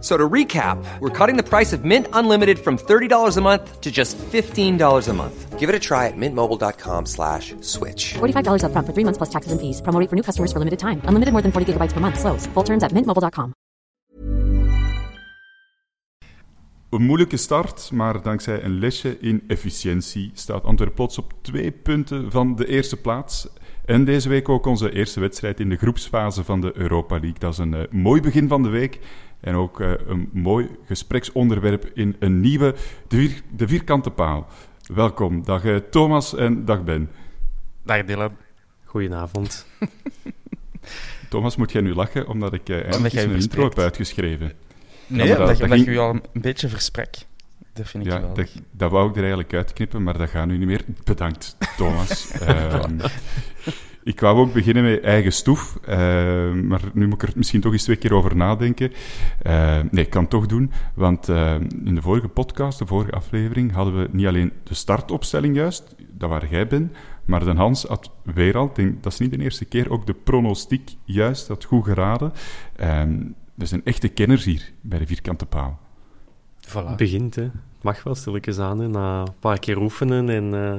So 0.00 0.16
to 0.16 0.28
recap, 0.28 0.78
we're 1.00 1.10
cutting 1.10 1.36
the 1.36 1.42
price 1.42 1.72
of 1.72 1.84
Mint 1.84 2.06
Unlimited 2.12 2.58
from 2.60 2.78
$30 2.78 3.36
a 3.36 3.40
month 3.40 3.80
to 3.80 3.90
just 3.90 4.16
$15 4.16 5.08
a 5.08 5.12
month. 5.12 5.58
Give 5.58 5.68
it 5.68 5.74
a 5.74 5.80
try 5.80 6.06
at 6.06 6.14
mintmobile.com 6.16 7.06
slash 7.06 7.56
switch. 7.60 8.14
$45 8.14 8.62
upfront 8.62 8.86
for 8.86 8.94
three 8.94 9.04
months 9.04 9.18
plus 9.18 9.30
taxes 9.30 9.50
and 9.50 9.60
fees. 9.60 9.82
Promo 9.82 9.98
rate 9.98 10.08
for 10.08 10.14
new 10.14 10.22
customers 10.22 10.52
for 10.52 10.60
limited 10.60 10.78
time. 10.78 11.02
Unlimited 11.08 11.32
more 11.32 11.42
than 11.42 11.50
40 11.50 11.72
gigabytes 11.72 11.94
per 11.94 12.00
month. 12.00 12.20
Slows. 12.20 12.46
Full 12.54 12.64
terms 12.64 12.82
at 12.84 12.92
mintmobile.com. 12.92 13.52
Een 16.90 17.02
moeilijke 17.02 17.36
start, 17.36 17.90
maar 17.92 18.22
dankzij 18.22 18.64
een 18.64 18.78
lesje 18.78 19.18
in 19.20 19.42
efficiëntie 19.46 20.30
staat 20.34 20.64
Antwerpen 20.64 20.96
plots 20.96 21.18
op 21.18 21.32
twee 21.42 21.70
punten 21.70 22.30
van 22.30 22.56
de 22.56 22.66
eerste 22.66 22.96
plaats. 22.96 23.48
En 23.84 24.04
deze 24.04 24.28
week 24.28 24.48
ook 24.48 24.66
onze 24.66 24.92
eerste 24.92 25.20
wedstrijd 25.20 25.60
in 25.60 25.68
de 25.68 25.76
groepsfase 25.76 26.44
van 26.44 26.60
de 26.60 26.72
Europa 26.76 27.14
League. 27.14 27.38
Dat 27.38 27.52
is 27.52 27.58
een 27.58 27.72
uh, 27.72 27.80
mooi 27.90 28.20
begin 28.20 28.48
van 28.48 28.62
de 28.62 28.68
week. 28.68 29.00
En 29.40 29.54
ook 29.54 29.80
uh, 29.80 29.92
een 30.06 30.28
mooi 30.32 30.68
gespreksonderwerp 30.86 31.90
in 31.94 32.16
een 32.18 32.40
nieuwe 32.40 32.74
De, 33.08 33.16
vier, 33.16 33.42
de 33.56 33.68
Vierkante 33.68 34.10
Paal. 34.10 34.46
Welkom, 34.94 35.44
dag 35.44 35.64
uh, 35.64 35.76
Thomas 35.76 36.34
en 36.34 36.64
dag 36.64 36.84
Ben. 36.84 37.10
Dag 37.82 38.04
Dylan. 38.04 38.36
Goedenavond. 38.84 39.66
Thomas, 41.28 41.56
moet 41.56 41.72
jij 41.72 41.82
nu 41.82 41.94
lachen 41.94 42.28
omdat 42.28 42.52
ik 42.52 42.68
uh, 42.68 42.82
eindelijk 42.82 43.14
een 43.14 43.30
intro 43.30 43.64
heb 43.64 43.78
uitgeschreven? 43.78 44.52
Nee, 45.06 45.26
ja, 45.26 45.36
dat, 45.36 45.46
dat, 45.46 45.58
dat, 45.58 45.68
dat 45.68 45.84
je 45.84 45.90
je 45.90 45.98
al 45.98 46.10
een 46.10 46.40
beetje 46.40 46.68
versprek. 46.68 47.16
Dat 47.72 47.88
vind 47.88 48.06
ik 48.06 48.12
ja, 48.12 48.20
wel. 48.20 48.34
Dat, 48.34 48.48
dat 48.70 48.90
wou 48.90 49.08
ik 49.08 49.14
er 49.14 49.20
eigenlijk 49.20 49.52
uitknippen, 49.52 50.02
maar 50.02 50.18
dat 50.18 50.30
gaat 50.30 50.46
nu 50.46 50.58
niet 50.58 50.66
meer. 50.66 50.84
Bedankt, 51.04 51.56
Thomas. 51.76 52.32
um, 52.48 53.00
ik 54.08 54.20
wou 54.20 54.38
ook 54.38 54.52
beginnen 54.52 54.82
met 54.82 55.00
eigen 55.02 55.32
stoef, 55.32 55.78
uh, 55.82 55.88
maar 56.52 56.80
nu 56.92 57.06
moet 57.06 57.22
ik 57.22 57.28
er 57.28 57.34
misschien 57.36 57.60
toch 57.60 57.72
eens 57.72 57.82
twee 57.82 57.96
keer 57.96 58.14
over 58.14 58.36
nadenken. 58.36 58.92
Uh, 59.46 59.78
nee, 59.90 60.04
ik 60.04 60.10
kan 60.10 60.20
het 60.20 60.30
toch 60.30 60.46
doen, 60.46 60.70
want 60.94 61.28
uh, 61.28 61.54
in 61.84 61.94
de 61.94 62.02
vorige 62.02 62.28
podcast, 62.28 62.78
de 62.78 62.86
vorige 62.86 63.12
aflevering, 63.12 63.72
hadden 63.72 64.00
we 64.00 64.08
niet 64.12 64.26
alleen 64.26 64.52
de 64.62 64.74
startopstelling 64.74 65.56
juist, 65.56 65.94
dat 66.12 66.28
waar 66.28 66.50
jij 66.50 66.66
bent, 66.66 66.96
maar 67.24 67.44
de 67.44 67.52
Hans 67.52 67.84
had 67.84 68.10
weer 68.24 68.56
al, 68.56 68.70
denk, 68.74 69.02
dat 69.02 69.12
is 69.12 69.18
niet 69.18 69.30
de 69.30 69.38
eerste 69.38 69.64
keer, 69.64 69.90
ook 69.90 70.06
de 70.06 70.14
pronostiek 70.14 70.96
juist, 71.04 71.48
had 71.48 71.64
goed 71.64 71.84
geraden. 71.84 72.32
Er 73.58 73.66
zijn 73.66 73.84
echte 73.84 74.08
kenners 74.08 74.44
hier 74.44 74.72
bij 74.80 74.98
de 74.98 75.06
Vierkante 75.06 75.46
Paal. 75.46 75.78
Voilà. 76.68 76.86
Het 76.86 76.96
begint, 76.96 77.34
hè. 77.34 77.42
Het 77.42 77.82
mag 77.82 78.02
wel 78.02 78.14
stilletjes 78.14 78.58
aan, 78.58 78.78
hè. 78.78 78.88
na 78.88 79.20
een 79.20 79.38
paar 79.40 79.58
keer 79.58 79.78
oefenen. 79.78 80.28
En 80.28 80.54
uh, 80.54 80.78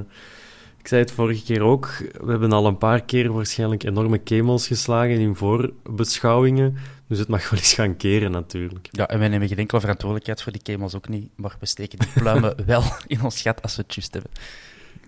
ik 0.80 0.88
zei 0.88 1.02
het 1.02 1.12
vorige 1.12 1.44
keer 1.44 1.62
ook, 1.62 1.88
we 2.22 2.32
hebben 2.32 2.52
al 2.52 2.66
een 2.66 2.78
paar 2.78 3.02
keer 3.02 3.34
waarschijnlijk 3.34 3.84
enorme 3.84 4.18
kemels 4.18 4.68
geslagen 4.68 5.20
in 5.20 5.36
voorbeschouwingen. 5.36 6.78
Dus 7.08 7.20
het 7.20 7.28
mag 7.28 7.50
wel 7.50 7.60
eens 7.60 7.74
gaan 7.74 7.98
keren, 7.98 8.32
natuurlijk. 8.32 8.88
Ja, 8.92 9.08
en 9.08 9.20
wij 9.20 9.28
nemen 9.28 9.48
geen 9.48 9.58
enkele 9.58 9.80
verantwoordelijkheid 9.80 10.42
voor 10.42 10.52
die 10.52 10.62
kemels 10.62 10.96
ook 10.96 11.08
niet, 11.08 11.30
maar 11.36 11.56
we 11.60 11.66
steken 11.66 12.00
die 12.00 12.10
pluimen 12.14 12.56
wel 12.66 12.84
in 13.08 13.24
ons 13.24 13.42
gat 13.42 13.62
als 13.62 13.76
we 13.76 13.82
het 13.82 13.96
juist 13.96 14.14
hebben. 14.14 14.32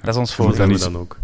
Dat 0.02 0.14
is 0.14 0.20
ons 0.20 0.36
voordeel. 0.36 0.78
dan 0.78 0.98
ook. 0.98 1.18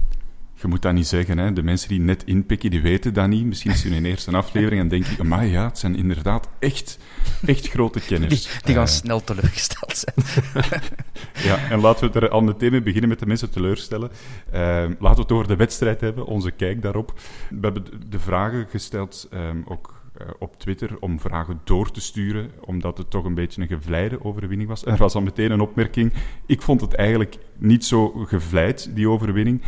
Je 0.62 0.68
moet 0.68 0.82
dat 0.82 0.94
niet 0.94 1.08
zeggen, 1.08 1.38
hè. 1.38 1.54
De 1.54 1.64
mensen 1.64 1.90
die 1.90 2.00
net 2.00 2.24
inpikken, 2.24 2.70
die 2.70 2.82
weten 2.82 3.14
dat 3.14 3.28
niet. 3.28 3.46
Misschien 3.46 3.72
is 3.72 3.84
het 3.84 3.94
hun 3.94 4.06
eerste 4.06 4.32
aflevering 4.32 4.82
en 4.82 4.88
denk 4.88 5.06
je, 5.06 5.24
maar 5.24 5.46
ja, 5.46 5.64
het 5.68 5.78
zijn 5.78 5.96
inderdaad 5.96 6.50
echt, 6.60 7.00
echt 7.46 7.68
grote 7.68 8.00
kenners. 8.00 8.44
Die, 8.44 8.62
die 8.64 8.74
gaan 8.74 8.84
uh, 8.84 8.90
snel 8.90 9.24
teleurgesteld 9.24 10.06
zijn. 10.06 10.44
ja, 11.50 11.70
en 11.70 11.80
laten 11.80 12.12
we 12.12 12.20
er 12.20 12.30
al 12.30 12.42
meteen 12.42 12.72
mee 12.72 12.82
beginnen 12.82 13.10
met 13.10 13.20
de 13.20 13.26
mensen 13.26 13.50
teleurstellen. 13.50 14.10
Uh, 14.54 14.54
laten 15.00 15.00
we 15.00 15.22
het 15.22 15.32
over 15.32 15.48
de 15.48 15.56
wedstrijd 15.56 16.02
hebben, 16.02 16.26
onze 16.26 16.52
kijk 16.52 16.82
daarop. 16.82 17.14
We 17.50 17.58
hebben 17.62 17.84
de 18.10 18.20
vragen 18.20 18.68
gesteld, 18.70 19.30
um, 19.34 19.64
ook 19.68 19.98
uh, 20.22 20.28
op 20.40 20.60
Twitter 20.60 20.98
om 21.00 21.20
vragen 21.20 21.62
door 21.64 21.92
te 21.92 22.02
sturen, 22.02 22.52
omdat 22.60 22.98
het 22.98 23.10
toch 23.10 23.26
een 23.26 23.34
beetje 23.34 23.62
een 23.62 23.68
gevleide 23.68 24.24
overwinning 24.24 24.70
was. 24.70 24.86
Er 24.86 24.98
was 24.98 25.16
al 25.16 25.22
meteen 25.22 25.52
een 25.52 25.62
opmerking. 25.62 26.14
Ik 26.46 26.62
vond 26.62 26.82
het 26.82 26.94
eigenlijk 26.94 27.38
niet 27.58 27.86
zo 27.86 28.10
gevleid, 28.10 28.96
die 28.96 29.10
overwinning. 29.10 29.62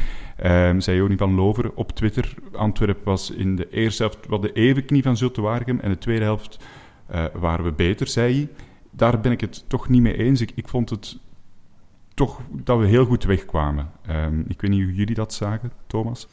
Um, 0.46 0.82
zei 0.82 0.98
Joni 0.98 1.18
van 1.18 1.36
Lover 1.36 1.72
op 1.74 1.92
Twitter. 1.92 2.34
Antwerpen 2.52 3.04
was 3.04 3.32
in 3.32 3.56
de 3.56 3.70
eerste 3.70 4.04
helft 4.04 4.28
wat 4.28 4.42
de 4.42 4.52
evenknie 4.52 5.04
van 5.04 5.18
Zulte 5.18 5.42
Waregem 5.42 5.80
en 5.80 5.90
de 5.90 5.98
tweede 5.98 6.24
helft 6.24 6.60
uh, 7.12 7.26
waren 7.34 7.66
we 7.66 7.72
beter, 7.72 8.08
zei 8.08 8.34
hij. 8.34 8.50
Daar 8.92 9.20
ben 9.20 9.32
ik 9.32 9.42
het 9.42 9.70
toch 9.70 9.90
niet 9.90 10.02
mee 10.02 10.18
eens. 10.18 10.42
Ik, 10.42 10.52
ik 10.56 10.68
vond 10.68 10.90
het 10.90 11.18
toch 12.14 12.40
dat 12.52 12.80
we 12.80 12.86
heel 12.86 13.06
goed 13.06 13.24
wegkwamen. 13.24 13.92
Um, 14.10 14.46
ik 14.48 14.62
weet 14.62 14.72
niet 14.72 14.84
hoe 14.84 14.96
jullie 14.96 15.16
dat 15.16 15.34
zagen, 15.34 15.72
Thomas. 15.88 16.28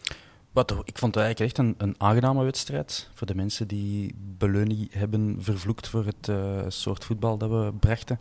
Wat, 0.57 0.71
ik 0.71 0.99
vond 0.99 1.15
het 1.15 1.25
eigenlijk 1.25 1.41
echt 1.41 1.59
een, 1.59 1.75
een 1.79 1.95
aangename 1.99 2.45
wedstrijd. 2.45 3.09
Voor 3.15 3.27
de 3.27 3.35
mensen 3.35 3.69
die 3.69 4.15
Beleuni 4.19 4.89
hebben 4.91 5.37
vervloekt 5.39 5.89
voor 5.89 6.05
het 6.05 6.29
uh, 6.29 6.63
soort 6.69 7.05
voetbal 7.05 7.39
dat 7.39 7.51
we 7.51 7.73
brachten. 7.81 8.21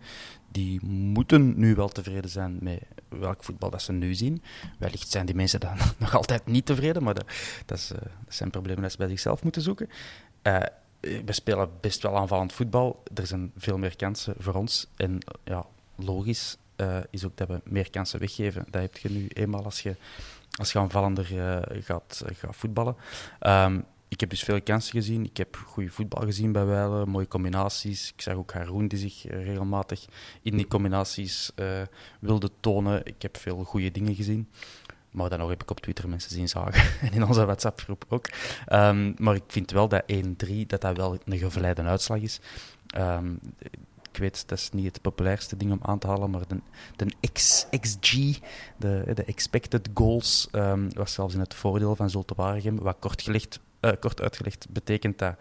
Die 0.51 0.85
moeten 0.85 1.59
nu 1.59 1.75
wel 1.75 1.89
tevreden 1.89 2.29
zijn 2.29 2.57
met 2.61 2.79
welk 3.09 3.43
voetbal 3.43 3.69
dat 3.69 3.81
ze 3.81 3.91
nu 3.91 4.13
zien. 4.13 4.41
Wellicht 4.79 5.09
zijn 5.09 5.25
die 5.25 5.35
mensen 5.35 5.59
dan 5.59 5.77
nog 5.99 6.15
altijd 6.15 6.45
niet 6.45 6.65
tevreden, 6.65 7.03
maar 7.03 7.13
dat, 7.13 7.77
is, 7.77 7.91
uh, 7.91 7.97
dat 7.99 8.09
zijn 8.27 8.49
problemen 8.49 8.81
dat 8.81 8.91
ze 8.91 8.97
bij 8.97 9.09
zichzelf 9.09 9.43
moeten 9.43 9.61
zoeken. 9.61 9.89
Uh, 10.43 10.57
we 10.99 11.33
spelen 11.33 11.69
best 11.81 12.01
wel 12.01 12.17
aanvallend 12.17 12.53
voetbal. 12.53 13.03
Er 13.13 13.27
zijn 13.27 13.51
veel 13.57 13.77
meer 13.77 13.95
kansen 13.95 14.35
voor 14.37 14.53
ons. 14.53 14.87
En 14.95 15.19
ja, 15.43 15.65
logisch 15.95 16.57
is 17.09 17.25
ook 17.25 17.37
dat 17.37 17.47
we 17.47 17.61
meer 17.63 17.89
kansen 17.89 18.19
weggeven. 18.19 18.65
Dat 18.69 18.81
heb 18.81 18.97
je 18.97 19.09
nu 19.09 19.27
eenmaal 19.27 19.63
als 19.63 19.81
je 19.81 19.95
als 20.55 20.71
je 20.71 20.79
aanvallender 20.79 21.31
uh, 21.33 21.83
gaat, 21.83 22.23
gaat 22.33 22.55
voetballen. 22.55 22.95
Um, 23.39 23.85
ik 24.07 24.19
heb 24.19 24.29
dus 24.29 24.43
veel 24.43 24.61
kansen 24.61 24.91
gezien. 24.91 25.25
Ik 25.25 25.37
heb 25.37 25.55
goede 25.65 25.89
voetbal 25.89 26.23
gezien 26.25 26.51
bij 26.51 26.65
Weilen, 26.65 27.09
mooie 27.09 27.27
combinaties. 27.27 28.11
Ik 28.11 28.21
zag 28.21 28.35
ook 28.35 28.53
Haroon 28.53 28.87
die 28.87 28.99
zich 28.99 29.23
regelmatig 29.27 30.05
in 30.41 30.57
die 30.57 30.67
combinaties 30.67 31.51
uh, 31.55 31.81
wilde 32.19 32.49
tonen. 32.59 33.05
Ik 33.05 33.21
heb 33.21 33.37
veel 33.37 33.63
goede 33.63 33.91
dingen 33.91 34.15
gezien. 34.15 34.49
Maar 35.11 35.29
dan 35.29 35.39
nog 35.39 35.49
heb 35.49 35.61
ik 35.61 35.71
op 35.71 35.79
Twitter 35.79 36.09
mensen 36.09 36.31
zien 36.31 36.49
zagen. 36.49 36.83
en 37.07 37.13
in 37.13 37.25
onze 37.25 37.45
WhatsApp-groep 37.45 38.05
ook. 38.09 38.29
Um, 38.73 39.15
maar 39.17 39.35
ik 39.35 39.43
vind 39.47 39.71
wel 39.71 39.87
dat 39.87 40.03
1-3 40.13 40.15
dat 40.67 40.81
dat 40.81 40.97
wel 40.97 41.17
een 41.25 41.37
gevleide 41.37 41.81
uitslag 41.81 42.19
is. 42.19 42.39
Um, 42.97 43.39
ik 44.15 44.21
weet, 44.21 44.47
dat 44.47 44.57
is 44.57 44.69
niet 44.71 44.85
het 44.85 45.01
populairste 45.01 45.57
ding 45.57 45.71
om 45.71 45.79
aan 45.81 45.99
te 45.99 46.07
halen, 46.07 46.29
maar 46.29 46.47
de, 46.47 46.61
de 46.95 47.29
X, 47.31 47.65
XG, 47.79 48.13
de, 48.77 49.11
de 49.13 49.23
expected 49.23 49.89
goals, 49.93 50.47
um, 50.51 50.93
was 50.93 51.13
zelfs 51.13 51.33
in 51.33 51.39
het 51.39 51.53
voordeel 51.53 51.95
van 51.95 52.09
Zulte 52.09 52.33
Waregem. 52.35 52.79
Wat 52.79 52.95
kort, 52.99 53.21
gelegd, 53.21 53.59
uh, 53.81 53.91
kort 53.99 54.21
uitgelegd 54.21 54.69
betekent 54.69 55.17
dat 55.17 55.35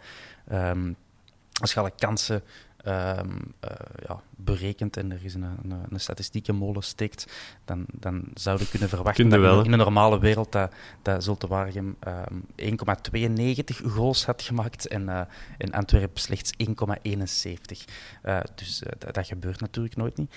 um, 0.52 0.96
als 1.60 1.72
je 1.72 1.92
kansen 1.96 2.42
um, 2.86 3.54
uh, 3.64 3.70
ja, 4.06 4.22
berekent 4.36 4.96
en 4.96 5.12
er 5.12 5.24
is 5.24 5.34
een, 5.34 5.42
een, 5.42 5.72
een 5.90 6.00
statistiekenmolen 6.00 6.82
steekt, 6.82 7.26
dan, 7.64 7.84
dan 7.92 8.24
zou 8.34 8.58
je 8.58 8.68
kunnen 8.68 8.88
verwachten 8.88 9.28
dat 9.28 9.64
in 9.64 9.72
een 9.72 9.78
normale 9.78 10.18
wereld 10.18 10.52
dat, 10.52 10.72
dat 11.02 11.24
Zulte 11.24 11.46
Waregem 11.46 11.96
um, 12.28 12.78
1,92 13.16 13.86
goals 13.86 14.26
had 14.26 14.42
gemaakt 14.42 14.86
en, 14.86 15.02
uh, 15.02 15.20
en 15.58 15.72
Antwerpen 15.72 16.20
slechts 16.20 16.52
1,71. 16.52 16.64
Uh, 18.24 18.40
dus 18.54 18.82
dat, 18.98 19.14
dat 19.14 19.26
gebeurt 19.26 19.60
natuurlijk 19.60 19.96
nooit 19.96 20.16
niet. 20.16 20.34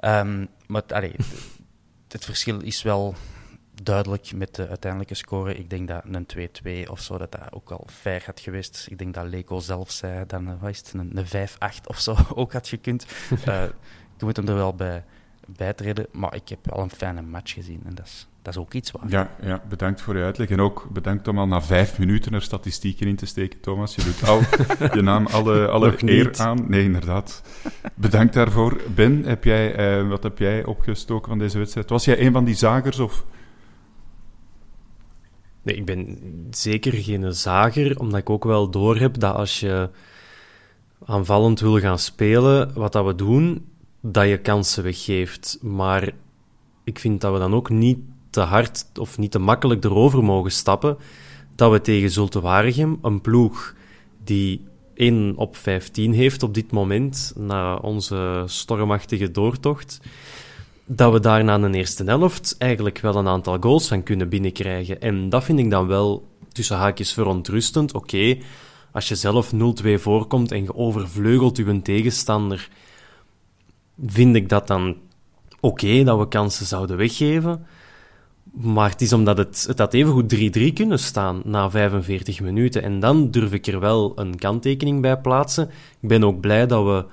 Um, 0.00 0.48
maar 0.66 0.82
allee, 0.88 1.14
het 2.08 2.24
verschil 2.24 2.60
is 2.60 2.82
wel 2.82 3.14
duidelijk 3.82 4.32
met 4.34 4.54
de 4.54 4.68
uiteindelijke 4.68 5.14
score. 5.14 5.54
Ik 5.54 5.70
denk 5.70 5.88
dat 5.88 6.02
een 6.04 6.26
2-2 6.86 6.90
of 6.90 7.00
zo, 7.00 7.18
dat 7.18 7.32
dat 7.32 7.52
ook 7.52 7.70
al 7.70 7.86
fair 7.90 8.22
had 8.26 8.40
geweest. 8.40 8.86
Ik 8.90 8.98
denk 8.98 9.14
dat 9.14 9.26
Leko 9.26 9.60
zelf 9.60 9.90
zei 9.90 10.24
dat 10.26 10.40
een, 10.40 10.58
een, 10.92 11.16
een 11.16 11.48
5-8 11.48 11.86
of 11.86 12.00
zo 12.00 12.16
ook 12.34 12.52
had 12.52 12.68
gekund. 12.68 13.06
uh, 13.48 13.62
ik 14.16 14.22
moet 14.22 14.36
hem 14.36 14.48
er 14.48 14.54
wel 14.54 14.74
bij 14.74 15.04
bijtreden, 15.46 16.06
maar 16.12 16.34
ik 16.34 16.48
heb 16.48 16.58
wel 16.62 16.78
een 16.78 16.90
fijne 16.90 17.22
match 17.22 17.52
gezien 17.52 17.80
en 17.84 17.94
dat 17.94 18.06
is, 18.06 18.28
dat 18.42 18.54
is 18.54 18.60
ook 18.60 18.72
iets 18.72 18.90
waar. 18.90 19.08
Ja, 19.08 19.30
ja, 19.40 19.62
bedankt 19.68 20.00
voor 20.00 20.16
je 20.16 20.24
uitleg 20.24 20.48
en 20.48 20.60
ook 20.60 20.88
bedankt 20.92 21.28
om 21.28 21.38
al 21.38 21.46
na 21.46 21.62
vijf 21.62 21.98
minuten 21.98 22.34
er 22.34 22.42
statistieken 22.42 23.06
in 23.06 23.16
te 23.16 23.26
steken, 23.26 23.60
Thomas. 23.60 23.94
Je 23.94 24.04
doet 24.04 24.28
al 24.28 24.40
je 24.96 25.02
naam 25.02 25.26
alle, 25.26 25.68
alle 25.68 25.94
eer 25.96 26.38
aan. 26.38 26.64
Nee, 26.68 26.84
inderdaad. 26.84 27.42
Bedankt 27.94 28.34
daarvoor. 28.34 28.80
Ben, 28.94 29.24
heb 29.24 29.44
jij, 29.44 30.00
uh, 30.00 30.08
wat 30.08 30.22
heb 30.22 30.38
jij 30.38 30.64
opgestoken 30.64 31.28
van 31.28 31.38
deze 31.38 31.58
wedstrijd? 31.58 31.90
Was 31.90 32.04
jij 32.04 32.20
een 32.20 32.32
van 32.32 32.44
die 32.44 32.54
zagers 32.54 32.98
of... 32.98 33.24
Nee, 35.66 35.76
ik 35.76 35.84
ben 35.84 36.18
zeker 36.50 36.92
geen 36.92 37.34
zager, 37.34 37.98
omdat 37.98 38.20
ik 38.20 38.30
ook 38.30 38.44
wel 38.44 38.70
doorheb 38.70 39.20
dat 39.20 39.34
als 39.34 39.60
je 39.60 39.90
aanvallend 41.04 41.60
wil 41.60 41.78
gaan 41.78 41.98
spelen, 41.98 42.74
wat 42.74 42.92
dat 42.92 43.06
we 43.06 43.14
doen, 43.14 43.64
dat 44.00 44.28
je 44.28 44.38
kansen 44.38 44.82
weggeeft. 44.82 45.58
Maar 45.62 46.12
ik 46.84 46.98
vind 46.98 47.20
dat 47.20 47.32
we 47.32 47.38
dan 47.38 47.54
ook 47.54 47.70
niet 47.70 47.98
te 48.30 48.40
hard 48.40 48.86
of 48.98 49.18
niet 49.18 49.30
te 49.30 49.38
makkelijk 49.38 49.84
erover 49.84 50.24
mogen 50.24 50.52
stappen 50.52 50.96
dat 51.54 51.72
we 51.72 51.80
tegen 51.80 52.10
Zulte 52.10 52.40
Waregem, 52.40 52.98
een 53.02 53.20
ploeg 53.20 53.74
die 54.24 54.64
1 54.94 55.36
op 55.36 55.56
15 55.56 56.12
heeft 56.12 56.42
op 56.42 56.54
dit 56.54 56.72
moment, 56.72 57.32
na 57.36 57.76
onze 57.76 58.42
stormachtige 58.46 59.30
doortocht, 59.30 60.00
dat 60.86 61.12
we 61.12 61.20
daar 61.20 61.44
na 61.44 61.54
een 61.54 61.74
eerste 61.74 62.04
helft 62.04 62.54
eigenlijk 62.58 62.98
wel 62.98 63.16
een 63.16 63.28
aantal 63.28 63.56
goals 63.60 63.88
van 63.88 64.02
kunnen 64.02 64.28
binnenkrijgen. 64.28 65.00
En 65.00 65.28
dat 65.28 65.44
vind 65.44 65.58
ik 65.58 65.70
dan 65.70 65.86
wel 65.86 66.26
tussen 66.52 66.76
haakjes 66.76 67.12
verontrustend. 67.12 67.94
Oké, 67.94 68.38
als 68.92 69.08
je 69.08 69.14
zelf 69.14 69.52
0-2 69.52 69.56
voorkomt 69.94 70.52
en 70.52 70.62
je 70.62 70.74
overvleugelt 70.74 71.56
je 71.56 71.82
tegenstander, 71.82 72.68
vind 74.06 74.36
ik 74.36 74.48
dat 74.48 74.66
dan 74.66 74.96
oké 75.60 76.04
dat 76.04 76.18
we 76.18 76.28
kansen 76.28 76.66
zouden 76.66 76.96
weggeven. 76.96 77.66
Maar 78.52 78.90
het 78.90 79.00
is 79.00 79.12
omdat 79.12 79.38
het, 79.38 79.64
het 79.68 79.78
had 79.78 79.94
evengoed 79.94 80.34
3-3 80.58 80.72
kunnen 80.72 80.98
staan 80.98 81.40
na 81.44 81.70
45 81.70 82.40
minuten. 82.40 82.82
En 82.82 83.00
dan 83.00 83.30
durf 83.30 83.52
ik 83.52 83.66
er 83.66 83.80
wel 83.80 84.12
een 84.14 84.38
kanttekening 84.38 85.00
bij 85.00 85.18
plaatsen. 85.18 85.68
Ik 86.00 86.08
ben 86.08 86.24
ook 86.24 86.40
blij 86.40 86.66
dat 86.66 86.84
we, 86.84 87.04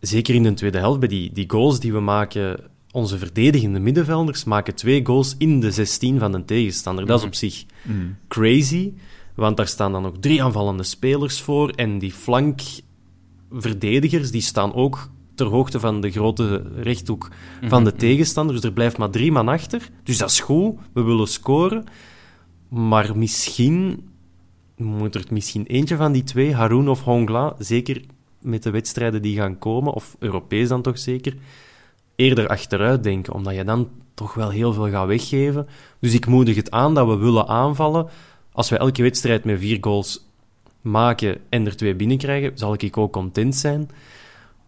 zeker 0.00 0.34
in 0.34 0.42
de 0.42 0.54
tweede 0.54 0.78
helft, 0.78 0.98
bij 1.00 1.08
die, 1.08 1.32
die 1.32 1.50
goals 1.50 1.80
die 1.80 1.92
we 1.92 2.00
maken, 2.00 2.72
onze 2.94 3.18
verdedigende 3.18 3.78
middenvelders 3.78 4.44
maken 4.44 4.74
twee 4.74 5.06
goals 5.06 5.34
in 5.38 5.60
de 5.60 5.70
16 5.70 6.18
van 6.18 6.32
de 6.32 6.44
tegenstander. 6.44 7.06
Dat 7.06 7.18
is 7.18 7.24
op 7.26 7.34
zich 7.34 7.64
mm. 7.82 8.16
crazy, 8.28 8.92
want 9.34 9.56
daar 9.56 9.68
staan 9.68 9.92
dan 9.92 10.02
nog 10.02 10.14
drie 10.20 10.42
aanvallende 10.42 10.82
spelers 10.82 11.40
voor. 11.40 11.70
En 11.70 11.98
die 11.98 12.12
flankverdedigers 12.12 14.30
die 14.30 14.40
staan 14.40 14.74
ook 14.74 15.10
ter 15.34 15.46
hoogte 15.46 15.80
van 15.80 16.00
de 16.00 16.10
grote 16.10 16.62
rechthoek 16.76 17.28
van 17.62 17.84
de 17.84 17.90
mhm. 17.90 17.98
tegenstander. 17.98 18.54
Dus 18.54 18.64
er 18.64 18.72
blijft 18.72 18.98
maar 18.98 19.10
drie 19.10 19.32
man 19.32 19.48
achter. 19.48 19.90
Dus 20.02 20.18
dat 20.18 20.30
is 20.30 20.40
goed, 20.40 20.76
we 20.92 21.02
willen 21.02 21.28
scoren. 21.28 21.84
Maar 22.68 23.18
misschien 23.18 24.08
moet 24.76 25.14
er 25.14 25.24
misschien 25.30 25.66
eentje 25.66 25.96
van 25.96 26.12
die 26.12 26.22
twee, 26.22 26.54
Haroun 26.54 26.88
of 26.88 27.02
Hongla, 27.02 27.54
zeker 27.58 28.02
met 28.40 28.62
de 28.62 28.70
wedstrijden 28.70 29.22
die 29.22 29.36
gaan 29.36 29.58
komen, 29.58 29.92
of 29.92 30.16
Europees 30.18 30.68
dan 30.68 30.82
toch 30.82 30.98
zeker, 30.98 31.34
eerder 32.16 32.48
achteruit 32.48 33.02
denken, 33.02 33.32
omdat 33.32 33.54
je 33.54 33.64
dan 33.64 33.88
toch 34.14 34.34
wel 34.34 34.50
heel 34.50 34.72
veel 34.72 34.90
gaat 34.90 35.06
weggeven. 35.06 35.66
Dus 36.00 36.14
ik 36.14 36.26
moedig 36.26 36.56
het 36.56 36.70
aan 36.70 36.94
dat 36.94 37.06
we 37.06 37.16
willen 37.16 37.48
aanvallen. 37.48 38.08
Als 38.52 38.70
we 38.70 38.78
elke 38.78 39.02
wedstrijd 39.02 39.44
met 39.44 39.58
vier 39.58 39.78
goals 39.80 40.26
maken 40.80 41.40
en 41.48 41.66
er 41.66 41.76
twee 41.76 41.94
binnenkrijgen, 41.94 42.58
zal 42.58 42.76
ik 42.78 42.96
ook 42.96 43.12
content 43.12 43.54
zijn. 43.56 43.90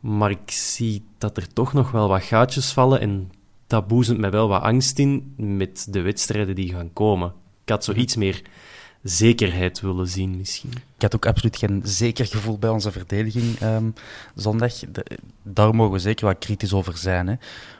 Maar 0.00 0.30
ik 0.30 0.50
zie 0.50 1.04
dat 1.18 1.36
er 1.36 1.52
toch 1.52 1.72
nog 1.72 1.90
wel 1.90 2.08
wat 2.08 2.22
gaatjes 2.22 2.72
vallen 2.72 3.00
en 3.00 3.30
dat 3.66 3.86
boezemt 3.86 4.18
mij 4.18 4.30
wel 4.30 4.48
wat 4.48 4.62
angst 4.62 4.98
in 4.98 5.34
met 5.36 5.86
de 5.90 6.00
wedstrijden 6.00 6.54
die 6.54 6.72
gaan 6.72 6.92
komen. 6.92 7.32
Ik 7.62 7.68
had 7.68 7.84
zo 7.84 7.92
mhm. 7.92 8.00
iets 8.00 8.16
meer 8.16 8.42
zekerheid 9.08 9.80
willen 9.80 10.08
zien, 10.08 10.36
misschien. 10.36 10.70
Ik 10.70 11.02
had 11.02 11.14
ook 11.14 11.26
absoluut 11.26 11.56
geen 11.56 11.82
zeker 11.84 12.26
gevoel 12.26 12.58
bij 12.58 12.70
onze 12.70 12.92
verdediging 12.92 13.60
um, 13.60 13.94
zondag. 14.34 14.74
daar 15.42 15.74
mogen 15.74 15.92
we 15.92 15.98
zeker 15.98 16.26
wat 16.26 16.38
kritisch 16.38 16.72
over 16.72 16.96
zijn. 16.96 17.26
Hè. 17.26 17.34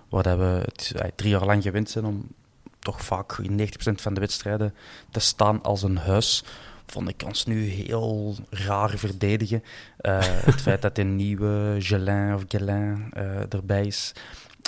Waar 0.09 0.39
we 0.39 0.63
het, 0.65 0.95
drie 1.15 1.31
jaar 1.31 1.47
lang 1.47 1.63
gewend 1.63 1.91
zijn 1.91 2.05
om 2.05 2.27
toch 2.79 3.05
vaak 3.05 3.39
in 3.39 3.61
90% 3.61 3.67
van 3.95 4.15
de 4.15 4.21
wedstrijden 4.21 4.75
te 5.11 5.21
staan 5.21 5.63
als 5.63 5.83
een 5.83 5.97
huis 5.97 6.45
vond 6.87 7.09
ik 7.09 7.23
ons 7.27 7.47
nu 7.47 7.65
heel 7.65 8.37
raar 8.51 8.99
verdedigen. 8.99 9.63
Uh, 10.01 10.19
het 10.51 10.61
feit 10.61 10.83
dat 10.83 10.99
een 10.99 11.17
nieuwe 11.17 11.77
Gelin 11.79 12.35
of 12.35 12.45
Gelin 12.49 13.11
uh, 13.17 13.53
erbij 13.53 13.87
is, 13.87 14.13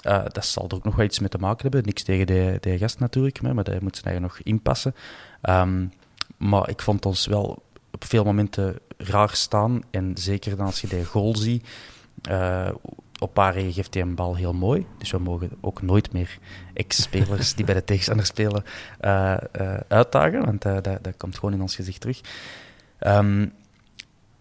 uh, 0.06 0.24
dat 0.28 0.46
zal 0.46 0.68
er 0.68 0.74
ook 0.74 0.84
nog 0.84 0.96
wel 0.96 1.04
iets 1.04 1.18
mee 1.18 1.28
te 1.28 1.38
maken 1.38 1.62
hebben. 1.62 1.82
Niks 1.84 2.02
tegen 2.02 2.26
de, 2.26 2.58
de 2.60 2.78
gast 2.78 2.98
natuurlijk, 2.98 3.42
maar 3.42 3.64
daar 3.64 3.82
moet 3.82 3.96
ze 3.96 4.02
eigenlijk 4.02 4.34
nog 4.34 4.46
inpassen. 4.46 4.94
Um, 5.42 5.92
maar 6.38 6.68
ik 6.68 6.82
vond 6.82 7.06
ons 7.06 7.26
wel 7.26 7.62
op 7.90 8.04
veel 8.04 8.24
momenten 8.24 8.78
raar 8.96 9.30
staan. 9.34 9.80
En 9.90 10.12
zeker 10.14 10.56
dan 10.56 10.66
als 10.66 10.80
je 10.80 10.86
de 10.86 11.04
goal 11.04 11.36
ziet, 11.36 11.66
op 13.18 13.34
Pari 13.34 13.72
geeft 13.72 13.94
hij 13.94 14.02
een 14.02 14.14
bal 14.14 14.34
heel 14.34 14.52
mooi. 14.52 14.86
Dus 14.98 15.10
we 15.10 15.18
mogen 15.18 15.50
ook 15.60 15.82
nooit 15.82 16.12
meer 16.12 16.38
ex-spelers 16.74 17.54
die 17.54 17.64
bij 17.64 17.74
de 17.74 17.84
tegenstander 17.84 18.26
spelen 18.26 18.64
uh, 19.00 19.36
uh, 19.60 19.76
uitdagen. 19.88 20.44
Want 20.44 20.66
uh, 20.66 20.72
dat, 20.82 21.04
dat, 21.04 21.16
komt 21.16 21.34
gewoon 21.34 21.54
in 21.54 21.60
ons 21.60 21.74
gezicht 21.74 22.00
terug. 22.00 22.20
Um, 23.00 23.52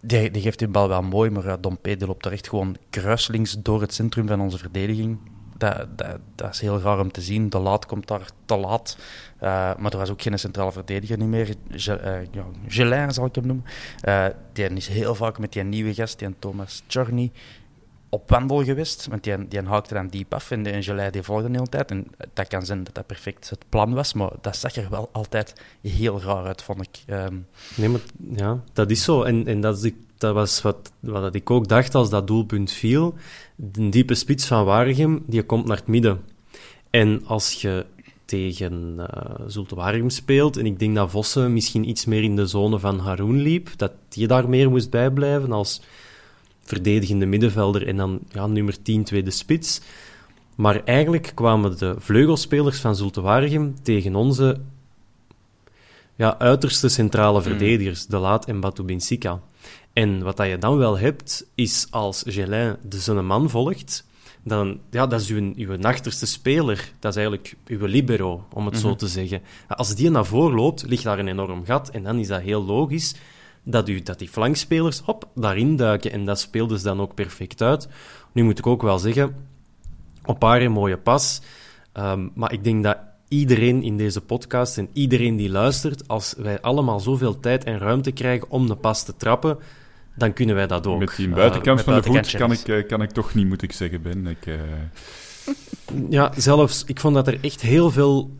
die, 0.01 0.31
die, 0.31 0.41
geeft 0.41 0.59
die 0.59 0.67
bal 0.67 0.87
wel 0.87 1.01
mooi, 1.01 1.29
maar 1.29 1.45
uh, 1.45 1.53
Dompe 1.59 1.97
loopt 1.99 2.25
er 2.25 2.31
echt 2.31 2.49
gewoon 2.49 2.77
kruislinks 2.89 3.57
door 3.61 3.81
het 3.81 3.93
centrum 3.93 4.27
van 4.27 4.41
onze 4.41 4.57
verdediging. 4.57 5.17
Dat, 5.57 5.97
dat, 5.97 6.17
dat, 6.35 6.53
is 6.53 6.59
heel 6.59 6.79
raar 6.79 6.99
om 6.99 7.11
te 7.11 7.21
zien. 7.21 7.49
De 7.49 7.59
laat 7.59 7.85
komt 7.85 8.07
daar 8.07 8.29
te 8.45 8.57
laat. 8.57 8.97
maar 9.79 9.91
er 9.91 9.97
was 9.97 10.09
ook 10.09 10.21
geen 10.21 10.39
centrale 10.39 10.71
verdediger 10.71 11.17
niet 11.17 11.27
meer. 11.27 11.55
ja, 11.67 12.45
Gelin 12.67 13.11
zal 13.11 13.25
ik 13.25 13.35
hem 13.35 13.45
noemen. 13.45 13.65
die 14.53 14.69
is 14.69 14.87
heel 14.87 15.15
vaak 15.15 15.39
met 15.39 15.53
die 15.53 15.63
nieuwe 15.63 15.93
gast, 15.93 16.19
die 16.19 16.35
Thomas 16.39 16.83
Czarny 16.87 17.31
op 18.09 18.29
wandel 18.29 18.63
geweest, 18.63 19.07
want 19.07 19.23
die, 19.23 19.47
die 19.47 19.61
haakte 19.61 19.93
dan 19.93 20.07
diep 20.07 20.33
af 20.33 20.51
en 20.51 20.63
de 20.63 20.83
Gelei 20.83 21.11
die 21.11 21.21
volgde 21.21 21.47
de 21.47 21.53
hele 21.53 21.67
tijd. 21.67 21.91
En 21.91 22.07
dat 22.33 22.47
kan 22.47 22.65
zijn 22.65 22.83
dat 22.83 22.95
dat 22.95 23.05
perfect 23.05 23.49
het 23.49 23.65
plan 23.69 23.93
was, 23.93 24.13
maar 24.13 24.31
dat 24.41 24.57
zag 24.57 24.75
er 24.75 24.89
wel 24.89 25.09
altijd 25.11 25.53
heel 25.81 26.21
raar 26.21 26.45
uit, 26.45 26.61
vond 26.61 26.81
ik. 26.81 27.03
Ehm. 27.05 27.35
Nee, 27.75 27.89
maar 27.89 28.01
ja, 28.35 28.59
dat 28.73 28.91
is 28.91 29.03
zo. 29.03 29.23
En, 29.23 29.47
en 29.47 29.61
dat, 29.61 29.83
is, 29.83 29.91
dat 30.17 30.33
was 30.33 30.61
wat, 30.61 30.91
wat 30.99 31.35
ik 31.35 31.49
ook 31.49 31.67
dacht 31.67 31.95
als 31.95 32.09
dat 32.09 32.27
doelpunt 32.27 32.71
viel. 32.71 33.15
De 33.55 33.89
diepe 33.89 34.15
spits 34.15 34.45
van 34.45 34.65
Waregem, 34.65 35.23
die 35.27 35.43
komt 35.43 35.65
naar 35.65 35.77
het 35.77 35.87
midden. 35.87 36.21
En 36.89 37.21
als 37.25 37.61
je 37.61 37.85
tegen 38.25 38.95
uh, 38.97 39.05
Zulte 39.47 39.75
Waregem 39.75 40.09
speelt, 40.09 40.57
en 40.57 40.65
ik 40.65 40.79
denk 40.79 40.95
dat 40.95 41.11
Vossen 41.11 41.53
misschien 41.53 41.89
iets 41.89 42.05
meer 42.05 42.23
in 42.23 42.35
de 42.35 42.45
zone 42.45 42.79
van 42.79 42.99
Haroun 42.99 43.41
liep, 43.41 43.69
dat 43.75 43.91
die 44.09 44.27
daar 44.27 44.49
meer 44.49 44.69
moest 44.69 44.89
bijblijven 44.89 45.51
als 45.51 45.81
verdedigende 46.61 47.25
middenvelder 47.25 47.87
en 47.87 47.97
dan 47.97 48.19
ja, 48.31 48.47
nummer 48.47 48.81
10 48.81 49.03
tweede 49.03 49.31
spits. 49.31 49.81
Maar 50.55 50.83
eigenlijk 50.83 51.31
kwamen 51.35 51.77
de 51.77 51.95
vleugelspelers 51.99 52.79
van 52.79 52.95
Zulte 52.95 53.21
Waregem 53.21 53.75
tegen 53.83 54.15
onze 54.15 54.57
ja, 56.15 56.39
uiterste 56.39 56.89
centrale 56.89 57.41
hmm. 57.41 57.49
verdedigers, 57.49 58.05
De 58.05 58.17
Laat 58.17 58.45
en 58.45 58.59
Batu 58.59 58.83
Binsika. 58.83 59.41
En 59.93 60.23
wat 60.23 60.37
dat 60.37 60.47
je 60.47 60.57
dan 60.57 60.77
wel 60.77 60.97
hebt, 60.97 61.45
is 61.55 61.87
als 61.89 62.23
Gelin 62.27 62.75
de 62.83 62.99
zijn 62.99 63.25
man 63.25 63.49
volgt, 63.49 64.05
dan 64.43 64.79
ja, 64.89 65.07
dat 65.07 65.21
is 65.21 65.29
uw, 65.29 65.53
uw 65.55 65.81
achterste 65.81 66.25
speler. 66.25 66.91
Dat 66.99 67.11
is 67.11 67.17
eigenlijk 67.17 67.55
uw 67.67 67.85
libero, 67.85 68.47
om 68.53 68.65
het 68.65 68.77
zo 68.77 68.87
mhm. 68.87 68.97
te 68.97 69.07
zeggen. 69.07 69.41
Als 69.67 69.95
die 69.95 70.09
naar 70.09 70.25
voren 70.25 70.55
loopt, 70.55 70.83
ligt 70.87 71.03
daar 71.03 71.19
een 71.19 71.27
enorm 71.27 71.65
gat. 71.65 71.89
En 71.89 72.03
dan 72.03 72.19
is 72.19 72.27
dat 72.27 72.41
heel 72.41 72.63
logisch 72.63 73.15
dat, 73.63 73.89
u, 73.89 74.01
dat 74.01 74.19
die 74.19 74.29
flankspelers 74.29 74.99
hop, 74.99 75.29
daarin 75.35 75.75
duiken. 75.75 76.11
En 76.11 76.25
dat 76.25 76.39
speelde 76.39 76.77
ze 76.77 76.83
dan 76.83 77.01
ook 77.01 77.13
perfect 77.13 77.61
uit. 77.61 77.87
Nu 78.31 78.43
moet 78.43 78.59
ik 78.59 78.67
ook 78.67 78.81
wel 78.81 78.99
zeggen, 78.99 79.35
op 80.25 80.41
haar 80.41 80.61
een 80.61 80.71
mooie 80.71 80.97
pas. 80.97 81.41
Um, 81.93 82.31
maar 82.35 82.53
ik 82.53 82.63
denk 82.63 82.83
dat 82.83 82.97
iedereen 83.27 83.83
in 83.83 83.97
deze 83.97 84.21
podcast 84.21 84.77
en 84.77 84.89
iedereen 84.93 85.35
die 85.35 85.49
luistert, 85.49 86.07
als 86.07 86.33
wij 86.37 86.61
allemaal 86.61 86.99
zoveel 86.99 87.39
tijd 87.39 87.63
en 87.63 87.77
ruimte 87.79 88.11
krijgen 88.11 88.49
om 88.49 88.67
de 88.67 88.75
pas 88.75 89.03
te 89.03 89.15
trappen, 89.17 89.57
dan 90.15 90.33
kunnen 90.33 90.55
wij 90.55 90.67
dat 90.67 90.87
ook. 90.87 90.99
Met 90.99 91.15
die 91.15 91.29
buitenkant 91.29 91.79
uh, 91.79 91.85
van 91.85 91.95
de 91.95 92.03
voet 92.03 92.31
kan 92.31 92.51
ik, 92.51 92.67
eh, 92.67 92.87
kan 92.87 93.01
ik 93.01 93.11
toch 93.11 93.33
niet, 93.33 93.47
moet 93.47 93.61
ik 93.61 93.71
zeggen, 93.71 94.01
Ben. 94.01 94.27
Ik, 94.27 94.45
uh... 94.45 94.55
Ja, 96.09 96.31
zelfs, 96.35 96.83
ik 96.85 96.99
vond 96.99 97.15
dat 97.15 97.27
er 97.27 97.37
echt 97.41 97.61
heel 97.61 97.91
veel 97.91 98.31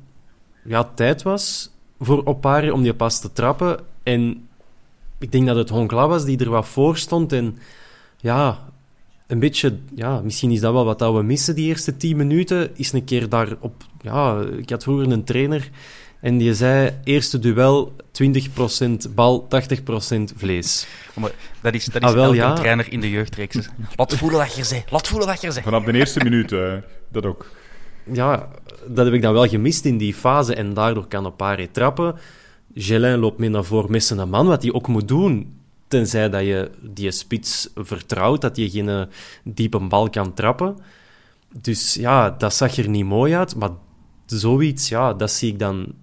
ja, 0.64 0.84
tijd 0.84 1.24
was 1.24 1.72
voor 2.00 2.26
Opare 2.26 2.74
om 2.74 2.84
die 2.84 2.94
pas 2.94 3.20
te 3.20 3.32
trappen. 3.34 3.80
En 4.04 4.48
ik 5.20 5.32
denk 5.32 5.48
dat 5.48 5.56
het 5.56 5.70
Honkla 5.70 6.08
was 6.08 6.26
die 6.26 6.40
er 6.40 6.50
wat 6.50 6.68
voor 6.68 6.98
stond. 6.98 7.34
En 7.34 7.58
ja, 8.18 8.67
een 9.28 9.40
beetje, 9.40 9.78
ja, 9.96 10.22
misschien 10.22 10.52
is 10.52 10.60
dat 10.60 10.74
wel 10.74 10.86
wat 10.86 11.00
dat 11.00 11.14
we 11.14 11.22
missen 11.22 11.56
die 11.56 11.68
eerste 11.68 11.98
tien 11.98 12.18
minuten. 12.18 12.70
Is 12.78 12.92
een 12.92 13.04
keer 13.04 13.30
daar 13.30 13.56
op, 13.60 13.84
ja, 14.02 14.42
ik 14.58 14.70
had 14.70 14.84
vroeger 14.84 15.12
een 15.12 15.24
trainer 15.24 15.70
En 16.22 16.38
die 16.38 16.54
zei, 16.54 16.92
eerste 17.04 17.40
duel 17.40 17.96
20% 18.12 19.14
bal, 19.16 19.48
80% 19.48 20.24
vlees. 20.36 20.88
Maar 21.16 21.32
dat 21.62 21.74
is, 21.74 21.86
dat 21.86 22.02
Ah, 22.02 22.10
is 22.10 22.16
wel, 22.16 22.24
elke 22.24 22.36
ja. 22.36 22.54
trainer 22.54 22.92
in 22.92 23.00
de 23.00 23.10
jeugdreeks. 23.10 23.70
Laat 23.96 24.16
voelen 24.16 24.40
wat 24.40 24.56
je 24.56 24.64
zei. 24.64 24.84
Laat 24.90 25.08
voelen 25.08 25.28
wat 25.28 25.42
je 25.42 25.52
zei. 25.52 25.64
Vanaf 25.64 25.84
de 25.84 25.94
eerste 25.94 26.24
minuut, 26.24 26.52
eh, 26.52 26.74
dat 27.12 27.26
ook. 27.26 27.46
Ja, 28.12 28.50
dat 28.88 29.06
heb 29.06 29.14
ik 29.14 29.22
dan 29.22 29.34
wel 29.34 29.48
gemist 29.48 29.86
in 29.86 29.98
die 29.98 30.14
fase. 30.14 30.56
En 30.56 30.74
daardoor 30.74 31.08
kan 31.08 31.26
Opare 31.26 31.72
trappen. 31.72 32.16
Gelin 32.74 33.20
loopt 33.20 33.40
mee 33.40 33.50
naar 33.50 33.64
voren 33.64 33.92
met 33.92 34.04
zijn 34.04 34.30
man, 34.30 34.48
wat 34.48 34.62
hij 34.62 34.74
ook 34.74 34.88
moet 34.88 35.08
doen. 35.08 35.60
Tenzij 35.88 36.30
dat 36.30 36.42
je 36.42 36.72
die 36.82 37.12
spits 37.12 37.70
vertrouwt, 37.76 38.42
dat 38.42 38.56
je 38.56 38.70
geen 38.70 38.90
eh, 38.90 39.02
diepe 39.44 39.80
bal 39.80 40.10
kan 40.10 40.34
trappen. 40.34 40.78
Dus 41.62 41.94
ja, 41.94 42.30
dat 42.30 42.54
zag 42.54 42.78
er 42.78 42.90
niet 42.90 43.06
mooi 43.06 43.36
uit. 43.36 43.56
Maar 43.56 43.72
zoiets, 44.26 44.90
ja, 44.90 45.14
dat 45.14 45.32
zie 45.32 45.52
ik 45.52 45.60
dan... 45.60 45.94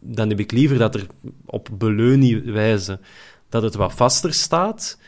Dan 0.00 0.28
heb 0.28 0.40
ik 0.40 0.52
liever 0.52 0.78
dat 0.78 0.94
er 0.94 1.06
op 1.44 1.68
beleunie-wijze 1.72 3.00
dat 3.48 3.62
het 3.62 3.74
wat 3.74 3.92
vaster 3.92 4.34
staat. 4.34 4.98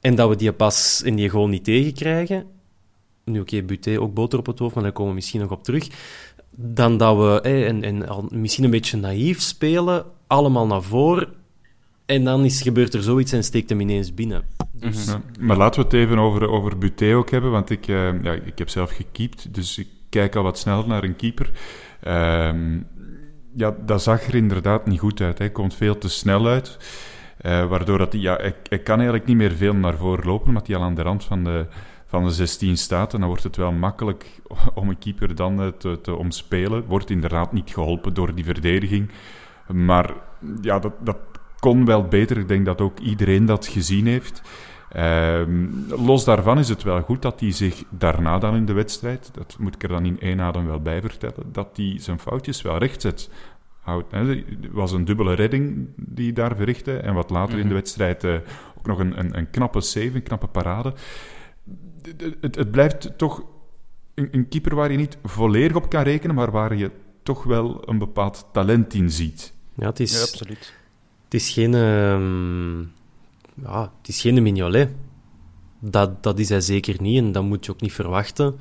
En 0.00 0.14
dat 0.14 0.28
we 0.28 0.36
die 0.36 0.52
pas 0.52 1.02
in 1.02 1.16
die 1.16 1.28
goal 1.28 1.48
niet 1.48 1.64
tegenkrijgen. 1.64 2.46
Nu, 3.24 3.40
oké, 3.40 3.62
Buté 3.62 4.00
ook 4.00 4.14
boter 4.14 4.38
op 4.38 4.46
het 4.46 4.58
hoofd, 4.58 4.74
maar 4.74 4.82
daar 4.82 4.92
komen 4.92 5.10
we 5.10 5.16
misschien 5.16 5.40
nog 5.40 5.50
op 5.50 5.64
terug. 5.64 5.88
Dan 6.50 6.96
dat 6.96 7.16
we 7.16 7.40
en, 7.40 7.82
en 7.82 8.28
misschien 8.30 8.64
een 8.64 8.70
beetje 8.70 8.96
naïef 8.96 9.40
spelen, 9.40 10.04
allemaal 10.26 10.66
naar 10.66 10.82
voren. 10.82 11.28
En 12.08 12.24
dan 12.24 12.44
is, 12.44 12.62
gebeurt 12.62 12.94
er 12.94 13.02
zoiets 13.02 13.32
en 13.32 13.44
steekt 13.44 13.68
hem 13.68 13.80
ineens 13.80 14.14
binnen. 14.14 14.44
Dus, 14.72 15.06
Ja, 15.06 15.20
maar 15.40 15.56
laten 15.56 15.80
we 15.80 15.86
het 15.86 15.96
even 15.96 16.18
over, 16.18 16.48
over 16.48 16.78
Buté 16.78 17.16
ook 17.16 17.30
hebben, 17.30 17.50
want 17.50 17.70
ik, 17.70 17.88
eh, 17.88 18.22
ja, 18.22 18.32
ik 18.32 18.58
heb 18.58 18.68
zelf 18.68 18.90
gekiept, 18.90 19.54
dus 19.54 19.78
ik 19.78 19.88
kijk 20.08 20.36
al 20.36 20.42
wat 20.42 20.58
sneller 20.58 20.88
naar 20.88 21.04
een 21.04 21.16
keeper. 21.16 21.50
Ehm, 22.02 22.78
ja, 23.54 23.76
dat 23.86 24.02
zag 24.02 24.26
er 24.26 24.34
inderdaad 24.34 24.86
niet 24.86 24.98
goed 24.98 25.20
uit. 25.20 25.38
Hij 25.38 25.50
komt 25.50 25.74
veel 25.74 25.98
te 25.98 26.08
snel 26.08 26.46
uit, 26.46 26.78
eh, 27.38 27.68
waardoor 27.68 27.98
dat 27.98 28.12
hij, 28.12 28.22
ja, 28.22 28.36
hij, 28.36 28.54
hij 28.68 28.78
kan 28.78 28.96
eigenlijk 28.96 29.26
niet 29.26 29.36
meer 29.36 29.52
veel 29.52 29.74
naar 29.74 29.96
voren 29.96 30.26
lopen, 30.26 30.48
omdat 30.48 30.66
hij 30.66 30.76
al 30.76 30.82
aan 30.82 30.94
de 30.94 31.02
rand 31.02 31.24
van 31.24 31.44
de, 31.44 31.66
van 32.06 32.24
de 32.24 32.30
16 32.30 32.76
staat. 32.76 33.12
En 33.12 33.18
dan 33.18 33.28
wordt 33.28 33.44
het 33.44 33.56
wel 33.56 33.72
makkelijk 33.72 34.40
om 34.74 34.88
een 34.88 34.98
keeper 34.98 35.34
dan 35.34 35.60
eh, 35.60 35.68
te, 35.68 36.00
te 36.00 36.16
omspelen. 36.16 36.84
Wordt 36.86 37.10
inderdaad 37.10 37.52
niet 37.52 37.70
geholpen 37.70 38.14
door 38.14 38.34
die 38.34 38.44
verdediging. 38.44 39.10
Maar 39.72 40.14
ja, 40.60 40.78
dat, 40.78 40.92
dat 41.00 41.16
kon 41.58 41.84
wel 41.84 42.02
beter. 42.02 42.38
Ik 42.38 42.48
denk 42.48 42.64
dat 42.64 42.80
ook 42.80 42.98
iedereen 42.98 43.46
dat 43.46 43.66
gezien 43.66 44.06
heeft. 44.06 44.42
Ehm, 44.88 45.66
los 45.88 46.24
daarvan 46.24 46.58
is 46.58 46.68
het 46.68 46.82
wel 46.82 47.00
goed 47.00 47.22
dat 47.22 47.40
hij 47.40 47.52
zich 47.52 47.84
daarna 47.90 48.38
dan 48.38 48.56
in 48.56 48.66
de 48.66 48.72
wedstrijd, 48.72 49.30
dat 49.34 49.56
moet 49.58 49.74
ik 49.74 49.82
er 49.82 49.88
dan 49.88 50.04
in 50.04 50.20
één 50.20 50.40
adem 50.40 50.66
wel 50.66 50.80
bij 50.80 51.00
vertellen, 51.00 51.52
dat 51.52 51.68
hij 51.76 51.96
zijn 51.98 52.18
foutjes 52.18 52.62
wel 52.62 52.78
rechtzet. 52.78 53.30
Houdt, 53.80 54.10
hè. 54.10 54.26
Het 54.26 54.46
was 54.70 54.92
een 54.92 55.04
dubbele 55.04 55.34
redding 55.34 55.88
die 55.96 56.24
hij 56.24 56.34
daar 56.34 56.56
verrichtte. 56.56 56.96
En 56.96 57.14
wat 57.14 57.30
later 57.30 57.58
in 57.58 57.68
de 57.68 57.74
wedstrijd 57.74 58.24
eh, 58.24 58.34
ook 58.78 58.86
nog 58.86 58.98
een, 58.98 59.18
een, 59.18 59.38
een 59.38 59.50
knappe 59.50 59.80
save, 59.80 60.14
een 60.14 60.22
knappe 60.22 60.46
parade. 60.46 60.92
Het, 62.02 62.36
het, 62.40 62.54
het 62.54 62.70
blijft 62.70 63.18
toch 63.18 63.42
een, 64.14 64.28
een 64.30 64.48
keeper 64.48 64.74
waar 64.74 64.90
je 64.90 64.96
niet 64.96 65.18
volledig 65.24 65.76
op 65.76 65.88
kan 65.88 66.02
rekenen, 66.02 66.34
maar 66.34 66.50
waar 66.50 66.76
je 66.76 66.90
toch 67.22 67.44
wel 67.44 67.88
een 67.88 67.98
bepaald 67.98 68.46
talent 68.52 68.94
in 68.94 69.10
ziet. 69.10 69.52
ja, 69.74 69.86
het 69.86 70.00
is... 70.00 70.12
Ja, 70.12 70.20
absoluut. 70.20 70.74
Het 71.28 71.40
is 71.40 71.50
geen, 71.50 71.74
ehm, 71.74 72.80
ja, 73.62 73.92
het 73.98 74.08
is 74.08 74.20
geen 74.20 74.42
Mignolet. 74.42 74.90
Dat, 75.80 76.22
dat 76.22 76.38
is 76.38 76.48
hij 76.48 76.60
zeker 76.60 77.02
niet 77.02 77.18
en 77.18 77.32
dat 77.32 77.42
moet 77.42 77.64
je 77.64 77.72
ook 77.72 77.80
niet 77.80 77.92
verwachten 77.92 78.58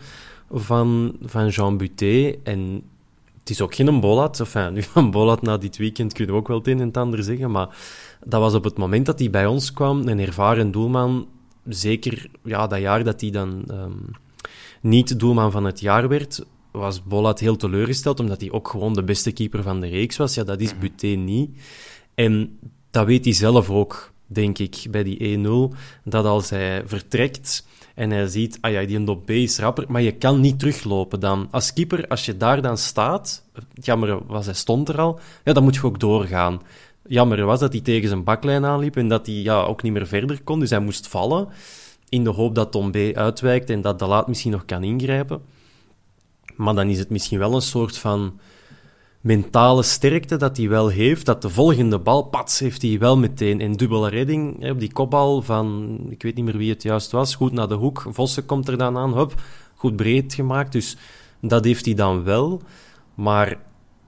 van, 0.51 1.15
van 1.21 1.47
Jean 1.47 1.77
Buté. 1.77 2.35
En 2.43 2.83
het 3.39 3.49
is 3.49 3.61
ook 3.61 3.75
geen 3.75 3.99
Bolat. 3.99 4.39
Enfin, 4.39 4.73
nu 4.73 4.83
van 4.93 5.11
Bolat 5.11 5.41
na 5.41 5.57
dit 5.57 5.77
weekend 5.77 6.13
kunnen 6.13 6.33
we 6.33 6.41
ook 6.41 6.47
wel 6.47 6.57
het 6.57 6.67
een 6.67 6.79
en 6.79 6.87
het 6.87 6.97
ander 6.97 7.23
zeggen, 7.23 7.51
maar 7.51 7.77
dat 8.25 8.41
was 8.41 8.53
op 8.53 8.63
het 8.63 8.77
moment 8.77 9.05
dat 9.05 9.19
hij 9.19 9.29
bij 9.29 9.45
ons 9.45 9.73
kwam, 9.73 10.07
een 10.07 10.19
ervaren 10.19 10.71
doelman, 10.71 11.27
zeker 11.65 12.29
ja, 12.43 12.67
dat 12.67 12.79
jaar 12.79 13.03
dat 13.03 13.21
hij 13.21 13.29
dan 13.29 13.63
ehm, 13.67 13.91
niet 14.81 15.19
doelman 15.19 15.51
van 15.51 15.65
het 15.65 15.79
jaar 15.79 16.07
werd, 16.07 16.45
was 16.71 17.03
Bolat 17.03 17.39
heel 17.39 17.55
teleurgesteld, 17.55 18.19
omdat 18.19 18.41
hij 18.41 18.51
ook 18.51 18.67
gewoon 18.67 18.93
de 18.93 19.03
beste 19.03 19.31
keeper 19.31 19.63
van 19.63 19.79
de 19.79 19.87
reeks 19.87 20.17
was. 20.17 20.33
Ja, 20.33 20.43
dat 20.43 20.59
is 20.59 20.77
Buté 20.77 21.07
niet. 21.07 21.49
En 22.17 22.59
dat 22.91 23.05
weet 23.05 23.25
hij 23.25 23.33
zelf 23.33 23.69
ook, 23.69 24.13
denk 24.25 24.57
ik, 24.57 24.85
bij 24.89 25.03
die 25.03 25.37
1-0. 25.71 25.75
Dat 26.03 26.25
als 26.25 26.49
hij 26.49 26.83
vertrekt 26.85 27.65
en 27.95 28.11
hij 28.11 28.27
ziet, 28.27 28.57
ah 28.61 28.71
ja, 28.71 28.85
die 28.85 28.97
een 28.97 29.23
B 29.23 29.29
is 29.29 29.59
rapper, 29.59 29.85
maar 29.87 30.01
je 30.01 30.11
kan 30.11 30.39
niet 30.39 30.59
teruglopen 30.59 31.19
dan. 31.19 31.47
Als 31.51 31.73
keeper, 31.73 32.07
als 32.07 32.25
je 32.25 32.37
daar 32.37 32.61
dan 32.61 32.77
staat, 32.77 33.43
jammer 33.73 34.25
was, 34.25 34.45
hij 34.45 34.53
stond 34.53 34.89
er 34.89 34.99
al, 34.99 35.19
ja, 35.43 35.53
dan 35.53 35.63
moet 35.63 35.75
je 35.75 35.83
ook 35.83 35.99
doorgaan. 35.99 36.61
Jammer 37.07 37.45
was 37.45 37.59
dat 37.59 37.71
hij 37.71 37.81
tegen 37.81 38.07
zijn 38.07 38.23
baklijn 38.23 38.65
aanliep 38.65 38.95
en 38.95 39.07
dat 39.07 39.25
hij 39.25 39.35
ja, 39.35 39.61
ook 39.61 39.81
niet 39.81 39.93
meer 39.93 40.07
verder 40.07 40.43
kon, 40.43 40.59
dus 40.59 40.69
hij 40.69 40.79
moest 40.79 41.07
vallen. 41.07 41.47
In 42.09 42.23
de 42.23 42.29
hoop 42.29 42.55
dat 42.55 42.71
Tom 42.71 42.91
B 42.91 42.97
uitwijkt 43.13 43.69
en 43.69 43.81
dat 43.81 43.99
de 43.99 44.05
laat 44.05 44.27
misschien 44.27 44.51
nog 44.51 44.65
kan 44.65 44.83
ingrijpen. 44.83 45.41
Maar 46.55 46.75
dan 46.75 46.89
is 46.89 46.99
het 46.99 47.09
misschien 47.09 47.39
wel 47.39 47.53
een 47.53 47.61
soort 47.61 47.97
van 47.97 48.39
mentale 49.27 49.83
sterkte 49.83 50.37
dat 50.37 50.57
hij 50.57 50.69
wel 50.69 50.87
heeft. 50.87 51.25
Dat 51.25 51.41
de 51.41 51.49
volgende 51.49 51.99
bal, 51.99 52.23
pats, 52.23 52.59
heeft 52.59 52.81
hij 52.81 52.99
wel 52.99 53.17
meteen. 53.17 53.61
En 53.61 53.73
dubbele 53.73 54.09
redding 54.09 54.61
hè, 54.61 54.71
op 54.71 54.79
die 54.79 54.93
kopbal 54.93 55.41
van, 55.41 55.97
ik 56.09 56.21
weet 56.23 56.35
niet 56.35 56.45
meer 56.45 56.57
wie 56.57 56.69
het 56.69 56.83
juist 56.83 57.11
was, 57.11 57.35
goed 57.35 57.51
naar 57.51 57.67
de 57.67 57.75
hoek. 57.75 58.05
Vossen 58.09 58.45
komt 58.45 58.67
er 58.67 58.77
dan 58.77 58.97
aan, 58.97 59.17
hup, 59.17 59.41
goed 59.75 59.95
breed 59.95 60.33
gemaakt. 60.33 60.71
Dus 60.71 60.97
dat 61.41 61.65
heeft 61.65 61.85
hij 61.85 61.93
dan 61.93 62.23
wel. 62.23 62.61
Maar 63.13 63.57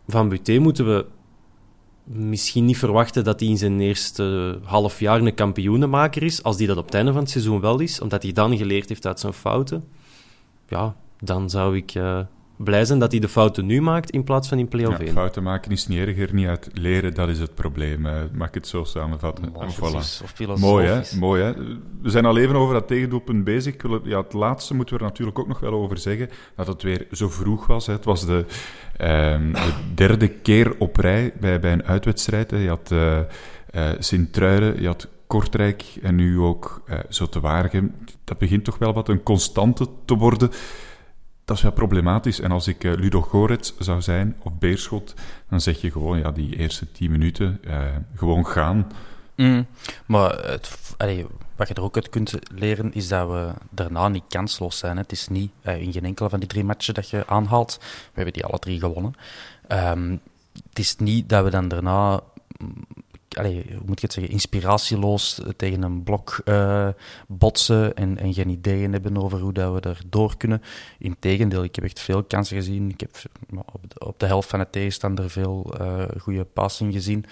van 0.07 0.29
Buté 0.29 0.59
moeten 0.59 0.85
we 0.85 1.05
misschien 2.03 2.65
niet 2.65 2.77
verwachten 2.77 3.23
dat 3.23 3.39
hij 3.39 3.49
in 3.49 3.57
zijn 3.57 3.79
eerste 3.79 4.59
half 4.63 4.99
jaar 4.99 5.21
een 5.21 5.33
kampioenenmaker 5.33 6.23
is. 6.23 6.43
Als 6.43 6.57
hij 6.57 6.67
dat 6.67 6.77
op 6.77 6.85
het 6.85 6.93
einde 6.93 7.11
van 7.11 7.21
het 7.21 7.29
seizoen 7.29 7.61
wel 7.61 7.79
is, 7.79 8.01
omdat 8.01 8.23
hij 8.23 8.31
dan 8.31 8.57
geleerd 8.57 8.89
heeft 8.89 9.05
uit 9.05 9.19
zijn 9.19 9.33
fouten. 9.33 9.83
Ja, 10.67 10.95
dan 11.19 11.49
zou 11.49 11.75
ik 11.75 11.95
eh, 11.95 12.19
blij 12.63 12.85
zijn 12.85 12.99
dat 12.99 13.11
hij 13.11 13.19
de 13.19 13.27
fouten 13.29 13.65
nu 13.65 13.81
maakt 13.81 14.09
in 14.11 14.23
plaats 14.23 14.47
van 14.47 14.59
in 14.59 14.67
play-off 14.67 14.97
Ja, 14.97 15.03
1. 15.05 15.13
fouten 15.13 15.43
maken 15.43 15.71
is 15.71 15.87
niet 15.87 15.99
erger, 16.07 16.33
niet 16.33 16.47
uit 16.47 16.69
leren, 16.73 17.13
dat 17.13 17.29
is 17.29 17.39
het 17.39 17.55
probleem. 17.55 18.05
eh, 18.05 18.13
mag 18.33 18.47
ik 18.47 18.53
het 18.53 18.67
zo 18.67 18.83
samenvatten? 18.83 19.51
Precies, 19.51 19.77
voilà. 19.77 20.23
of 20.23 20.31
filosofisch. 20.33 20.61
Mooi, 20.69 20.87
hè? 20.87 21.01
Mooi, 21.19 21.43
hè? 21.43 21.53
We 22.01 22.09
zijn 22.09 22.25
al 22.25 22.37
even 22.37 22.55
over 22.55 22.73
dat 22.73 22.87
tegendoelpunt 22.87 23.43
bezig. 23.43 23.73
Ik 23.73 23.81
wil, 23.81 24.01
ja, 24.03 24.17
het 24.21 24.33
laatste 24.33 24.73
moeten 24.75 24.95
we 24.95 25.01
er 25.03 25.09
natuurlijk 25.09 25.39
ook 25.39 25.47
nog 25.47 25.59
wel 25.59 25.73
over 25.73 25.97
zeggen. 25.97 26.29
Dat 26.55 26.67
het 26.67 26.81
weer 26.83 27.07
zo 27.11 27.29
vroeg 27.29 27.65
was. 27.67 27.85
Hè. 27.87 27.93
Het 27.93 28.05
was 28.05 28.25
de, 28.25 28.45
ehm, 28.97 29.51
de 29.53 29.73
derde 29.95 30.27
keer 30.27 30.75
op 30.77 30.95
rij 30.97 31.33
bij, 31.39 31.59
bij 31.59 31.71
een 31.73 31.85
uitwedstrijd. 31.85 32.51
Hè. 32.51 32.57
Je 32.57 32.69
had 32.69 32.91
eh 32.91 33.19
eh, 33.69 33.89
Sint-Truiden, 33.99 34.81
je 34.81 34.87
had 34.87 35.07
Kortrijk 35.27 35.83
en 36.01 36.15
nu 36.15 36.39
ook 36.39 36.81
eh 36.85 36.97
Zotewaregem. 37.09 37.95
Dat 38.23 38.37
begint 38.37 38.63
toch 38.63 38.77
wel 38.77 38.93
wat 38.93 39.09
een 39.09 39.23
constante 39.23 39.87
te 40.05 40.15
worden. 40.15 40.49
Dat 41.49 41.57
is 41.57 41.63
wel 41.63 41.73
problematisch. 41.73 42.39
En 42.39 42.51
als 42.51 42.67
ik 42.67 42.83
eh, 42.83 42.93
Ludo 42.93 43.21
Gorets 43.21 43.73
zou 43.79 44.01
zijn, 44.01 44.35
of 44.43 44.53
Beerschot, 44.53 45.13
dan 45.49 45.61
zeg 45.61 45.81
je 45.81 45.91
gewoon, 45.91 46.17
ja, 46.17 46.31
die 46.31 46.55
eerste 46.55 46.91
tien 46.91 47.11
minuten, 47.11 47.59
eh, 47.63 47.81
gewoon 48.15 48.45
gaan. 48.45 48.91
Mm, 49.35 49.65
maar 50.05 50.45
het, 50.45 50.95
wat 51.55 51.67
je 51.67 51.73
er 51.73 51.81
ook 51.81 51.95
uit 51.95 52.09
kunt 52.09 52.33
leren, 52.53 52.93
is 52.93 53.07
dat 53.07 53.27
we 53.29 53.51
daarna 53.69 54.07
niet 54.07 54.23
kansloos 54.27 54.77
zijn. 54.77 54.97
Het 54.97 55.11
is 55.11 55.27
niet 55.27 55.51
eh, 55.61 55.81
in 55.81 55.91
geen 55.91 56.05
enkele 56.05 56.29
van 56.29 56.39
die 56.39 56.49
drie 56.49 56.63
matchen 56.63 56.93
dat 56.93 57.09
je 57.09 57.27
aanhaalt. 57.27 57.77
We 57.79 58.11
hebben 58.13 58.33
die 58.33 58.45
alle 58.45 58.59
drie 58.59 58.79
gewonnen. 58.79 59.15
Ehm, 59.67 60.17
het 60.69 60.79
is 60.79 60.95
niet 60.95 61.29
dat 61.29 61.43
we 61.43 61.49
dan 61.49 61.67
daarna, 61.67 62.19
allee, 63.37 63.65
hoe 63.67 63.85
moet 63.85 63.95
ik 63.95 64.01
het 64.01 64.13
zeggen, 64.13 64.33
inspiratieloos 64.33 65.41
tegen 65.55 65.81
een 65.81 66.03
blok 66.03 66.41
eh, 66.45 66.87
botsen 67.27 67.95
en, 67.95 68.17
en 68.17 68.33
geen 68.33 68.49
ideeën 68.49 68.91
hebben 68.91 69.17
over 69.17 69.39
hoe 69.39 69.53
dat 69.53 69.73
we 69.73 69.89
er 69.89 70.01
door 70.09 70.37
kunnen. 70.37 70.61
Integendeel, 70.97 71.63
ik 71.63 71.75
heb 71.75 71.83
echt 71.83 71.99
veel 71.99 72.23
kansen 72.23 72.57
gezien. 72.57 72.89
Ik 72.89 72.99
heb 72.99 73.11
op 73.49 73.89
de, 73.89 74.05
op 74.05 74.19
de 74.19 74.25
helft 74.25 74.49
van 74.49 74.59
het 74.59 74.71
tegenstander 74.71 75.29
veel 75.29 75.75
eh 75.79 76.03
goede 76.17 76.43
passing 76.43 76.93
gezien. 76.93 77.25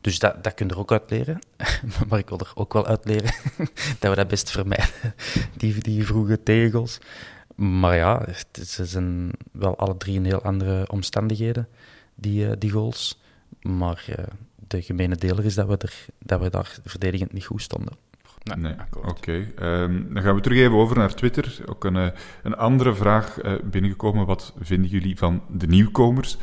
Dus 0.00 0.18
dat, 0.18 0.44
dat 0.44 0.54
kun 0.54 0.66
je 0.66 0.72
er 0.72 0.78
ook 0.78 0.92
uit 0.92 1.10
leren. 1.10 1.38
maar 2.08 2.18
ik 2.18 2.28
wil 2.28 2.38
er 2.38 2.52
ook 2.54 2.72
wel 2.72 2.86
uit 2.86 3.04
leren 3.04 3.34
dat 3.98 4.10
we 4.10 4.14
dat 4.14 4.28
best 4.28 4.50
vermijden, 4.50 5.14
die, 5.56 5.82
die 5.82 6.06
vroege 6.06 6.42
tegels. 6.42 6.98
Maar 7.56 7.96
ja, 7.96 8.26
ze 8.66 8.86
zijn 8.86 9.30
wel 9.52 9.76
alle 9.76 9.96
drie 9.96 10.14
in 10.14 10.24
heel 10.24 10.42
andere 10.42 10.90
omstandigheden, 10.90 11.68
die, 12.14 12.48
eh, 12.48 12.52
die 12.58 12.70
goals. 12.70 13.18
Maar 13.62 14.04
eh, 14.06 14.24
de 14.70 14.82
gemene 14.82 15.16
deler 15.16 15.44
is 15.44 15.54
dat 15.54 15.66
we, 15.66 15.76
er, 15.76 16.06
dat 16.18 16.40
we 16.40 16.50
daar 16.50 16.78
verdedigend 16.84 17.32
niet 17.32 17.44
goed 17.44 17.62
stonden. 17.62 17.92
Nee, 18.58 18.72
akkoord. 18.78 19.10
oké. 19.10 19.46
Ehm, 19.56 20.14
dan 20.14 20.22
gaan 20.22 20.34
we 20.34 20.40
terug 20.40 20.58
even 20.58 20.76
over 20.76 20.96
naar 20.96 21.14
Twitter. 21.14 21.58
Ook 21.66 21.84
een, 21.84 21.96
eh, 21.96 22.06
een 22.42 22.56
andere 22.56 22.94
vraag 22.94 23.38
eh, 23.38 23.52
binnengekomen. 23.64 24.26
Wat 24.26 24.52
vinden 24.60 24.90
jullie 24.90 25.16
van 25.18 25.42
de 25.48 25.66
nieuwkomers? 25.66 26.36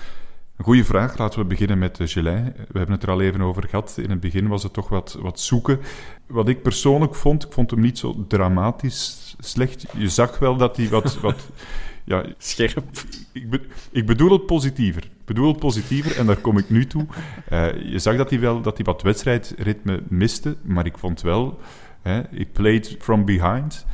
Een 0.58 0.66
goede 0.66 0.84
vraag. 0.84 1.18
Laten 1.18 1.40
we 1.40 1.46
beginnen 1.46 1.78
met 1.80 2.00
uh, 2.00 2.08
Gelin. 2.08 2.44
We 2.44 2.78
hebben 2.78 2.92
het 2.96 3.04
er 3.04 3.10
al 3.10 3.22
even 3.22 3.42
over 3.42 3.68
gehad. 3.68 3.98
In 3.98 4.10
het 4.10 4.20
begin 4.20 4.48
was 4.48 4.64
het 4.64 4.74
toch 4.74 4.90
wat, 4.90 5.18
wat 5.22 5.40
zoeken. 5.40 5.80
Wat 6.28 6.48
ik 6.50 6.62
persoonlijk 6.62 7.16
vond, 7.16 7.46
ik 7.46 7.52
vond 7.52 7.72
hem 7.72 7.80
niet 7.80 7.98
zo 7.98 8.26
dramatisch 8.28 9.36
slecht. 9.40 9.86
Je 9.98 10.10
zag 10.10 10.40
wel 10.40 10.58
dat 10.58 10.78
hij 10.78 10.90
wat... 10.90 11.20
wat 11.20 11.50
ja, 12.06 12.26
Scherp. 12.38 12.84
ik, 13.32 13.50
be- 13.50 13.66
ik 13.92 14.06
bedoel 14.06 14.32
het 14.32 14.46
positiever. 14.46 15.10
Bedoel 15.28 15.48
het 15.48 15.60
positiever 15.60 16.18
en 16.18 16.26
daar 16.26 16.38
kom 16.38 16.58
ik 16.58 16.70
nu 16.70 16.86
toe. 16.86 17.06
Uh, 17.52 17.82
je 17.92 18.00
zag 18.00 18.18
dat 18.18 18.30
hij 18.30 18.40
wel 18.40 18.62
dat 18.62 18.78
hij 18.78 18.86
wat 18.86 19.02
wedstrijdritme 19.02 20.02
miste, 20.08 20.56
maar 20.62 20.86
ik 20.86 20.98
vond 20.98 21.22
wel, 21.22 21.60
ik 22.32 22.52
played 22.54 22.96
from 23.00 23.26
behind. 23.26 23.86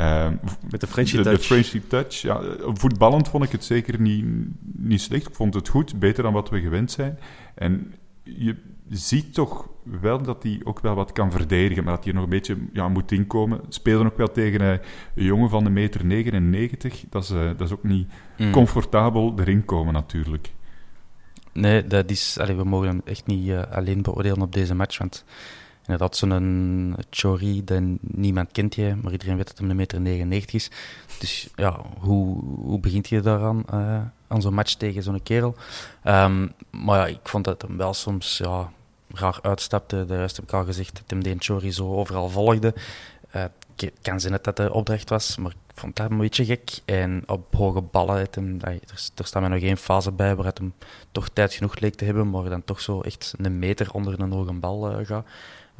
Uh, 0.00 0.28
Met 0.70 0.80
de 0.80 0.86
Frenchy 0.86 1.22
touch. 1.22 1.38
De 1.38 1.44
Frenchy 1.44 1.80
touch. 1.88 2.22
Ja, 2.22 2.40
voetballend 2.58 3.28
vond 3.28 3.44
ik 3.44 3.52
het 3.52 3.64
zeker 3.64 4.00
niet, 4.00 4.24
niet 4.76 5.00
slecht. 5.00 5.28
Ik 5.28 5.34
vond 5.34 5.54
het 5.54 5.68
goed, 5.68 5.98
beter 5.98 6.22
dan 6.22 6.32
wat 6.32 6.50
we 6.50 6.60
gewend 6.60 6.90
zijn. 6.90 7.18
En 7.54 7.94
je 8.22 8.56
ziet 8.88 9.34
toch 9.34 9.68
wel 9.82 10.22
dat 10.22 10.42
hij 10.42 10.60
ook 10.64 10.80
wel 10.80 10.94
wat 10.94 11.12
kan 11.12 11.30
verdedigen, 11.30 11.84
maar 11.84 11.94
dat 11.94 12.04
hij 12.04 12.12
er 12.12 12.18
nog 12.18 12.28
een 12.28 12.36
beetje 12.36 12.56
ja, 12.72 12.88
moet 12.88 13.12
inkomen. 13.12 13.60
Speelde 13.68 14.04
ook 14.04 14.16
wel 14.16 14.32
tegen 14.32 14.60
een 14.60 14.80
jongen 15.14 15.50
van 15.50 15.64
de 15.64 15.70
meter 15.70 16.04
99. 16.04 17.04
Dat 17.10 17.22
is, 17.22 17.30
uh, 17.30 17.46
dat 17.46 17.60
is 17.60 17.72
ook 17.72 17.84
niet 17.84 18.08
mm. 18.38 18.50
comfortabel 18.50 19.34
erin 19.38 19.64
komen, 19.64 19.92
natuurlijk. 19.92 20.52
Nee, 21.54 21.86
dat 21.86 22.10
is, 22.10 22.36
we 22.36 22.64
mogen 22.64 22.88
hem 22.88 23.00
echt 23.04 23.26
niet 23.26 23.46
uh, 23.46 23.62
alleen 23.70 24.02
beoordelen 24.02 24.42
op 24.42 24.52
deze 24.52 24.74
match. 24.74 24.98
Want 24.98 25.24
inderdaad, 25.80 26.16
zo'n 26.16 26.96
Chori, 27.10 27.64
dat 27.64 27.82
niemand 28.00 28.52
kent 28.52 28.74
je, 28.74 28.96
maar 29.02 29.12
iedereen 29.12 29.36
weet 29.36 29.46
dat 29.46 29.58
hij 29.58 29.68
een 29.68 29.76
meter 29.76 30.00
99 30.00 30.54
is. 30.54 30.70
Dus 31.18 31.48
ja, 31.54 31.80
hoe, 31.98 32.42
hoe 32.44 32.80
begint 32.80 33.08
je 33.08 33.20
daaraan, 33.20 33.64
uh, 33.74 34.00
aan 34.28 34.42
zo'n 34.42 34.54
match 34.54 34.74
tegen 34.74 35.02
zo'n 35.02 35.22
kerel? 35.22 35.54
Um, 36.04 36.52
maar 36.70 36.98
ja, 36.98 37.06
ik 37.06 37.28
vond 37.28 37.44
dat 37.44 37.62
hem 37.62 37.76
wel 37.76 37.94
soms 37.94 38.38
ja, 38.38 38.72
raar 39.08 39.38
uitstapte. 39.42 40.04
De 40.06 40.16
rest 40.16 40.36
heb 40.36 40.44
ik 40.44 40.52
al 40.52 40.64
gezegd 40.64 40.94
dat 40.94 41.04
hem 41.06 41.22
de 41.22 41.34
Chori 41.38 41.72
zo 41.72 41.94
overal 41.94 42.28
volgde. 42.28 42.74
Uh, 43.36 43.44
kan 44.02 44.20
zien 44.20 44.30
dat 44.30 44.44
dat 44.44 44.56
de 44.56 44.72
opdracht 44.72 45.08
was, 45.08 45.36
maar 45.36 45.52
vond 45.74 45.96
dat 45.96 46.10
een 46.10 46.18
beetje 46.18 46.44
gek. 46.44 46.78
En 46.84 47.22
op 47.26 47.54
hoge 47.54 47.80
ballen, 47.80 48.18
het 48.18 48.34
hem, 48.34 48.58
er, 48.60 48.78
staat 49.14 49.42
mij 49.42 49.50
nog 49.50 49.60
geen 49.60 49.76
fase 49.76 50.12
bij 50.12 50.36
waar 50.36 50.46
het 50.46 50.58
hem 50.58 50.72
toch 51.12 51.28
tijd 51.28 51.54
genoeg 51.54 51.78
leek 51.78 51.94
te 51.94 52.04
hebben, 52.04 52.30
maar 52.30 52.48
dan 52.48 52.64
toch 52.64 52.80
zo 52.80 53.00
echt 53.00 53.34
een 53.38 53.58
meter 53.58 53.92
onder 53.92 54.20
een 54.20 54.32
hoge 54.32 54.52
bal 54.52 55.00
uh, 55.00 55.06
gaat. 55.06 55.26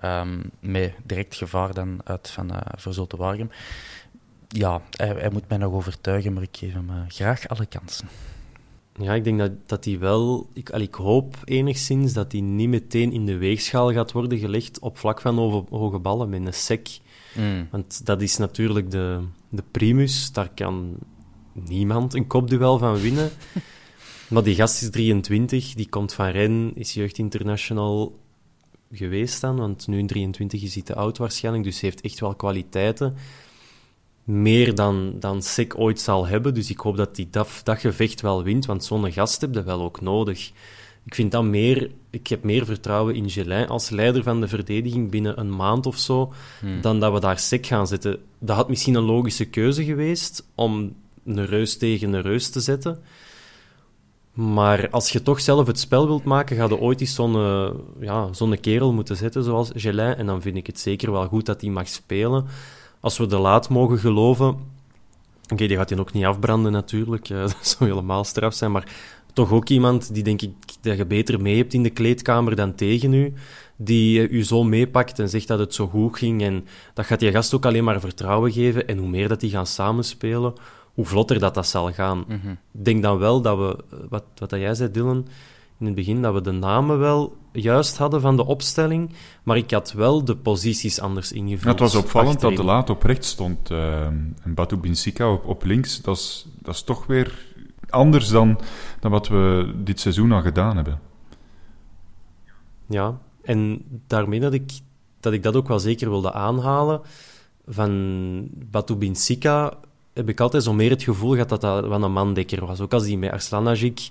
Um, 0.05 0.51
met 0.61 0.95
direct 1.03 1.35
gevaar 1.35 1.75
dan 1.75 2.01
uit 2.05 2.31
van 2.31 2.53
uh, 2.53 2.61
Verzulte 2.77 3.17
Waregem. 3.17 3.51
Ja, 4.49 4.81
hij, 4.91 5.09
hij, 5.09 5.31
moet 5.31 5.49
mij 5.49 5.59
nog 5.59 5.73
overtuigen, 5.73 6.33
maar 6.33 6.43
ik 6.43 6.57
geef 6.57 6.73
hem 6.73 6.91
uh, 6.91 6.97
graag 7.09 7.49
alle 7.49 7.67
kansen. 7.67 8.09
Ja, 8.97 9.15
ik 9.15 9.25
denk 9.25 9.39
dat, 9.39 9.53
dat 9.67 9.85
hij 9.85 9.99
wel... 9.99 10.49
Ik, 10.53 10.71
al, 10.71 10.81
ik 10.81 10.95
hoop 10.95 11.37
enigszins 11.45 12.13
dat 12.13 12.33
hij 12.33 12.41
niet 12.41 12.69
meteen 12.69 13.13
in 13.13 13.27
de 13.27 13.37
weegschaal 13.37 13.93
gaat 13.93 14.13
worden 14.13 14.39
gelegd 14.39 14.79
op 14.79 14.99
vlak 14.99 15.21
van 15.21 15.37
hoge 15.71 15.99
ballen 15.99 16.29
met 16.29 16.47
een 16.47 16.55
sec. 16.55 16.99
Mm. 17.35 17.69
Want 17.71 18.07
dat 18.07 18.23
is 18.23 18.37
natuurlijk 18.37 18.91
de, 18.91 19.21
de 19.49 19.63
primus. 19.71 20.33
Daar 20.33 20.51
kan 20.55 20.97
niemand 21.53 22.15
een 22.15 22.27
kopduel 22.27 22.79
van 22.79 23.01
winnen. 23.01 23.31
maar 24.29 24.43
die 24.43 24.55
gast 24.55 24.83
is 24.83 24.91
23, 24.91 25.75
die 25.75 25.89
komt 25.89 26.13
van 26.13 26.29
Ren, 26.29 26.73
is 26.75 26.95
jeugdinternational 26.95 28.19
geweest 28.93 29.41
dan, 29.41 29.57
want 29.57 29.87
nu 29.87 29.99
in 29.99 30.07
23 30.07 30.63
is 30.63 30.75
hij 30.75 30.83
te 30.83 30.95
oud 30.95 31.19
waarschijnlijk, 31.19 31.65
dus 31.65 31.81
hij 31.81 31.91
heeft 31.91 32.05
echt 32.05 32.21
wel 32.21 32.35
kwaliteiten. 32.35 33.17
Meer 34.25 34.75
dan, 34.75 35.17
dan 35.21 35.43
Sek 35.43 35.79
ooit 35.79 36.01
zal 36.01 36.27
hebben, 36.27 36.55
dus 36.55 36.71
ik 36.71 36.79
hoop 36.79 36.97
dat 36.97 37.17
hij 37.17 37.29
dat, 37.31 37.61
dat 37.63 37.79
gevecht 37.79 38.21
wel 38.21 38.43
wint, 38.43 38.67
want 38.67 38.85
zo'n 38.85 39.13
gast 39.13 39.41
heb 39.41 39.55
je 39.55 39.63
wel 39.63 39.83
ook 39.83 40.01
nodig. 40.01 40.53
Ik 41.05 41.15
vind 41.15 41.33
dat 41.33 41.45
meer, 41.45 41.91
ik 42.11 42.27
heb 42.27 42.43
meer 42.43 42.65
vertrouwen 42.65 43.15
in 43.15 43.31
Gelin 43.31 43.69
als 43.69 43.91
leider 43.91 44.23
van 44.23 44.41
de 44.41 44.49
verdediging 44.49 45.11
binnen 45.11 45.41
een 45.41 45.57
maand 45.57 45.87
of 45.87 45.99
zo, 45.99 46.33
hmm. 46.61 46.81
dan 46.81 47.01
dat 47.01 47.13
we 47.13 47.21
daar 47.21 47.39
Sek 47.39 47.67
gaan 47.67 47.87
zetten. 47.87 48.19
Dat 48.39 48.57
had 48.57 48.69
misschien 48.69 48.95
een 48.95 49.03
logische 49.03 49.45
keuze 49.45 49.85
geweest 49.85 50.47
om 50.55 50.95
een 51.25 51.47
reus 51.47 51.79
tegen 51.79 52.13
een 52.13 52.23
reus 52.23 52.51
te 52.51 52.61
zetten. 52.61 53.03
Maar 54.33 54.91
als 54.91 55.11
je 55.11 55.23
toch 55.23 55.41
zelf 55.41 55.67
het 55.67 55.79
spel 55.79 56.07
wilt 56.07 56.25
maken, 56.25 56.57
ga 56.57 56.65
je 56.65 56.79
ooit 56.79 57.01
eens 57.01 57.15
zo'n 57.15 57.35
uh, 57.35 57.71
ja, 58.01 58.33
zo'n 58.33 58.61
kerel 58.61 58.93
moeten 58.93 59.17
zetten, 59.17 59.45
zoals 59.45 59.71
Gelin. 59.75 60.15
En 60.15 60.27
dan 60.27 60.43
vind 60.43 60.57
ik 60.57 60.67
het 60.67 60.81
zeker 60.81 61.13
wel 61.13 61.27
goed 61.27 61.47
dat 61.47 61.61
hij 61.61 61.71
mag 61.71 61.89
spelen. 61.89 62.47
Als 63.01 63.19
we 63.19 63.27
de 63.27 63.39
laat 63.39 63.69
mogen 63.69 63.99
geloven... 63.99 64.73
Oké, 65.53 65.67
die 65.67 65.77
gaat 65.77 65.91
hij 65.91 65.99
ook 65.99 66.13
niet 66.13 66.25
afbranden 66.25 66.73
natuurlijk. 66.73 67.29
Uh, 67.29 67.41
dat 67.43 67.57
zou 67.61 67.91
helemaal 67.91 68.25
straf 68.25 68.55
zijn. 68.55 68.73
Maar 68.73 68.89
toch 69.35 69.53
ook 69.53 69.69
iemand 69.69 70.15
die, 70.15 70.23
denk 70.23 70.43
ik, 70.43 70.53
dat 70.81 70.97
je 70.97 71.07
beter 71.07 71.41
mee 71.41 71.57
hebt 71.57 71.75
in 71.75 71.83
de 71.83 71.91
kleedkamer 71.91 72.57
dan 72.57 72.75
tegen 72.75 73.13
u. 73.13 73.33
Die 73.77 74.29
u 74.29 74.45
zo 74.45 74.63
meepakt 74.63 75.19
en 75.19 75.29
zegt 75.29 75.49
dat 75.49 75.59
het 75.59 75.75
zo 75.75 75.87
goed 75.87 76.19
ging. 76.19 76.43
En 76.43 76.67
dat 76.95 77.07
gaat 77.07 77.21
die 77.21 77.31
gast 77.31 77.55
ook 77.55 77.67
alleen 77.67 77.85
maar 77.85 78.01
vertrouwen 78.01 78.53
geven. 78.53 78.89
En 78.89 78.99
hoe 78.99 79.09
meer 79.09 79.29
dat 79.29 79.41
die 79.41 79.51
gaan 79.51 79.67
samenspelen 79.67 80.55
hoe 80.95 81.05
vlotter 81.05 81.39
dat, 81.39 81.55
dat 81.55 81.67
zal 81.67 81.93
gaan. 81.93 82.25
Mhm. 82.29 82.51
Ik 82.51 82.85
denk 82.85 83.03
dan 83.03 83.19
wel 83.19 83.41
dat 83.41 83.59
we, 83.59 83.85
wat, 84.09 84.25
wat 84.37 84.51
dat 84.51 84.61
jij 84.61 84.75
zei, 84.75 84.91
Dylan, 84.91 85.27
in 85.79 85.87
het 85.87 85.95
begin, 85.95 86.23
dat 86.23 86.35
we 86.35 86.41
de 86.41 86.51
namen 86.51 86.99
wel 86.99 87.37
juist 87.53 87.97
hadden 87.99 88.21
van 88.21 88.37
de 88.37 88.47
opstelling, 88.47 89.11
maar 89.43 89.57
ik 89.57 89.71
had 89.71 89.93
wel 89.93 90.25
de 90.25 90.37
posities 90.37 91.01
anders 91.01 91.33
ingevuld. 91.33 91.81
het 91.81 91.93
was 91.93 91.95
opvallend 91.95 92.41
dat 92.41 92.57
de 92.57 92.65
laat 92.65 92.91
op 92.91 93.03
rechts 93.03 93.29
stond 93.29 93.71
uh, 93.71 94.05
en 94.07 94.55
Batu 94.55 94.77
Binsika 94.77 95.33
op, 95.33 95.47
op 95.47 95.65
links. 95.65 96.01
Dat 96.01 96.17
is, 96.17 96.47
dat 96.63 96.75
is 96.75 96.83
toch 96.83 97.07
weer 97.07 97.54
anders 97.95 98.29
dan, 98.29 98.61
dan 99.01 99.11
wat 99.11 99.29
we 99.29 99.73
dit 99.77 100.01
seizoen 100.01 100.33
al 100.33 100.43
gedaan 100.43 100.77
hebben. 100.77 101.01
Ja, 102.87 103.19
en 103.43 103.83
daarmee 104.07 104.41
dat 104.41 104.53
ik 104.53 104.71
dat, 105.21 105.33
ik 105.33 105.43
dat 105.43 105.57
ook 105.57 105.69
wel 105.69 105.79
zeker 105.79 106.09
wilde 106.09 106.33
aanhalen. 106.33 107.01
Van 107.67 108.49
Batu 108.71 108.95
Binsika 108.95 109.73
heb 110.13 110.29
ik 110.29 110.41
altijd 110.41 110.63
zo 110.63 110.73
meer 110.73 110.91
het 110.91 111.03
gevoel 111.03 111.31
gehad 111.31 111.49
dat 111.49 111.61
dat 111.61 111.87
wel 111.87 112.03
een 112.03 112.13
mandekker 112.13 112.67
was. 112.67 112.81
Ook 112.81 112.93
als 112.93 113.07
hij 113.07 113.17
met 113.17 113.31
Arslanajik 113.31 114.09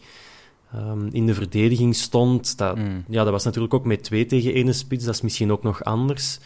um, 0.76 1.10
in 1.12 1.26
de 1.26 1.34
verdediging 1.34 1.96
stond. 1.96 2.58
Dat, 2.58 2.78
mm. 2.78 3.04
ja, 3.08 3.24
dat 3.24 3.32
was 3.32 3.44
natuurlijk 3.44 3.74
ook 3.74 3.86
met 3.86 4.04
twee 4.04 4.26
tegen 4.26 4.54
één 4.54 4.74
spits. 4.74 5.06
Dat 5.06 5.14
is 5.14 5.22
misschien 5.22 5.52
ook 5.52 5.64
nog 5.64 5.84
anders. 5.84 6.40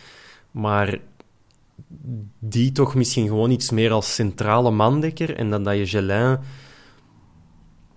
Maar 0.52 1.00
die 2.39 2.71
toch 2.71 2.95
misschien 2.95 3.28
gewoon 3.28 3.52
iets 3.52 3.71
meer 3.71 3.91
als 3.91 4.13
centrale 4.13 4.71
mandekker. 4.71 5.36
En 5.36 5.50
dan 5.50 5.63
dat 5.63 5.78
je 5.78 5.88
Gelin... 5.88 6.39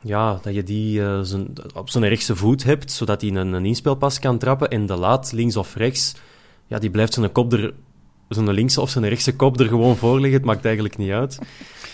Ja, 0.02 0.38
dat 0.42 0.54
je 0.54 0.62
die 0.62 1.00
uh, 1.00 1.20
zijn, 1.20 1.48
op 1.74 1.90
zijn 1.90 2.08
rechtse 2.08 2.36
voet 2.36 2.64
hebt, 2.64 2.92
zodat 2.92 3.20
hij 3.20 3.30
een, 3.30 3.52
een 3.52 3.66
inspelpas 3.66 4.18
kan 4.18 4.38
trappen. 4.38 4.70
En 4.70 4.86
de 4.86 4.96
laat, 4.96 5.32
links 5.32 5.56
of 5.56 5.74
rechts, 5.74 6.14
ja, 6.66 6.78
die 6.78 6.90
blijft 6.90 7.12
zijn 7.12 7.32
kop 7.32 7.52
er 7.52 7.74
zijn 8.28 8.50
linkse 8.50 8.80
of 8.80 8.90
zijn 8.90 9.08
rechtse 9.08 9.36
kop 9.36 9.60
er 9.60 9.66
gewoon 9.66 9.96
voor 9.96 10.20
liggen. 10.20 10.38
Het 10.38 10.44
maakt 10.44 10.64
eigenlijk 10.64 10.96
niet 10.96 11.10
uit. 11.10 11.38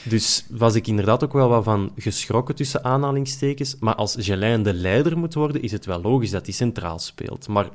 Dus 0.05 0.47
was 0.51 0.75
ik 0.75 0.87
inderdaad 0.87 1.25
ook 1.25 1.33
wel 1.33 1.49
wat 1.49 1.65
van 1.65 1.93
geschrokken 1.97 2.55
tussen 2.55 2.85
aanhalingstekens. 2.85 3.77
Maar 3.81 3.95
als 3.95 4.17
Gelijn 4.19 4.63
de 4.63 4.75
leider 4.75 5.19
moet 5.19 5.35
worden, 5.35 5.63
is 5.63 5.73
het 5.73 5.87
wel 5.87 6.01
logisch 6.01 6.31
dat 6.31 6.45
hij 6.45 6.55
centraal 6.55 6.99
speelt. 6.99 7.49
Maar 7.49 7.69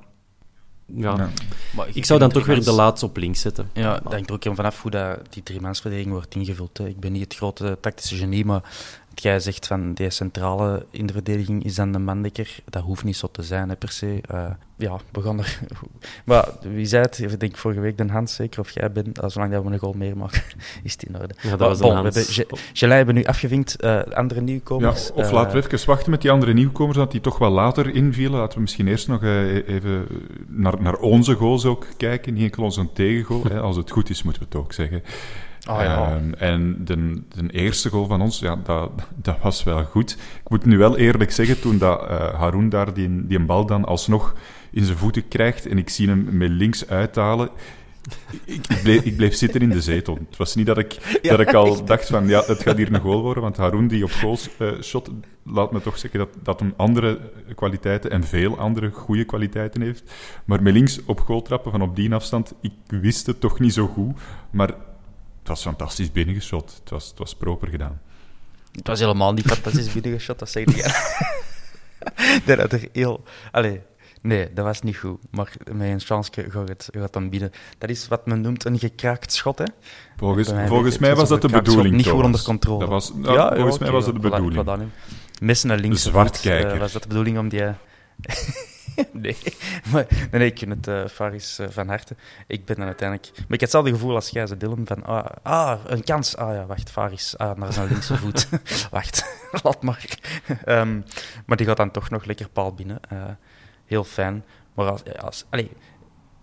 ja, 0.86 1.30
Maar 1.76 1.88
ik, 1.94 2.06
zou 2.06 2.20
dan 2.20 2.30
toch 2.30 2.46
weer 2.46 2.64
de 2.64 2.72
laatste 2.72 3.06
op 3.06 3.18
links 3.18 3.42
zetten. 3.42 3.70
Ja, 3.74 3.98
ik 3.98 4.10
denk 4.10 4.28
er 4.28 4.34
ook 4.34 4.56
vanaf 4.56 4.82
hoe 4.82 4.92
dat 4.92 5.20
die 5.30 5.44
driemansverdediging 5.44 6.14
wordt 6.14 6.36
ingevuld. 6.36 6.80
Ik 6.80 7.00
ben 7.00 7.12
niet 7.12 7.24
het 7.24 7.36
grote 7.36 7.78
tactische 7.82 8.16
genie, 8.16 8.46
maar 8.46 8.62
jij 9.14 9.40
zegt 9.40 9.68
van 9.68 9.94
die 9.94 10.10
centrale 10.10 10.86
in 10.90 11.06
de 11.06 11.14
verdediging 11.14 11.64
is 11.64 11.76
dan 11.76 11.92
de 11.92 12.00
mandekker. 12.00 12.60
Dat 12.66 12.84
hoeft 12.84 13.04
niet 13.04 13.16
zo 13.16 13.28
te 13.32 13.44
zijn, 13.44 13.70
hè, 13.70 13.76
per 13.76 13.92
se. 13.92 14.22
Uh, 14.34 14.46
ja, 14.76 14.98
we 15.12 15.22
gaan 15.22 15.40
er... 15.40 15.60
maar 16.26 16.50
wie 16.62 16.86
zei 16.86 17.04
het? 17.04 17.20
Ik 17.20 17.40
denk 17.40 17.58
vorige 17.58 17.80
week 17.80 17.98
de 17.98 18.08
Hans, 18.08 18.36
zeker, 18.36 18.60
of 18.60 18.70
jij 18.70 18.92
bent. 18.92 19.24
Uh, 19.24 19.30
zolang 19.30 19.52
dat 19.52 19.64
we 19.64 19.72
een 19.72 19.80
goal 19.80 19.94
meer 19.94 20.18
maken, 20.18 20.42
is 20.84 20.92
het 20.92 21.04
in 21.04 21.16
orde. 21.22 21.34
Ja, 21.42 21.50
dat 21.50 21.60
was 21.60 21.80
bon, 21.80 21.96
Hans. 21.96 22.36
We 22.36 22.46
hebben, 22.74 22.98
hebben 22.98 23.16
nu 23.16 23.24
afgevinkt. 23.24 23.84
Uh, 23.84 24.02
andere 24.04 24.42
nieuwkomers... 24.42 25.08
Ja, 25.08 25.14
of 25.14 25.32
laten 25.32 25.62
we 25.62 25.74
even 25.74 25.88
wachten 25.88 26.12
met 26.12 26.22
die 26.22 26.32
andere 26.32 26.54
nieuwkomers, 26.54 26.98
dat 26.98 27.12
die 27.12 27.22
toch 27.22 27.38
wel 27.38 27.52
later 27.52 27.96
invielen. 27.96 28.40
Laten 28.40 28.56
we 28.56 28.62
misschien 28.62 28.88
eerst 28.88 29.08
nog 29.08 29.24
e-, 29.24 29.62
even 29.62 30.08
naar, 30.48 30.82
naar 30.82 30.96
onze 30.96 31.34
goals 31.34 31.66
ook 31.66 31.88
kijken. 31.98 32.34
Niet 32.34 32.44
enkel 32.44 32.64
onze 32.64 32.88
tegengoal. 32.94 33.44
hè. 33.44 33.60
Als 33.60 33.76
het 33.76 33.92
goed 33.92 34.10
is, 34.10 34.24
moeten 34.24 34.42
we 34.42 34.48
het 34.50 34.58
ook 34.58 34.74
zeggen. 34.74 35.04
Oh, 35.70 35.82
ja. 35.82 36.16
Ehm, 36.16 36.34
en 36.34 36.86
de, 36.86 37.22
de, 37.36 37.52
eerste 37.52 37.90
goal 37.90 38.06
van 38.06 38.22
ons, 38.22 38.40
ja, 38.40 38.56
dat, 38.64 38.92
dat 39.16 39.38
was 39.42 39.64
wel 39.64 39.84
goed. 39.84 40.12
Ik 40.44 40.50
moet 40.50 40.66
nu 40.66 40.78
wel 40.78 40.98
eerlijk 40.98 41.32
zeggen, 41.32 41.60
toen 41.60 41.78
dat, 41.78 42.02
uh, 42.02 42.34
Haroun 42.34 42.70
daar 42.70 42.94
die, 42.94 43.40
bal 43.40 43.66
dan 43.66 43.86
alsnog 43.86 44.36
in 44.72 44.84
zijn 44.84 44.98
voeten 44.98 45.28
krijgt 45.28 45.68
en 45.68 45.78
ik 45.78 45.90
zie 45.90 46.08
hem 46.08 46.38
met 46.38 46.50
links 46.50 46.88
uithalen, 46.88 47.50
ik, 48.46 48.68
ik, 48.68 48.80
bleef, 48.84 49.04
ik, 49.04 49.16
bleef, 49.16 49.36
zitten 49.36 49.62
in 49.62 49.70
de 49.70 49.82
zetel. 49.82 50.18
Het 50.30 50.38
was 50.38 50.56
niet 50.56 50.66
dat 50.66 50.78
ik, 50.78 51.20
dat 51.22 51.40
ik 51.40 51.54
al 51.54 51.86
dacht 51.86 52.08
van, 52.08 52.28
ja, 52.28 52.44
het 52.46 52.62
gaat 52.62 52.78
hier 52.78 52.94
een 52.94 53.02
goal 53.02 53.22
worden, 53.22 53.44
want 53.44 53.58
Haroun 53.58 53.88
die 53.88 54.04
op 54.04 54.12
goal 54.12 54.38
uh, 54.60 54.82
shot, 54.82 55.10
laat 55.44 55.72
me 55.72 55.82
toch 55.82 55.98
zeggen 55.98 56.20
dat, 56.20 56.30
dat 56.44 56.60
hem 56.60 56.74
andere 56.78 57.20
kwaliteiten 57.56 58.12
en 58.12 58.24
veel 58.24 58.58
andere 58.58 58.90
goede 58.90 59.24
kwaliteiten 59.24 59.82
heeft. 59.82 60.12
Maar 60.46 60.62
met 60.62 60.74
links 60.74 61.00
op 61.06 61.20
goal 61.20 61.42
trappen 61.42 61.72
van 61.72 61.82
op 61.82 61.96
die 61.96 62.14
afstand, 62.14 62.54
ik 62.62 62.74
wist 62.88 63.26
het 63.26 63.40
toch 63.40 63.60
niet 63.60 63.74
zo 63.74 63.88
goed, 63.88 64.16
maar 64.52 64.74
was 65.52 65.62
fantastisch 65.62 66.12
binnengeschot. 66.12 66.76
Het 66.80 66.90
was, 66.90 67.08
het 67.08 67.18
was 67.18 67.36
proper 67.36 67.68
gedaan. 67.68 68.02
Het 68.72 68.88
was 68.88 69.00
helemaal 69.00 69.34
niet 69.34 69.46
fantastisch 69.46 69.94
binnengeschot, 69.98 70.40
dat 70.40 70.50
zeg 70.50 70.64
ik. 70.76 70.76
dat 72.46 72.58
had 72.58 72.72
er 72.72 72.88
heel... 72.92 73.24
Allee, 73.52 73.82
nee, 74.22 74.54
dat 74.54 74.66
was 74.66 74.82
niet 74.82 74.98
goed. 74.98 75.20
Maar 75.30 75.54
met 75.72 75.90
een 75.90 76.00
chance 76.00 76.32
gaat 76.50 76.68
het, 76.68 76.90
gaat 76.92 77.14
dan 77.14 77.30
binnen. 77.30 77.52
Dat 77.78 77.90
is 77.90 78.08
wat 78.08 78.26
men 78.26 78.42
noemt 78.42 78.66
een 78.66 78.80
gekraakt 78.80 79.34
schot, 79.34 79.58
hè? 79.58 79.66
Volgens, 80.18 80.50
volgens 80.68 80.98
mij 80.98 81.16
was 81.16 81.30
dat 81.30 81.42
de 81.42 81.50
bedoeling, 81.50 81.96
Niet 81.96 82.08
goed 82.08 82.24
onder 82.24 82.44
controle. 82.44 82.80
Dat 82.80 82.90
was, 82.90 83.12
ja, 83.22 83.56
volgens 83.56 83.80
mij 83.80 83.92
was 83.92 84.06
dat 84.06 84.14
de 84.14 84.20
bedoeling. 84.20 84.90
Messen 85.40 85.68
naar 85.68 85.78
links. 85.78 86.04
zwartkijker. 86.04 86.74
Uh, 86.74 86.80
was 86.80 86.92
dat 86.92 87.02
de 87.02 87.08
bedoeling 87.08 87.38
om 87.38 87.50
die... 87.50 87.62
nee, 89.12 89.38
maar, 89.92 90.08
nee, 90.32 90.46
ik 90.52 90.58
vind 90.58 90.72
het 90.72 90.88
uh, 90.88 91.08
Faris 91.08 91.60
uh, 91.60 91.68
van 91.70 91.88
harte. 91.88 92.16
Ik 92.48 92.66
ben 92.66 92.76
dan 92.76 92.86
uiteindelijk... 92.86 93.32
Maar 93.32 93.44
ik 93.44 93.50
heb 93.50 93.60
hetzelfde 93.60 93.92
gevoel 93.92 94.16
als 94.16 94.30
jij, 94.30 94.48
ze 94.48 94.58
Dylan, 94.58 94.82
van... 94.86 95.04
Ah, 95.04 95.26
ah, 95.42 95.80
een 95.86 96.04
kans. 96.04 96.36
Ah 96.38 96.54
ja, 96.54 96.66
wacht, 96.66 96.90
Faris. 96.90 97.38
Ah, 97.38 97.58
naar 97.58 97.74
zijn 97.74 97.88
linkse 97.88 98.18
voet. 98.18 98.50
wacht, 98.92 99.26
laat 99.64 99.82
maar. 99.82 100.20
um, 100.66 101.04
maar 101.46 101.58
die 101.58 101.66
gaat 101.66 101.78
dan 101.78 101.92
toch 101.92 102.10
nog 102.10 102.26
lekker 102.26 102.50
paal 102.50 102.74
binnen. 102.74 103.00
Uh, 103.14 103.24
heel 103.86 104.04
fijn. 104.04 104.46
Maar 104.74 104.90
als... 104.90 105.04
als 105.18 105.46
allez, 105.50 105.68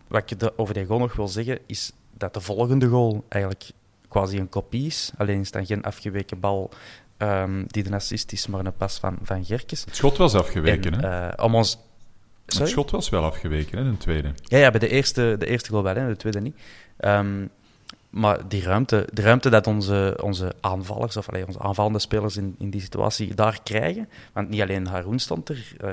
wat 0.08 0.30
ik 0.30 0.52
over 0.56 0.74
die 0.74 0.87
goal 0.87 0.98
nog 0.98 1.14
wil 1.14 1.28
zeggen, 1.28 1.58
is 1.66 1.92
dat 2.14 2.34
de 2.34 2.40
volgende 2.40 2.88
goal 2.88 3.24
eigenlijk 3.28 3.70
quasi 4.08 4.38
een 4.38 4.48
kopie 4.48 4.87
is. 4.87 5.11
Alleen 5.16 5.40
is 5.40 5.50
dan 5.50 5.66
geen 5.66 5.82
afgeweken 5.82 6.40
bal 6.40 6.70
um, 7.18 7.64
die 7.66 7.82
de 7.82 7.94
assist 7.94 8.32
is, 8.32 8.46
maar 8.46 8.66
een 8.66 8.76
pas 8.76 8.98
van, 8.98 9.18
van 9.22 9.44
Gerkes. 9.44 9.84
Het 9.84 9.96
schot 9.96 10.16
was 10.16 10.34
afgeweken, 10.34 11.02
en, 11.02 11.11
hè? 11.11 11.42
Om 11.42 11.54
ons... 11.54 11.78
Het 12.56 12.68
schot 12.68 12.90
was 12.90 13.08
wel 13.08 13.24
afgeweken, 13.24 13.78
hè, 13.78 13.90
de 13.90 13.96
tweede. 13.96 14.28
Ja, 14.42 14.58
ja 14.58 14.70
bij 14.70 14.80
de 14.80 14.88
eerste, 14.88 15.37
de 15.38 15.46
eerste 15.46 15.70
goal 15.70 15.82
wel, 15.82 15.94
hè, 15.94 16.08
de 16.08 16.16
tweede 16.16 16.40
niet. 16.40 16.56
Um, 17.00 17.50
maar 18.11 18.49
die 18.49 18.62
ruimte, 18.62 19.09
de 19.12 19.23
ruimte 19.23 19.51
dat 19.51 19.66
onze, 19.66 20.18
onze 20.23 20.55
aanvallers, 20.61 21.16
of 21.16 21.29
allee, 21.29 21.47
onze 21.47 21.59
aanvallende 21.59 21.99
spelers 21.99 22.37
in, 22.37 22.55
in 22.59 22.71
die 22.71 22.81
situatie 22.81 23.35
daar 23.35 23.61
krijgen. 23.62 24.09
Want 24.33 24.49
niet 24.49 24.61
alleen 24.61 24.87
Haroun 24.87 25.18
stond 25.18 25.49
er, 25.49 25.73
uh, 25.85 25.90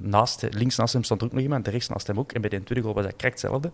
naast, 0.00 0.46
links 0.50 0.76
naast 0.76 0.92
hem 0.92 1.04
stond 1.04 1.22
ook 1.22 1.32
nog 1.32 1.42
iemand, 1.42 1.68
rechts 1.68 1.88
naast 1.88 2.06
hem 2.06 2.18
ook. 2.18 2.32
En 2.32 2.40
bij 2.40 2.50
de 2.50 2.62
tweede 2.62 2.84
goal 2.84 2.94
was 2.94 3.04
dat 3.04 3.12
correct 3.12 3.40
hetzelfde. 3.40 3.70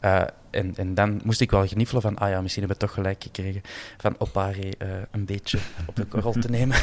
Uh, 0.00 0.22
en, 0.50 0.72
en 0.76 0.94
dan 0.94 1.20
moest 1.24 1.40
ik 1.40 1.50
wel 1.50 1.66
geniefelen 1.66 2.02
van, 2.02 2.18
ah 2.18 2.30
ja, 2.30 2.40
misschien 2.40 2.62
hebben 2.62 2.80
we 2.80 2.86
toch 2.86 2.96
gelijk 2.96 3.22
gekregen 3.22 3.62
van 3.96 4.14
Opare 4.18 4.74
uh, 4.78 4.88
een 5.10 5.24
beetje 5.24 5.58
op 5.86 5.96
de 5.96 6.04
korrel 6.04 6.32
te 6.32 6.50
nemen. 6.50 6.76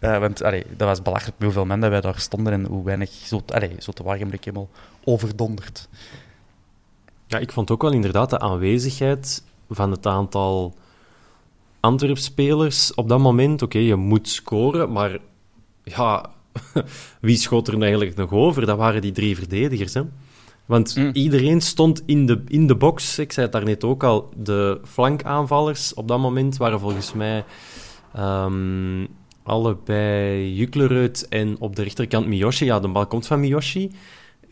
want 0.24 0.42
allee, 0.42 0.64
dat 0.76 0.88
was 0.88 1.02
belachelijk 1.02 1.42
hoeveel 1.42 1.64
mensen 1.64 1.90
wij 1.90 2.00
daar 2.00 2.20
stonden 2.20 2.52
en 2.52 2.64
hoe 2.64 2.84
weinig, 2.84 3.10
zo, 3.10 3.42
allee, 3.46 3.74
zo 3.78 3.92
te 3.92 4.02
warm 4.02 4.30
helemaal 4.40 4.68
overdonderd. 5.04 5.88
Ja, 7.32 7.38
ik 7.38 7.52
vond 7.52 7.70
ook 7.70 7.82
wel 7.82 7.92
inderdaad 7.92 8.30
de 8.30 8.38
aanwezigheid 8.38 9.44
van 9.70 9.90
het 9.90 10.06
aantal 10.06 10.74
Antwerp-spelers 11.80 12.94
op 12.94 13.08
dat 13.08 13.18
moment. 13.18 13.62
Oké, 13.62 13.64
okay, 13.76 13.82
je 13.82 13.96
moet 13.96 14.28
scoren, 14.28 14.92
maar 14.92 15.18
ja, 15.84 16.30
wie 17.20 17.36
schoot 17.36 17.68
er 17.68 17.80
eigenlijk 17.80 18.16
nog 18.16 18.32
over? 18.32 18.66
Dat 18.66 18.76
waren 18.76 19.00
die 19.00 19.12
drie 19.12 19.36
verdedigers, 19.36 19.94
hè? 19.94 20.02
Want 20.66 20.96
mm. 20.96 21.10
iedereen 21.12 21.60
stond 21.60 22.02
in 22.06 22.26
de, 22.26 22.42
in 22.48 22.66
de 22.66 22.76
box. 22.76 23.18
Ik 23.18 23.32
zei 23.32 23.46
het 23.46 23.54
daarnet 23.54 23.84
ook 23.84 24.04
al. 24.04 24.30
De 24.36 24.80
flankaanvallers 24.84 25.94
op 25.94 26.08
dat 26.08 26.18
moment 26.18 26.56
waren 26.56 26.80
volgens 26.80 27.12
mij 27.12 27.44
um, 28.18 29.08
allebei 29.42 30.54
Juklerud 30.54 31.28
en 31.28 31.56
op 31.58 31.76
de 31.76 31.82
rechterkant 31.82 32.26
Miyoshi. 32.26 32.64
Ja, 32.64 32.80
de 32.80 32.88
bal 32.88 33.06
komt 33.06 33.26
van 33.26 33.40
Miyoshi. 33.40 33.90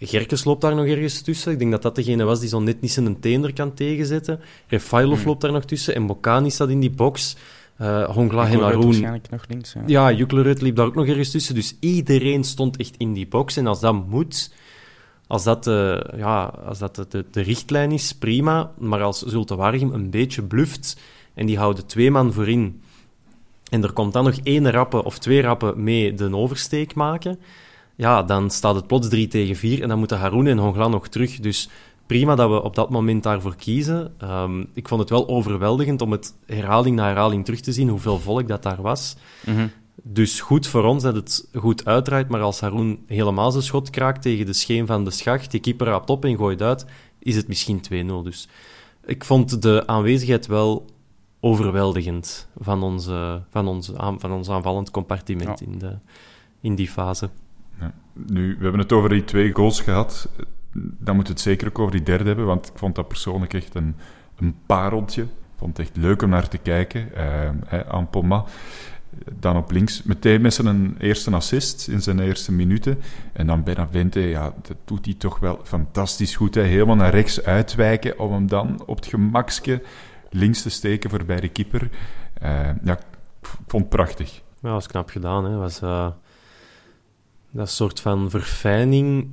Gerkes 0.07 0.45
loopt 0.45 0.61
daar 0.61 0.75
nog 0.75 0.87
ergens 0.87 1.21
tussen. 1.21 1.53
Ik 1.53 1.59
denk 1.59 1.71
dat 1.71 1.83
dat 1.83 1.95
degene 1.95 2.25
was 2.25 2.41
die 2.41 2.49
zo 2.49 2.61
net 2.61 2.81
niet 2.81 2.93
zijn 2.93 3.21
teender 3.21 3.53
kan 3.53 3.75
tegenzetten. 3.75 4.41
Refailov 4.67 5.19
hmm. 5.19 5.27
loopt 5.27 5.41
daar 5.41 5.53
nog 5.53 5.65
tussen. 5.65 5.95
En 5.95 6.07
Bokani 6.07 6.51
staat 6.51 6.69
in 6.69 6.81
die 6.81 6.91
box. 6.91 7.37
Uh, 7.81 8.09
Hongla 8.09 8.49
en 8.49 8.61
Haroun... 8.61 8.85
waarschijnlijk 8.85 9.31
nog 9.31 9.45
links. 9.49 9.73
Ja, 9.73 9.83
ja 9.87 10.13
Juklerud 10.13 10.61
liep 10.61 10.77
daar 10.77 10.87
ook 10.87 10.95
nog 10.95 11.07
ergens 11.07 11.31
tussen. 11.31 11.55
Dus 11.55 11.77
iedereen 11.81 12.45
stond 12.45 12.77
echt 12.77 12.95
in 12.97 13.13
die 13.13 13.29
box. 13.29 13.57
En 13.57 13.67
als 13.67 13.81
dat 13.81 14.07
moet... 14.09 14.53
Als 15.27 15.45
dat, 15.45 15.67
uh, 15.67 16.01
ja, 16.17 16.45
als 16.45 16.79
dat 16.79 16.95
de, 16.97 17.07
de, 17.09 17.25
de, 17.31 17.41
richtlijn 17.41 17.93
is, 17.93 18.15
prima. 18.15 18.73
Maar 18.79 19.03
als 19.03 19.23
Zulte 19.23 19.57
Waregem 19.57 19.93
een 19.93 20.11
beetje 20.11 20.43
bluft 20.43 21.01
en 21.35 21.47
die 21.47 21.59
houden 21.59 21.87
twee 21.87 22.11
man 22.11 22.33
voorin 22.33 22.81
en 23.71 23.83
er 23.83 23.93
komt 23.93 24.13
dan 24.13 24.25
nog 24.25 24.37
één 24.43 24.71
rappe 24.71 25.05
of 25.05 25.19
twee 25.19 25.41
rappen 25.41 25.83
mee 25.83 26.15
de 26.15 26.37
oversteek 26.37 26.95
maken 26.95 27.39
ja, 28.01 28.23
dan 28.23 28.51
staat 28.51 28.75
het 28.75 28.87
plots 28.87 29.09
3 29.09 29.29
tegen 29.29 29.57
4 29.57 29.83
en 29.83 29.89
dan 29.89 29.99
moeten 29.99 30.19
Haroun 30.19 30.47
en 30.47 30.59
Honglan 30.59 30.91
nog 30.91 31.09
terug. 31.09 31.41
Dus 31.41 31.69
prima 32.07 32.35
dat 32.35 32.51
we 32.51 32.63
op 32.63 32.75
dat 32.75 32.91
moment 32.91 33.23
daarvoor 33.23 33.57
kiezen. 33.57 34.15
Um, 34.23 34.67
ik 34.75 34.89
vond 34.89 35.01
het 35.01 35.11
wel 35.11 35.29
overweldigend 35.29 36.03
om 36.03 36.13
het 36.13 36.35
herhaling 36.47 36.97
na 36.97 37.07
herhaling 37.07 37.45
terug 37.45 37.61
te 37.61 37.73
zien, 37.73 37.89
hoeveel 37.89 38.19
volk 38.19 38.49
dat 38.49 38.63
daar 38.63 38.83
was. 38.83 39.17
Mm 39.47 39.57
-hmm. 39.57 39.71
Dus 40.03 40.41
goed 40.41 40.67
voor 40.67 40.85
ons 40.85 41.03
dat 41.03 41.15
het 41.15 41.49
goed 41.55 41.85
uitdraait, 41.85 42.29
maar 42.29 42.41
als 42.41 42.61
Haroun 42.61 42.99
helemaal 43.07 43.51
zijn 43.51 43.65
schot 43.65 43.91
kraakt 43.91 44.23
tegen 44.23 44.47
de 44.47 44.53
scheen 44.53 44.87
van 44.87 45.05
de 45.05 45.11
schacht, 45.11 45.51
die 45.51 45.61
keeper 45.61 45.87
raapt 45.87 46.11
op 46.11 46.25
en 46.25 46.37
gooit 46.37 46.63
uit, 46.63 46.87
is 47.19 47.37
het 47.37 47.49
misschien 47.49 47.83
2-0. 47.93 48.25
Dus 48.25 48.49
ik 49.05 49.25
vond 49.25 49.63
de 49.63 49.83
aanwezigheid 49.87 50.47
wel 50.47 50.87
overweldigend 51.41 52.49
van, 52.61 52.83
onze, 52.83 53.43
van, 53.51 53.69
onze, 53.69 53.95
van 53.97 54.33
ons 54.33 54.51
aanvallend 54.51 54.91
compartiment 54.91 55.59
ja. 55.61 55.67
in, 55.67 55.79
de, 55.79 55.99
in 56.61 56.75
die 56.75 56.89
fase. 56.89 57.31
Nu, 58.12 58.57
we 58.57 58.62
hebben 58.62 58.81
het 58.81 58.93
over 58.93 59.09
die 59.09 59.25
twee 59.25 59.55
goals 59.55 59.81
gehad. 59.81 60.29
Dan 60.99 61.16
moet 61.16 61.29
het 61.29 61.40
zeker 61.40 61.69
ook 61.69 61.79
over 61.79 61.93
die 61.93 62.03
derde 62.03 62.25
hebben, 62.25 62.47
want 62.47 62.66
ik 62.66 62.79
vond 62.79 62.95
dat 62.95 63.09
persoonlijk 63.09 63.55
echt 63.55 63.75
een, 63.75 63.97
een 64.38 64.55
pareltje. 64.66 65.23
Ik 65.23 65.29
vond 65.57 65.77
het 65.77 65.87
echt 65.87 65.97
leuk 65.97 66.23
om 66.23 66.29
naar 66.29 66.49
te 66.49 66.59
kijken. 66.59 67.09
Uh. 67.16 68.43
Dan 69.38 69.57
op 69.57 69.71
links, 69.71 70.03
meteen 70.03 70.40
met 70.40 70.55
zijn 70.55 70.97
eerste 70.99 71.31
assist 71.31 71.88
in 71.88 72.03
zijn 72.03 72.19
eerste 72.19 72.53
minuten. 72.53 72.99
En 73.33 73.47
dan 73.47 73.62
Benavente, 73.62 74.21
ja, 74.21 74.55
dat 74.62 74.77
doet 74.85 75.05
hij 75.05 75.14
toch 75.14 75.38
wel 75.38 75.61
fantastisch 75.62 76.37
goed. 76.37 76.55
Hè. 76.55 76.62
Helemaal 76.62 76.97
naar 76.97 77.11
rechts 77.11 77.45
uitwijken 77.45 78.19
om 78.19 78.33
hem 78.33 78.47
dan 78.47 78.83
op 78.87 78.97
het 78.97 79.07
gemakske 79.07 79.83
links 80.31 80.62
te 80.62 80.71
steken 80.71 81.11
voorbij 81.11 81.40
de 81.40 81.49
keeper. 81.49 81.90
Uh, 82.43 82.49
ja, 82.85 82.93
ik 82.93 83.05
vond 83.66 83.83
het 83.83 83.88
prachtig. 83.88 84.35
Ja, 84.35 84.43
dat 84.61 84.73
was 84.73 84.87
knap 84.87 85.09
gedaan. 85.09 85.45
Hè. 85.45 85.57
Was, 85.57 85.83
uh 85.83 86.09
dat 87.51 87.71
soort 87.71 88.01
van 88.01 88.31
verfijning 88.31 89.29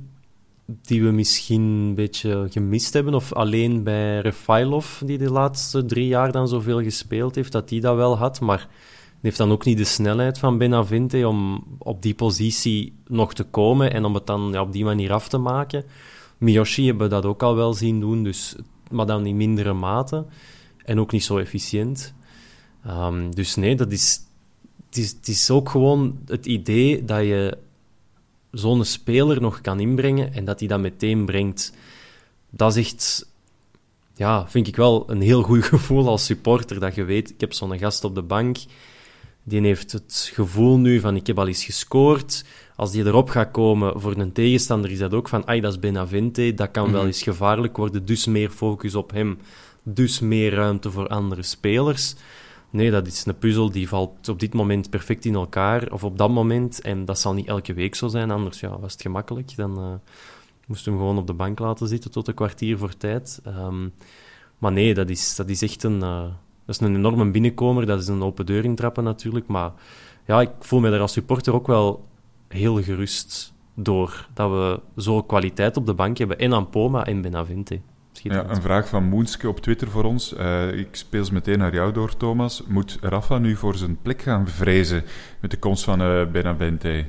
die 0.82 1.02
we 1.02 1.10
misschien 1.10 1.62
een 1.62 1.94
beetje 1.94 2.46
gemist 2.50 2.92
hebben, 2.92 3.14
of 3.14 3.32
alleen 3.32 3.82
bij 3.82 4.20
Refailov, 4.20 5.00
die 5.00 5.18
de 5.18 5.30
laatste 5.30 5.84
drie 5.84 6.06
jaar 6.06 6.32
dan 6.32 6.48
zoveel 6.48 6.82
gespeeld 6.82 7.34
heeft, 7.34 7.52
dat 7.52 7.68
die 7.68 7.80
dat 7.80 7.96
wel 7.96 8.16
had, 8.16 8.40
maar 8.40 8.68
heeft 9.20 9.36
dan 9.36 9.50
ook 9.50 9.64
niet 9.64 9.78
de 9.78 9.84
snelheid 9.84 10.38
van 10.38 10.58
Benavente 10.58 11.28
om 11.28 11.64
op 11.78 12.02
die 12.02 12.14
positie 12.14 12.92
nog 13.06 13.34
te 13.34 13.44
komen 13.44 13.92
en 13.92 14.04
om 14.04 14.14
het 14.14 14.26
dan 14.26 14.48
ja, 14.52 14.60
op 14.60 14.72
die 14.72 14.84
manier 14.84 15.12
af 15.12 15.28
te 15.28 15.38
maken. 15.38 15.84
Miyoshi 16.38 16.86
hebben 16.86 17.10
dat 17.10 17.24
ook 17.24 17.42
al 17.42 17.56
wel 17.56 17.74
zien 17.74 18.00
doen, 18.00 18.22
dus, 18.22 18.56
maar 18.90 19.06
dan 19.06 19.26
in 19.26 19.36
mindere 19.36 19.72
mate 19.72 20.24
en 20.84 21.00
ook 21.00 21.12
niet 21.12 21.24
zo 21.24 21.38
efficiënt. 21.38 22.14
Um, 22.86 23.34
dus 23.34 23.54
nee, 23.54 23.76
dat 23.76 23.92
is, 23.92 24.20
het, 24.86 24.96
is, 24.96 25.10
het 25.10 25.28
is 25.28 25.50
ook 25.50 25.68
gewoon 25.68 26.18
het 26.26 26.46
idee 26.46 27.04
dat 27.04 27.20
je 27.20 27.58
zo'n 28.50 28.84
speler 28.84 29.40
nog 29.40 29.60
kan 29.60 29.80
inbrengen 29.80 30.32
en 30.32 30.44
dat 30.44 30.58
hij 30.58 30.68
dat 30.68 30.80
meteen 30.80 31.24
brengt, 31.24 31.72
dat 32.50 32.76
is 32.76 32.84
echt, 32.86 33.28
ja, 34.14 34.48
vind 34.48 34.66
ik 34.66 34.76
wel 34.76 35.04
een 35.10 35.20
heel 35.20 35.42
goed 35.42 35.64
gevoel 35.74 36.08
als 36.08 36.24
supporter. 36.24 36.80
Dat 36.80 36.94
je 36.94 37.04
weet, 37.04 37.30
ik 37.30 37.40
heb 37.40 37.52
zo'n 37.52 37.78
gast 37.78 38.04
op 38.04 38.14
de 38.14 38.22
bank, 38.22 38.56
die 39.42 39.60
heeft 39.60 39.92
het 39.92 40.30
gevoel 40.34 40.78
nu 40.78 41.00
van 41.00 41.16
ik 41.16 41.26
heb 41.26 41.38
al 41.38 41.46
eens 41.46 41.64
gescoord. 41.64 42.44
Als 42.76 42.90
die 42.90 43.04
erop 43.04 43.28
gaat 43.28 43.50
komen 43.50 44.00
voor 44.00 44.16
een 44.16 44.32
tegenstander, 44.32 44.90
is 44.90 44.98
dat 44.98 45.14
ook 45.14 45.28
van, 45.28 45.46
ai, 45.46 45.60
dat 45.60 45.72
is 45.72 45.78
Benavente, 45.78 46.54
dat 46.54 46.70
kan 46.70 46.90
wel 46.90 46.98
mhm. 46.98 47.06
eens 47.06 47.22
gevaarlijk 47.22 47.76
worden, 47.76 48.04
dus 48.04 48.26
meer 48.26 48.50
focus 48.50 48.94
op 48.94 49.10
hem, 49.10 49.38
dus 49.82 50.20
meer 50.20 50.54
ruimte 50.54 50.90
voor 50.90 51.08
andere 51.08 51.42
spelers. 51.42 52.14
Nee, 52.70 52.90
dat 52.90 53.06
is 53.06 53.26
een 53.26 53.38
puzzel 53.38 53.70
die 53.70 53.88
valt 53.88 54.28
op 54.28 54.40
dit 54.40 54.54
moment 54.54 54.90
perfect 54.90 55.24
in 55.24 55.34
elkaar, 55.34 55.92
of 55.92 56.04
op 56.04 56.18
dat 56.18 56.30
moment. 56.30 56.80
En 56.80 57.04
dat 57.04 57.18
zal 57.18 57.34
niet 57.34 57.46
elke 57.46 57.74
week 57.74 57.94
zo 57.94 58.08
zijn, 58.08 58.30
anders 58.30 58.60
ja, 58.60 58.78
was 58.78 58.92
het 58.92 59.02
gemakkelijk. 59.02 59.56
Dan 59.56 59.78
uh, 59.78 59.94
moesten 60.66 60.92
we 60.92 60.98
hem 60.98 61.06
gewoon 61.06 61.18
op 61.18 61.26
de 61.26 61.32
bank 61.32 61.58
laten 61.58 61.88
zitten 61.88 62.10
tot 62.10 62.28
een 62.28 62.34
kwartier 62.34 62.78
voor 62.78 62.96
tijd. 62.96 63.40
Um, 63.46 63.92
maar 64.58 64.72
nee, 64.72 64.94
dat 64.94 65.10
is, 65.10 65.36
dat 65.36 65.48
is 65.48 65.62
echt 65.62 65.82
een, 65.82 66.00
uh, 66.00 66.22
dat 66.64 66.80
is 66.80 66.80
een 66.80 66.94
enorme 66.94 67.30
binnenkomer. 67.30 67.86
Dat 67.86 68.00
is 68.00 68.08
een 68.08 68.22
open 68.22 68.46
deur 68.46 68.64
intrappen 68.64 69.04
natuurlijk. 69.04 69.46
Maar 69.46 69.72
ja, 70.26 70.40
ik 70.40 70.50
voel 70.58 70.80
me 70.80 70.90
daar 70.90 71.00
als 71.00 71.12
supporter 71.12 71.54
ook 71.54 71.66
wel 71.66 72.06
heel 72.48 72.82
gerust 72.82 73.52
door. 73.74 74.28
Dat 74.34 74.50
we 74.50 74.80
zo 75.02 75.22
kwaliteit 75.22 75.76
op 75.76 75.86
de 75.86 75.94
bank 75.94 76.18
hebben. 76.18 76.38
En 76.38 76.54
aan 76.54 76.70
Poma 76.70 77.06
en 77.06 77.20
Benavente. 77.20 77.80
Ja, 78.22 78.48
een 78.48 78.62
vraag 78.62 78.88
van 78.88 79.04
Moenske 79.04 79.48
op 79.48 79.60
Twitter 79.60 79.90
voor 79.90 80.04
ons. 80.04 80.32
Uh, 80.32 80.72
ik 80.72 80.88
speel 80.90 81.24
ze 81.24 81.32
meteen 81.32 81.58
naar 81.58 81.74
jou 81.74 81.92
door, 81.92 82.16
Thomas. 82.16 82.62
Moet 82.66 82.98
Rafa 83.00 83.38
nu 83.38 83.56
voor 83.56 83.76
zijn 83.76 84.02
plek 84.02 84.22
gaan 84.22 84.48
vrezen 84.48 85.04
met 85.40 85.50
de 85.50 85.58
komst 85.58 85.84
van 85.84 86.02
uh, 86.02 86.26
Benavente? 86.26 87.04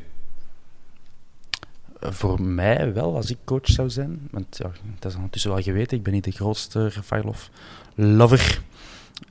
Voor 2.00 2.42
mij 2.42 2.94
wel, 2.94 3.16
als 3.16 3.30
ik 3.30 3.38
coach 3.46 3.68
zou 3.68 3.90
zijn. 3.90 4.28
Want 4.32 4.58
ja, 4.58 4.72
dat 5.00 5.12
is 5.12 5.16
ondertussen 5.16 5.52
wel 5.52 5.62
geweten. 5.62 5.98
Ik 5.98 6.04
ben 6.04 6.14
niet 6.14 6.24
de 6.24 6.32
grootste 6.32 6.90
Rafailov-lover. 6.90 8.62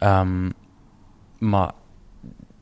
Um, 0.03 0.53
maar 1.39 1.73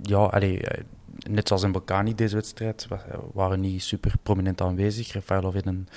ja, 0.03 0.19
allee, 0.19 0.61
eh, 0.61 0.85
net 1.31 1.49
zoals 1.49 1.63
in 1.63 1.73
Balkani 1.73 2.15
deze 2.15 2.35
wedstrijd, 2.35 2.89
waren 3.33 3.61
niet 3.61 3.83
super 3.83 4.13
prominent 4.23 4.61
aanwezig. 4.61 5.13
Rafailov 5.13 5.53
heeft 5.53 5.67
een, 5.67 5.89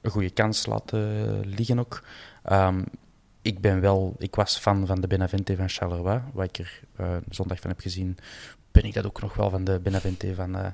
een 0.00 0.10
goede 0.10 0.30
kans 0.30 0.66
laten 0.66 1.40
liggen 1.44 1.78
ook. 1.78 2.02
Um, 2.52 2.84
ik 3.42 3.60
ben 3.60 3.80
wel, 3.80 4.14
ik 4.18 4.34
was 4.34 4.58
fan 4.58 4.86
van 4.86 5.00
de 5.00 5.06
Benavente 5.06 5.56
van 5.56 5.68
Charleroi, 5.68 6.20
wat 6.32 6.44
ik 6.44 6.58
er 6.58 6.80
uh, 7.00 7.16
zondag 7.28 7.60
van 7.60 7.70
heb 7.70 7.80
gezien. 7.80 8.16
ben 8.72 8.84
ik 8.84 8.94
dat 8.94 9.06
ook 9.06 9.20
nog 9.20 9.34
wel 9.34 9.50
van 9.50 9.64
de 9.64 9.80
Benavente 9.82 10.34
van, 10.34 10.56
uh, 10.56 10.66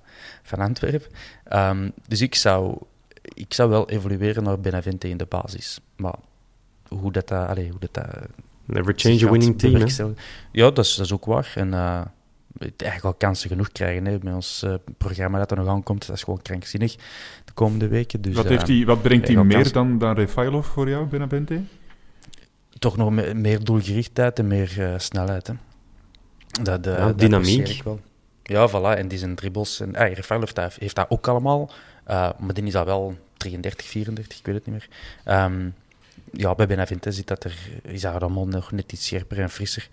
van 0.43 0.59
Antwerpen. 0.59 1.11
Um, 1.53 1.93
dus 2.09 2.21
ik 2.21 2.35
zou, 2.35 2.79
ik 3.23 3.55
zou 3.55 3.71
wel 3.71 3.89
evolueren 3.89 4.43
naar 4.43 4.61
Benavente 4.61 5.09
in 5.09 5.17
de 5.17 5.27
basis. 5.27 5.81
Maar 5.97 6.15
hoe 6.89 7.13
dat... 7.13 7.31
Uh, 7.31 7.49
allez, 7.49 7.71
hoe 7.71 7.89
dat 7.91 8.07
Never 8.65 8.93
change 8.97 9.27
a 9.27 9.31
winning 9.31 9.59
team, 9.59 10.17
Ja, 10.53 10.71
dat 10.71 10.85
is, 10.85 10.95
dat 10.95 11.07
is 11.07 11.13
ook 11.13 11.25
waar. 11.25 11.53
En 11.55 11.73
eigenlijk 12.59 13.05
al 13.05 13.15
kansen 13.15 13.49
genoeg 13.49 13.73
krijgen 13.73 14.07
hè, 14.07 14.19
met 14.23 14.35
ons 14.35 14.63
uh, 14.65 14.75
programma 14.99 15.39
dat 15.39 15.51
er 15.51 15.57
nog 15.57 15.69
aankomt. 15.69 16.07
Dat 16.07 16.17
is 16.17 16.23
gewoon 16.23 16.43
krankzinnig 16.43 16.97
de 17.45 17.53
komende 17.55 17.89
weken. 17.89 18.21
Dus, 18.21 18.35
wat, 18.35 18.49
heeft 18.49 18.67
die, 18.67 18.87
wat 18.87 19.03
brengt 19.03 19.29
hij 19.29 19.45
meer 19.45 19.73
dan, 19.73 19.99
dan 19.99 20.15
Refailov 20.15 20.67
voor 20.67 20.89
jou, 20.89 21.07
Benavente? 21.07 21.61
Toch 22.79 22.97
nog 22.97 23.11
me, 23.11 23.35
meer 23.35 23.65
doelgerichtheid 23.65 24.39
en 24.39 24.47
meer 24.47 24.95
snelheid. 24.97 25.47
Hè. 25.47 25.55
Dat, 26.63 26.85
ja, 26.85 27.13
dynamiek. 27.13 27.83
Wel. 27.85 28.01
Ja, 28.43 28.69
voilà. 28.69 28.99
En 28.99 29.09
die 29.09 29.19
zijn 29.19 29.35
dribbles. 29.35 29.81
En, 29.81 29.97
ah, 29.97 30.07
heeft, 30.07 30.79
heeft 30.79 30.95
dat 30.95 31.11
ook 31.11 31.29
allemaal. 31.29 31.71
Uh, 32.11 32.31
maar 32.39 32.55
die 32.55 32.65
is 32.65 32.75
al 32.75 32.85
wel 32.85 33.17
33, 33.37 33.87
34, 33.87 34.39
ik 34.39 34.47
weet 34.47 34.55
het 34.55 34.67
niet 34.67 34.75
meer. 34.75 34.89
Um, 35.43 35.75
ja, 36.37 36.55
bij 36.55 36.67
Benavente 36.67 37.13
zit 37.13 37.27
dat 37.27 37.45
er, 37.45 37.59
is 37.83 38.01
dat 38.01 38.23
allemaal 38.23 38.47
nog 38.47 38.73
net 38.73 38.93
iets 38.93 39.07
scherper 39.07 39.41
en 39.41 39.51
frisser. 39.51 39.89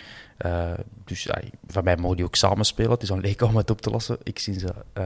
Uh, 0.45 0.71
dus 1.05 1.29
van 1.67 1.83
mij 1.83 1.97
mogen 1.97 2.15
die 2.15 2.25
ook 2.25 2.35
samen 2.35 2.65
spelen. 2.65 2.91
Het 2.91 3.03
is 3.03 3.09
een 3.09 3.19
leuk 3.19 3.41
om 3.41 3.55
het 3.55 3.69
op 3.69 3.81
te 3.81 3.89
lossen. 3.89 4.17
Ik 4.23 4.39
zie 4.39 4.59
ze 4.59 4.73
uh, 4.97 5.03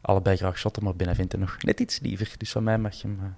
allebei 0.00 0.36
graag 0.36 0.58
shotten, 0.58 0.84
maar 0.84 0.96
Benavente 0.96 1.38
nog 1.38 1.56
net 1.62 1.80
iets 1.80 2.00
liever. 2.00 2.34
Dus 2.38 2.52
van 2.52 2.62
mij 2.62 2.78
mag 2.78 2.94
je 2.94 3.06
hem 3.06 3.36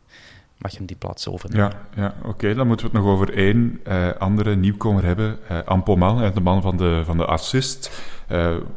mag 0.59 0.71
je 0.71 0.77
hem 0.77 0.87
die 0.87 0.97
plaats 0.97 1.29
overnemen. 1.29 1.73
Ja, 1.95 2.03
ja 2.03 2.15
oké. 2.25 2.55
Dan 2.55 2.67
moeten 2.67 2.87
we 2.87 2.93
het 2.93 3.03
nog 3.03 3.13
over 3.13 3.35
één 3.35 3.81
andere 4.19 4.57
nieuwkomer 4.57 5.05
hebben. 5.05 5.39
Ampoman, 5.65 6.33
de 6.35 6.41
man 6.41 6.63
van 6.63 6.77
de, 6.77 7.03
van 7.05 7.17
de 7.17 7.25
assist. 7.25 8.03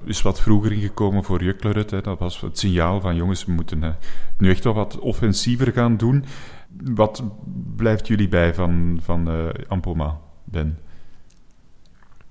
Is 0.06 0.22
wat 0.22 0.42
vroeger 0.42 0.72
ingekomen 0.72 1.24
voor 1.24 1.44
Juklerud. 1.44 1.90
Dat 1.90 2.20
was 2.20 2.42
het 2.42 2.60
signaal 2.60 3.02
van 3.02 3.16
jongens, 3.16 3.46
we 3.46 3.52
moeten 3.52 3.98
nu 4.38 4.50
echt 4.50 4.64
wel 4.64 4.74
wat 4.74 5.00
offensiever 5.00 5.72
gaan 5.72 5.98
doen. 5.98 6.26
Wat 6.84 7.24
blijft 7.76 8.08
jullie 8.08 8.28
bij 8.28 8.54
van, 8.54 9.00
van 9.02 9.52
Ampoma, 9.68 10.20
Ben? 10.44 10.80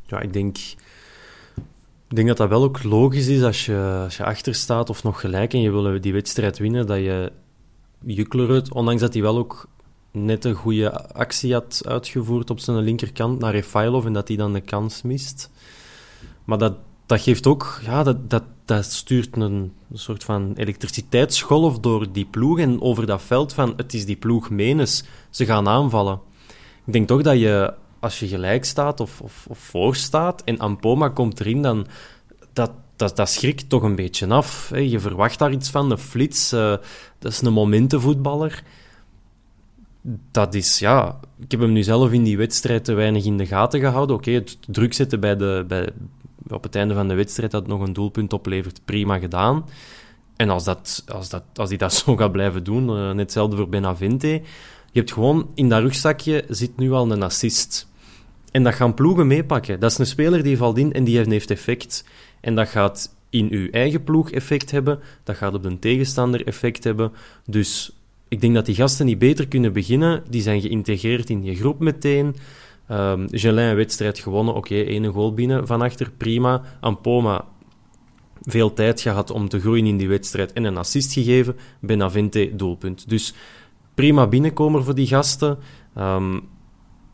Ja, 0.06 0.20
ik 0.20 0.32
denk... 0.32 0.56
Ik 2.08 2.16
denk 2.16 2.28
dat 2.28 2.36
dat 2.36 2.48
wel 2.48 2.62
ook 2.62 2.82
logisch 2.82 3.26
is 3.26 3.42
als 3.42 3.66
je, 3.66 4.00
als 4.04 4.16
je 4.16 4.24
achter 4.24 4.54
staat 4.54 4.90
of 4.90 5.02
nog 5.02 5.20
gelijk 5.20 5.52
en 5.52 5.60
je 5.60 5.70
wil 5.70 6.00
die 6.00 6.12
wedstrijd 6.12 6.58
winnen, 6.58 6.86
dat 6.86 6.98
je 6.98 7.32
Juklerud, 8.04 8.72
ondanks 8.72 9.00
dat 9.00 9.12
hij 9.12 9.22
wel 9.22 9.38
ook 9.38 9.68
net 10.10 10.44
een 10.44 10.54
goede 10.54 11.14
actie 11.14 11.52
had 11.52 11.82
uitgevoerd 11.86 12.50
op 12.50 12.58
zijn 12.58 12.76
linkerkant 12.76 13.38
naar 13.38 13.52
Refailov 13.52 14.04
en 14.04 14.12
dat 14.12 14.28
hij 14.28 14.36
dan 14.36 14.52
de 14.52 14.60
kans 14.60 15.02
mist. 15.02 15.50
Maar 16.44 16.58
dat, 16.58 16.76
dat 17.06 17.20
geeft 17.20 17.46
ook, 17.46 17.80
ja, 17.84 18.02
dat, 18.02 18.30
dat, 18.30 18.42
dat 18.64 18.84
stuurt 18.84 19.36
een, 19.36 19.72
soort 19.92 20.24
van 20.24 20.52
elektriciteitsgolf 20.56 21.78
door 21.78 22.12
die 22.12 22.24
ploeg 22.24 22.58
en 22.58 22.80
over 22.80 23.06
dat 23.06 23.22
veld 23.22 23.52
van 23.52 23.72
het 23.76 23.94
is 23.94 24.06
die 24.06 24.16
ploeg 24.16 24.50
menens, 24.50 25.04
ze 25.30 25.44
gaan 25.44 25.68
aanvallen. 25.68 26.20
Ik 26.84 26.92
denk 26.92 27.08
toch 27.08 27.22
dat 27.22 27.38
je, 27.38 27.74
als 28.00 28.18
je 28.18 28.28
gelijk 28.28 28.64
staat 28.64 29.00
of, 29.00 29.20
of, 29.20 29.46
of 29.48 29.58
voor 29.58 29.96
staat 29.96 30.44
en 30.44 30.58
Ampoma 30.58 31.08
komt 31.08 31.40
erin, 31.40 31.62
dan 31.62 31.86
dat, 32.52 32.70
dat, 32.96 33.16
dat 33.16 33.28
schrikt 33.28 33.68
toch 33.68 33.82
een 33.82 33.96
beetje 33.96 34.26
af. 34.26 34.68
Hè. 34.68 34.78
Je 34.78 35.00
verwacht 35.00 35.38
daar 35.38 35.52
iets 35.52 35.70
van, 35.70 35.90
een 35.90 35.98
flits. 35.98 36.52
Uh, 36.52 36.76
dat 37.18 37.32
is 37.32 37.40
een 37.40 37.52
momentenvoetballer. 37.52 38.62
Dat 40.30 40.54
is, 40.54 40.78
ja... 40.78 41.20
Ik 41.38 41.50
heb 41.50 41.60
hem 41.60 41.72
nu 41.72 41.82
zelf 41.82 42.12
in 42.12 42.22
die 42.22 42.36
wedstrijd 42.36 42.84
te 42.84 42.92
weinig 42.92 43.24
in 43.24 43.36
de 43.36 43.46
gaten 43.46 43.80
gehouden. 43.80 44.16
Oké, 44.16 44.30
het 44.30 44.58
druk 44.66 44.92
zetten 44.94 45.20
bij 45.20 45.36
de, 45.36 45.64
bij, 45.68 45.88
op 46.48 46.62
het 46.62 46.74
einde 46.74 46.94
van 46.94 47.08
de 47.08 47.14
wedstrijd 47.14 47.50
dat 47.50 47.66
nog 47.66 47.80
een 47.80 47.92
doelpunt 47.92 48.32
oplevert, 48.32 48.80
prima 48.84 49.18
gedaan. 49.18 49.64
En 50.36 50.50
als, 50.50 50.64
dat, 50.64 51.04
als, 51.08 51.28
dat, 51.28 51.42
als 51.54 51.68
hij 51.68 51.78
dat 51.78 51.94
zo 52.04 52.16
gaat 52.16 52.32
blijven 52.32 52.64
doen, 52.64 52.88
uh, 52.88 53.06
net 53.06 53.18
hetzelfde 53.18 53.56
voor 53.56 53.68
Benavente, 53.68 54.28
je 54.92 55.00
hebt 55.00 55.12
gewoon 55.12 55.48
in 55.54 55.68
dat 55.68 55.82
rugzakje 55.82 56.44
zit 56.48 56.76
nu 56.76 56.92
al 56.92 57.10
een 57.10 57.22
assist. 57.22 57.88
En 58.50 58.62
dat 58.62 58.74
gaan 58.74 58.94
ploegen 58.94 59.26
meepakken. 59.26 59.80
Dat 59.80 59.90
is 59.90 59.98
een 59.98 60.06
speler 60.06 60.42
die 60.42 60.56
valt 60.56 60.78
in 60.78 60.92
en 60.92 61.04
die 61.04 61.18
heeft 61.18 61.50
effect. 61.50 62.04
En 62.40 62.54
dat 62.54 62.68
gaat 62.68 63.14
in 63.30 63.48
uw 63.50 63.70
eigen 63.70 64.04
ploeg 64.04 64.30
effect 64.30 64.70
hebben, 64.70 65.00
dat 65.24 65.36
gaat 65.36 65.54
op 65.54 65.62
de 65.62 65.78
tegenstander 65.78 66.46
effect 66.46 66.84
hebben. 66.84 67.12
Dus 67.46 67.96
ik 68.28 68.40
denk 68.40 68.54
dat 68.54 68.66
die 68.66 68.74
gasten 68.74 69.06
niet 69.06 69.18
beter 69.18 69.48
kunnen 69.48 69.72
beginnen. 69.72 70.22
Die 70.30 70.42
zijn 70.42 70.60
geïntegreerd 70.60 71.30
in 71.30 71.44
je 71.44 71.56
groep 71.56 71.80
meteen. 71.80 72.36
Um, 72.90 73.26
Gelin 73.30 73.64
een 73.64 73.76
wedstrijd 73.76 74.18
gewonnen, 74.18 74.54
oké, 74.54 74.72
okay, 74.72 74.84
ene 74.84 75.08
goal 75.08 75.34
binnen 75.34 75.66
van 75.66 75.82
achter, 75.82 76.10
prima. 76.10 76.62
Ampoma 76.80 77.44
veel 78.42 78.72
tijd 78.72 79.00
gehad 79.00 79.30
om 79.30 79.48
te 79.48 79.60
groeien 79.60 79.86
in 79.86 79.96
die 79.96 80.08
wedstrijd 80.08 80.52
en 80.52 80.64
een 80.64 80.76
assist 80.76 81.12
gegeven. 81.12 81.56
Benavente 81.80 82.52
doelpunt. 82.56 83.08
Dus 83.08 83.34
prima 83.94 84.26
binnenkomer 84.26 84.84
voor 84.84 84.94
die 84.94 85.06
gasten. 85.06 85.58
Um, 85.98 86.48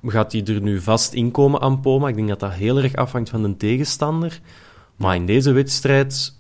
gaat 0.03 0.33
hij 0.33 0.45
er 0.45 0.61
nu 0.61 0.81
vast 0.81 1.13
inkomen, 1.13 1.61
Ampoma? 1.61 2.09
Ik 2.09 2.15
denk 2.15 2.29
dat 2.29 2.41
dat 2.41 2.53
heel 2.53 2.79
erg 2.79 2.95
afhangt 2.95 3.31
van 3.31 3.43
de 3.43 3.57
tegenstander. 3.57 4.41
Maar 4.97 5.15
in 5.15 5.27
deze 5.27 5.53
wedstrijd 5.53 6.39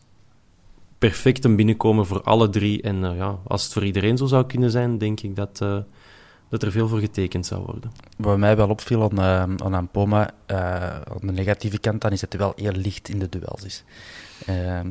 perfect 0.98 1.44
een 1.44 1.56
binnenkomen 1.56 2.06
voor 2.06 2.22
alle 2.22 2.48
drie. 2.48 2.82
En 2.82 2.96
uh, 2.96 3.16
ja, 3.16 3.38
als 3.46 3.64
het 3.64 3.72
voor 3.72 3.84
iedereen 3.84 4.16
zo 4.16 4.26
zou 4.26 4.46
kunnen 4.46 4.70
zijn, 4.70 4.98
denk 4.98 5.20
ik 5.20 5.36
dat, 5.36 5.60
uh, 5.62 5.76
dat 6.50 6.62
er 6.62 6.72
veel 6.72 6.88
voor 6.88 6.98
getekend 6.98 7.46
zou 7.46 7.64
worden. 7.64 7.92
Wat 8.16 8.38
mij 8.38 8.56
wel 8.56 8.68
opviel 8.68 9.10
aan, 9.18 9.58
uh, 9.60 9.74
aan 9.74 9.88
Poma, 9.88 10.30
aan 10.46 11.20
de 11.20 11.32
negatieve 11.32 11.78
kant, 11.78 12.00
dan 12.00 12.12
is 12.12 12.20
dat 12.20 12.32
hij 12.32 12.40
wel 12.40 12.52
heel 12.56 12.72
licht 12.72 13.08
in 13.08 13.18
de 13.18 13.28
duels 13.28 13.64
is. 13.64 13.84
Ehm, 14.46 14.90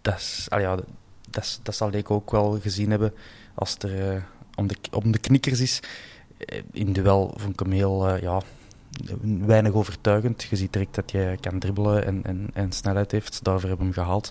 dat, 0.00 0.46
ja, 0.50 0.78
dat, 1.30 1.74
zal 1.74 1.92
ik 1.92 2.10
ook 2.10 2.30
wel 2.30 2.58
gezien 2.60 2.90
hebben 2.90 3.14
als 3.54 3.76
er 3.78 4.24
om, 4.54 4.66
de, 4.66 4.76
om 4.90 5.12
de 5.12 5.18
knikkers 5.18 5.60
is. 5.60 5.80
In 6.72 6.92
duel 6.92 7.34
vond 7.36 7.52
ik 7.52 7.60
hem 7.60 7.70
heel, 7.70 8.16
ja, 8.16 8.40
weinig 9.46 9.72
overtuigend. 9.72 10.42
Je 10.42 10.56
ziet 10.56 10.72
direct 10.72 10.94
dat 10.94 11.10
je 11.10 11.36
kan 11.40 11.58
dribbelen 11.58 12.04
en, 12.04 12.20
en, 12.24 12.50
en 12.52 12.72
snelheid 12.72 13.10
heeft. 13.10 13.44
Daarvoor 13.44 13.68
hebben 13.68 13.88
we 13.88 13.92
hem 13.94 14.04
gehaald. 14.04 14.30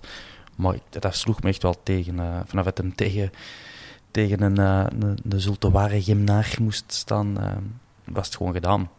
Maar 0.55 0.75
dat 0.89 1.15
sloeg 1.15 1.41
me 1.41 1.49
echt 1.49 1.61
wel 1.61 1.83
tegen. 1.83 2.43
Vanaf 2.45 2.65
het 2.65 2.77
hem 2.77 2.95
tegen, 2.95 3.31
tegen 4.11 4.41
een, 4.41 4.59
uh, 4.59 4.85
een, 4.99 5.17
een 5.29 5.41
Zulteware 5.41 6.01
gymnaar 6.01 6.55
moest 6.61 6.83
staan, 6.87 7.35
uh, 7.39 7.51
was 8.13 8.25
het 8.25 8.35
gewoon 8.35 8.53
gedaan. 8.53 8.89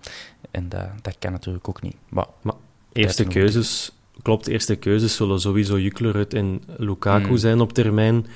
En 0.50 0.68
dat, 0.68 0.88
dat 1.02 1.16
kan 1.18 1.32
natuurlijk 1.32 1.68
ook 1.68 1.82
niet. 1.82 1.96
Maar, 2.08 2.26
maar 2.42 2.54
eerste 2.92 3.24
keuzes, 3.24 3.92
klopt, 4.22 4.46
eerste 4.46 4.76
keuzes 4.76 5.16
zullen 5.16 5.40
sowieso 5.40 5.78
Juklerud 5.78 6.34
en 6.34 6.62
Lukaku 6.76 7.30
mm. 7.30 7.36
zijn 7.36 7.60
op 7.60 7.72
termijn. 7.72 8.26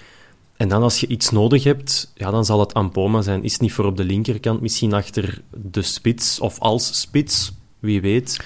En 0.56 0.68
dan 0.68 0.82
als 0.82 1.00
je 1.00 1.06
iets 1.06 1.30
nodig 1.30 1.64
hebt, 1.64 2.12
ja, 2.14 2.30
dan 2.30 2.44
zal 2.44 2.60
het 2.60 2.74
Ampoma 2.74 3.22
zijn. 3.22 3.42
Is 3.42 3.52
het 3.52 3.60
niet 3.60 3.72
voor 3.72 3.84
op 3.84 3.96
de 3.96 4.04
linkerkant, 4.04 4.60
misschien 4.60 4.92
achter 4.92 5.42
de 5.50 5.82
spits 5.82 6.40
of 6.40 6.58
als 6.58 7.00
spits, 7.00 7.52
wie 7.78 8.00
weet. 8.00 8.44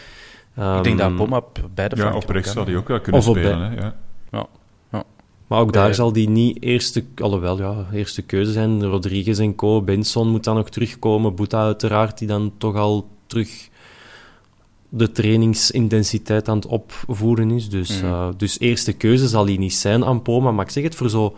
ik 0.57 0.83
denk 0.83 0.85
dat 0.85 0.99
ehm, 0.99 1.01
Ampoma 1.01 1.37
op 1.37 1.69
beide 1.75 1.97
Ja, 1.97 2.15
op 2.15 2.29
rechts 2.29 2.53
zal 2.53 2.65
hij 2.65 2.77
ook 2.77 2.89
wel 2.89 3.01
kunnen 3.01 3.23
spelen. 3.23 3.61
Hè? 3.61 3.81
Ja. 3.81 3.97
Ja. 4.31 4.47
Maar 5.51 5.61
ook 5.61 5.73
daar 5.73 5.95
zal 5.95 6.13
die 6.13 6.29
niet 6.29 6.63
eerste, 6.63 7.05
alhoewel, 7.17 7.59
ja, 7.59 7.87
eerste 7.93 8.23
keuze 8.23 8.53
zijn. 8.53 8.85
Rodriguez 8.85 9.39
en 9.39 9.55
Co. 9.55 9.83
Benson 9.83 10.29
moet 10.29 10.45
dan 10.45 10.57
nog 10.57 10.71
terugkomen. 10.71 11.35
Boeta 11.35 11.63
uiteraard, 11.63 12.19
die 12.19 12.29
dan 12.29 12.53
toch 12.59 12.77
al 12.77 13.09
terug 13.27 13.69
de 14.89 15.13
trainingsintensiteit 15.13 16.49
aan 16.49 16.57
het 16.57 16.67
opvoeren 16.67 17.51
is. 17.51 17.69
Dus, 17.69 18.03
mm. 18.03 18.09
uh, 18.09 18.29
dus 18.37 18.61
eerste 18.61 18.93
keuze 18.93 19.29
zal 19.29 19.45
hij 19.45 19.57
niet 19.57 19.75
zijn, 19.75 20.03
Ampoma. 20.03 20.51
Maar 20.51 20.65
ik 20.65 20.71
zeg 20.71 20.83
het, 20.83 20.95
voor 20.95 21.11
zo 21.11 21.37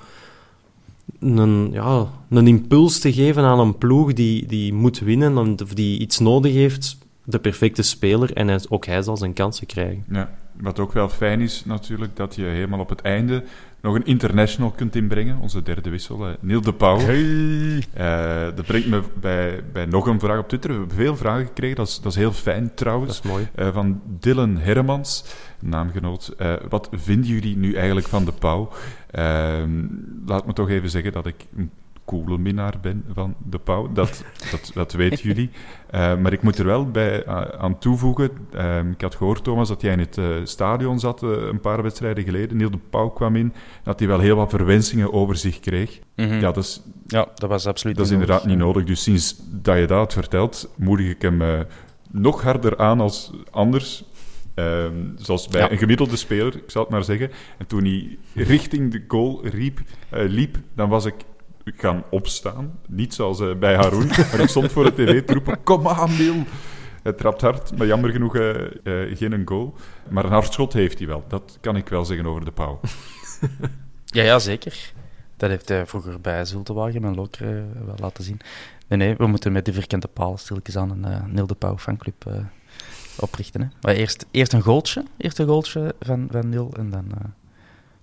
een, 1.20 1.70
ja, 1.72 2.06
een 2.30 2.46
impuls 2.46 2.98
te 2.98 3.12
geven 3.12 3.44
aan 3.44 3.60
een 3.60 3.78
ploeg 3.78 4.12
die, 4.12 4.46
die 4.46 4.74
moet 4.74 4.98
winnen 4.98 5.60
of 5.62 5.74
die 5.74 5.98
iets 5.98 6.18
nodig 6.18 6.52
heeft, 6.52 6.98
de 7.24 7.38
perfecte 7.38 7.82
speler. 7.82 8.32
En 8.32 8.70
ook 8.70 8.86
hij 8.86 9.02
zal 9.02 9.16
zijn 9.16 9.32
kansen 9.32 9.66
krijgen. 9.66 10.04
Ja, 10.10 10.34
wat 10.60 10.78
ook 10.78 10.92
wel 10.92 11.08
fijn 11.08 11.40
is 11.40 11.64
natuurlijk, 11.64 12.16
dat 12.16 12.34
je 12.34 12.44
helemaal 12.44 12.80
op 12.80 12.88
het 12.88 13.00
einde 13.00 13.44
nog 13.82 13.94
een 13.94 14.04
international 14.04 14.70
kunt 14.70 14.96
inbrengen. 14.96 15.38
Onze 15.38 15.62
derde 15.62 15.90
wissel, 15.90 16.28
uh, 16.28 16.34
Neil 16.40 16.60
de 16.60 16.74
Pauw. 16.74 16.98
Hey. 16.98 17.82
Uh, 17.98 18.56
dat 18.56 18.66
brengt 18.66 18.88
me 18.88 19.02
bij, 19.20 19.64
bij 19.72 19.86
nog 19.86 20.06
een 20.06 20.20
vraag 20.20 20.38
op 20.38 20.48
Twitter. 20.48 20.70
We 20.70 20.76
hebben 20.76 20.96
veel 20.96 21.16
vragen 21.16 21.46
gekregen, 21.46 21.76
dat 21.76 21.88
is, 21.88 22.00
dat 22.00 22.12
is 22.12 22.18
heel 22.18 22.32
fijn 22.32 22.74
trouwens. 22.74 23.16
Dat 23.16 23.24
is 23.24 23.30
mooi. 23.30 23.48
Uh, 23.56 23.72
van 23.72 24.00
Dylan 24.18 24.56
Hermans, 24.56 25.24
naamgenoot. 25.58 26.34
wat 26.68 26.88
vinden 26.92 27.30
jullie 27.30 27.56
nu 27.56 27.74
eigenlijk 27.74 28.08
van 28.08 28.24
de 28.24 28.32
Pauw? 28.32 28.68
Ehm, 29.10 29.86
laat 30.26 30.46
me 30.46 30.52
toch 30.52 30.68
even 30.68 30.90
zeggen 30.90 31.12
dat 31.12 31.26
ik 31.26 31.46
een 31.56 31.70
coole 32.12 32.38
minnaar 32.38 32.74
ben 32.80 33.04
van 33.14 33.34
de 33.50 33.58
Pauw. 33.58 33.92
Dat, 33.92 34.24
dat, 34.50 34.70
dat 34.74 34.92
weten 34.92 35.24
jullie. 35.28 35.50
Uh, 35.94 36.16
maar 36.16 36.32
ik 36.32 36.42
moet 36.42 36.58
er 36.58 36.64
wel 36.64 36.90
bij 36.90 37.26
uh, 37.26 37.40
aan 37.40 37.78
toevoegen. 37.78 38.30
Uh, 38.54 38.78
ik 38.90 39.00
had 39.00 39.14
gehoord, 39.14 39.44
Thomas, 39.44 39.68
dat 39.68 39.80
jij 39.80 39.92
in 39.92 39.98
het 39.98 40.16
uh, 40.16 40.26
stadion 40.44 41.00
zat 41.00 41.22
een 41.22 41.60
paar 41.60 41.82
wedstrijden 41.82 42.24
geleden. 42.24 42.56
Neil 42.56 42.70
de 42.70 42.78
Pauw 42.90 43.08
kwam 43.08 43.36
in. 43.36 43.52
Dat 43.82 43.98
hij 43.98 44.08
wel 44.08 44.18
heel 44.18 44.36
wat 44.36 44.50
verwensingen 44.50 45.12
over 45.12 45.36
zich 45.36 45.60
kreeg. 45.60 45.98
Mm 46.16 46.24
-hmm. 46.24 46.40
ja, 46.40 46.52
dat 46.52 46.64
is, 46.64 46.82
ja, 47.06 47.28
dat 47.34 47.48
was 47.48 47.66
absoluut 47.66 47.96
Dat 47.96 48.06
is 48.06 48.12
inderdaad 48.12 48.44
niet 48.44 48.58
nodig. 48.58 48.84
Dus 48.84 49.02
sinds 49.02 49.36
dat 49.50 49.78
je 49.78 49.86
dat 49.86 50.12
vertelt, 50.12 50.70
moedig 50.76 51.08
ik 51.10 51.22
hem 51.22 51.66
nog 52.10 52.42
harder 52.42 52.78
aan 52.78 53.00
als 53.00 53.32
anders 53.50 54.04
Ehm, 54.54 54.94
zoals 55.16 55.48
bij 55.48 55.60
Ja. 55.60 55.70
een 55.70 55.78
gemiddelde 55.78 56.16
speler, 56.16 56.56
ik 56.56 56.70
zal 56.70 56.82
het 56.82 56.90
maar 56.90 57.04
zeggen. 57.04 57.30
En 57.58 57.66
toen 57.66 57.84
hij 57.84 58.18
richting 58.34 58.92
de 58.92 59.04
goal 59.08 59.46
riep, 59.46 59.80
eh, 60.10 60.28
liep, 60.28 60.58
dan 60.74 60.88
was 60.88 61.04
ik 61.04 61.14
gaan 61.64 62.04
opstaan. 62.10 62.78
Niet 62.88 63.14
zoals 63.14 63.40
eh, 63.40 63.54
bij 63.54 63.74
Haroon, 63.74 64.06
maar 64.30 64.40
ik 64.40 64.48
stond 64.48 64.72
voor 64.72 64.84
de 64.84 64.94
tv 64.94 65.22
te 65.22 65.32
roepen, 65.32 65.62
kom 65.62 65.88
aan, 65.88 66.16
Neil. 66.16 66.44
Hij 67.02 67.12
trapt 67.12 67.40
hard, 67.40 67.76
maar 67.78 67.86
jammer 67.86 68.10
genoeg 68.10 68.36
eh, 68.36 68.64
eh, 68.64 69.16
geen 69.16 69.32
een 69.32 69.48
goal. 69.48 69.74
Maar 70.08 70.24
een 70.24 70.30
hard 70.30 70.52
schot 70.52 70.72
heeft 70.72 70.98
hij 70.98 71.06
wel. 71.06 71.24
Dat 71.28 71.58
kan 71.60 71.76
ik 71.76 71.88
wel 71.88 72.04
zeggen 72.04 72.26
over 72.26 72.44
de 72.44 72.52
Pauw. 72.52 72.80
Ja, 74.04 74.22
ja, 74.22 74.38
zeker. 74.38 74.92
Dat 75.36 75.50
heeft 75.50 75.68
hij 75.68 75.86
vroeger 75.86 76.20
bij 76.20 76.44
Zultewagen 76.44 77.04
en 77.04 77.14
Loker 77.14 77.46
eh, 77.46 77.84
wel 77.84 77.94
laten 77.98 78.24
zien. 78.24 78.40
Nee, 78.88 78.98
nee, 78.98 79.16
we 79.16 79.26
moeten 79.26 79.52
met 79.52 79.64
die 79.64 79.74
verkende 79.74 80.08
palen 80.08 80.38
stilletjes 80.38 80.76
aan 80.76 80.90
een 80.90 81.12
uh, 81.12 81.24
Neil 81.26 81.46
de 81.46 81.54
Pauw 81.54 81.78
fanclub 81.78 82.30
oprichten. 83.16 83.60
Hè. 83.60 83.66
Maar 83.80 83.94
eerst, 83.94 84.26
eerst 84.30 84.52
een 84.52 84.62
goaltje, 84.62 85.04
eerst 85.16 85.38
een 85.38 85.46
goaltje 85.46 85.94
van, 86.00 86.28
van 86.30 86.48
Neil 86.48 86.72
en 86.76 86.90
dan, 86.90 87.04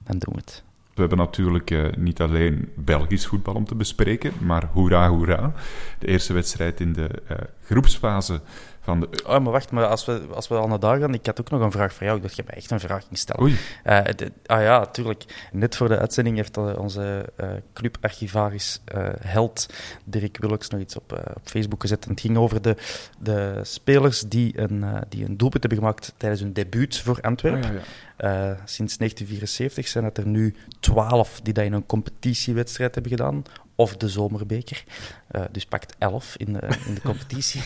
dan 0.04 0.18
doen 0.18 0.34
we 0.34 0.40
het. 0.40 0.64
We 1.00 1.06
hebben 1.08 1.26
natuurlijk 1.26 1.72
eh, 1.72 1.86
niet 1.98 2.22
alleen 2.22 2.70
Belgisch 2.76 3.26
voetbal 3.26 3.54
om 3.54 3.66
te 3.66 3.76
bespreken, 3.76 4.32
maar 4.42 4.70
hoera, 4.72 5.10
hoera. 5.10 5.54
De 6.00 6.08
eerste 6.08 6.34
wedstrijd 6.34 6.80
in 6.80 6.94
de 6.94 7.10
eh, 7.28 7.38
groepsfase 7.64 8.42
van 8.90 9.00
de... 9.00 9.24
Oh, 9.24 9.30
maar 9.30 9.52
wacht, 9.52 9.72
maar 9.72 9.86
als 9.86 10.06
we, 10.06 10.22
als 10.34 10.48
we 10.48 10.56
al 10.56 10.68
naar 10.68 10.80
daar 10.80 11.00
gaan, 11.00 11.14
ik 11.14 11.26
had 11.26 11.40
ook 11.40 11.50
nog 11.50 11.62
een 11.62 11.72
vraag 11.72 11.94
voor 11.94 12.04
jou. 12.06 12.18
Ik 12.18 12.24
dacht, 12.24 12.36
je 12.36 12.44
mij 12.46 12.56
echt 12.56 12.72
een 12.72 12.80
vraag 12.80 13.04
ging 13.04 13.18
stellen. 13.18 13.42
Oei. 13.44 13.58
Eh, 13.84 14.04
de- 14.16 14.32
ah 14.46 14.62
ja, 14.62 14.86
tuurlijk. 14.86 15.50
Net 15.52 15.76
voor 15.76 15.88
de 15.88 15.98
uitzending 15.98 16.36
heeft 16.36 16.58
onze 16.58 17.26
eh, 17.36 17.50
clubarchivaris 17.74 18.82
eh, 18.86 19.08
held 19.20 19.66
Dirk 20.04 20.38
Willeks 20.38 20.70
nog 20.70 20.82
iets 20.82 20.96
op, 20.96 21.12
op 21.36 21.42
Facebook 21.44 21.82
gezet. 21.82 22.04
En 22.06 22.12
het 22.12 22.22
ging 22.22 22.38
over 22.38 22.62
de, 22.62 22.76
de 23.20 23.60
spelers 23.64 24.22
die 24.22 24.60
een, 24.60 24.86
die 25.10 25.26
een 25.26 25.38
doelpunt 25.38 25.64
hebben 25.64 25.80
gemaakt 25.80 26.14
tijdens 26.18 26.42
hun 26.42 26.54
debuut 26.54 26.98
voor 26.98 27.22
Antwerpen. 27.22 27.64
Ah, 27.64 27.76
ja, 28.18 28.34
ja. 28.40 28.58
Sinds 28.66 28.98
1974 28.98 29.88
zijn 29.88 30.04
het 30.04 30.18
er 30.18 30.28
nu 30.28 30.56
12 30.80 31.40
die 31.44 31.54
dat 31.54 31.66
in 31.66 31.74
een 31.74 31.86
competitiewedstrijd 31.86 32.94
hebben 32.94 33.12
gedaan. 33.12 33.44
Of 33.80 33.98
de 33.98 34.10
zomerbeker. 34.10 34.84
Eh, 35.28 35.42
dus 35.52 35.66
pakt 35.66 35.96
11 35.98 36.36
in 36.38 36.54
de, 36.54 36.60
in 36.86 36.94
de 36.94 37.02
competitie. 37.02 37.62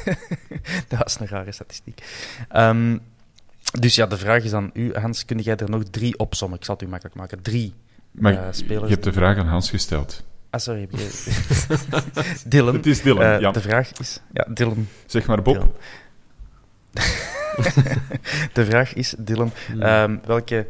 dat 0.88 0.98
was 0.98 1.20
een 1.20 1.26
rare 1.28 1.52
statistiek. 1.52 2.02
Ehm, 2.48 2.98
dus 3.78 3.94
ja, 3.94 4.06
de 4.06 4.16
vraag 4.18 4.44
is 4.44 4.52
aan 4.52 4.70
u, 4.74 4.94
Hans. 4.94 5.24
Kun 5.24 5.38
jij 5.38 5.56
er 5.56 5.70
nog 5.70 5.82
drie 5.90 6.18
opzommen? 6.18 6.58
Ik 6.58 6.64
zal 6.64 6.74
het 6.74 6.84
u 6.84 6.88
makkelijk 6.88 7.16
maken. 7.16 7.42
Drie 7.42 7.74
Maar 8.10 8.32
eh, 8.32 8.46
spelers. 8.50 8.82
je 8.84 8.92
hebt 8.92 9.04
de 9.04 9.12
vraag 9.12 9.36
aan 9.36 9.46
Hans 9.46 9.70
gesteld. 9.70 10.22
Ah, 10.50 10.60
sorry. 10.60 10.80
heb 10.80 10.90
je- 10.90 11.78
Dylan. 12.48 12.74
Het 12.74 12.86
is 12.86 13.02
Dylan, 13.02 13.22
Eh, 13.22 13.40
ja. 13.40 13.50
De 13.50 13.60
vraag 13.60 13.92
is... 13.92 14.20
Ja, 14.32 14.46
Dylan. 14.54 14.88
Zeg 15.06 15.26
maar 15.26 15.42
Bob. 15.42 15.54
Dylan. 15.54 15.72
de 18.52 18.64
vraag 18.64 18.92
is, 18.94 19.14
Dylan, 19.18 19.52
ehm, 19.80 20.16
welke... 20.24 20.66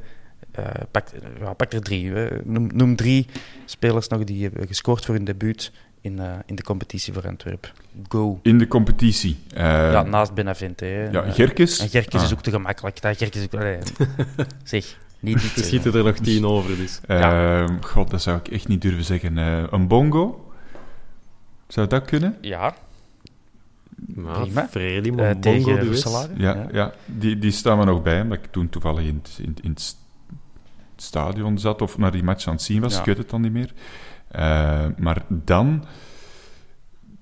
eh 0.53 0.65
pak, 0.91 1.07
ja, 1.41 1.53
pak 1.53 1.73
er 1.73 1.83
drie. 1.83 2.13
Noem, 2.45 2.69
noem 2.75 2.97
drie 2.97 3.27
spelers 3.65 4.09
nog 4.09 4.25
die 4.25 4.43
hebben 4.43 4.67
gescoord 4.67 5.05
voor 5.05 5.15
hun 5.15 5.25
debuut 5.25 5.73
in, 6.01 6.19
eh, 6.19 6.33
in 6.47 6.55
de 6.55 6.63
competitie 6.63 7.13
voor 7.13 7.27
Antwerpen. 7.29 7.71
Go. 8.09 8.39
In 8.43 8.59
de 8.59 8.67
competitie. 8.69 9.39
eh, 9.55 9.63
ja, 9.93 10.03
naast 10.03 10.35
Benavente. 10.35 10.85
Hè. 10.85 11.09
ja, 11.11 11.23
Eh, 11.23 11.35
Gerkes. 11.35 11.79
En 11.79 11.89
Gerkes 11.89 12.21
Ah. 12.21 12.27
is 12.27 12.33
ook 12.33 12.43
te 12.43 12.51
gemakkelijk. 12.51 13.01
Dat 13.03 13.17
Gerkes 13.17 13.41
is 13.41 13.47
ook... 13.47 13.55
allee, 13.61 13.79
zeg, 14.65 14.99
niet 15.21 15.41
dit 15.43 15.57
Er 15.57 15.65
schieten 15.65 15.95
er 15.95 16.05
nog 16.05 16.17
tien 16.17 16.45
over, 16.47 16.77
dus. 16.77 17.01
Ehm, 17.07 17.77
God, 17.81 18.11
dat 18.11 18.23
zou 18.23 18.39
ik 18.39 18.49
echt 18.49 18.69
niet 18.69 18.83
durven 18.83 19.05
zeggen. 19.05 19.39
Eh, 19.39 19.63
een 19.71 19.87
bongo? 19.89 20.53
Zou 21.69 21.87
dat 21.87 22.05
kunnen? 22.05 22.37
Ja, 22.41 22.75
Ja, 24.17 24.33
Prima. 24.43 24.69
Freddy, 24.71 25.09
eh, 25.09 25.15
maar 25.15 25.39
tegen 25.39 25.63
Bongo 25.63 25.75
duet. 25.75 25.87
Roeselare. 25.87 26.33
Ja, 26.37 26.67
ja. 26.73 26.93
die, 27.07 27.39
die 27.39 27.51
staan 27.51 27.79
we 27.79 27.85
nog 27.85 28.03
bij, 28.03 28.21
omdat 28.21 28.39
ik 28.39 28.47
toen 28.51 28.69
toevallig 28.69 29.05
in 29.05 29.21
het, 29.23 29.39
in, 29.43 29.57
in 29.63 29.71
het 29.71 29.97
stadion 31.03 31.59
zat 31.59 31.83
of 31.83 31.99
naar 31.99 32.13
die 32.13 32.23
match 32.23 32.47
aan 32.47 32.53
het 32.55 32.63
zien 32.63 32.81
was. 32.81 32.93
Ja. 32.93 32.99
Ik 32.99 33.05
weet 33.05 33.19
het 33.19 33.31
dan 33.31 33.41
niet 33.41 33.53
meer. 33.53 33.73
Eh, 34.29 34.87
maar 34.97 35.23
dan, 35.29 35.85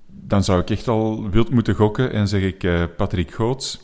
dan 0.07 0.43
zou 0.43 0.61
ik 0.61 0.69
echt 0.69 0.87
al 0.87 1.29
wild 1.29 1.49
moeten 1.49 1.75
gokken 1.75 2.11
en 2.11 2.27
zeg 2.27 2.41
ik 2.41 2.63
eh, 2.63 2.83
Patrick 2.97 3.31
Goots. 3.33 3.79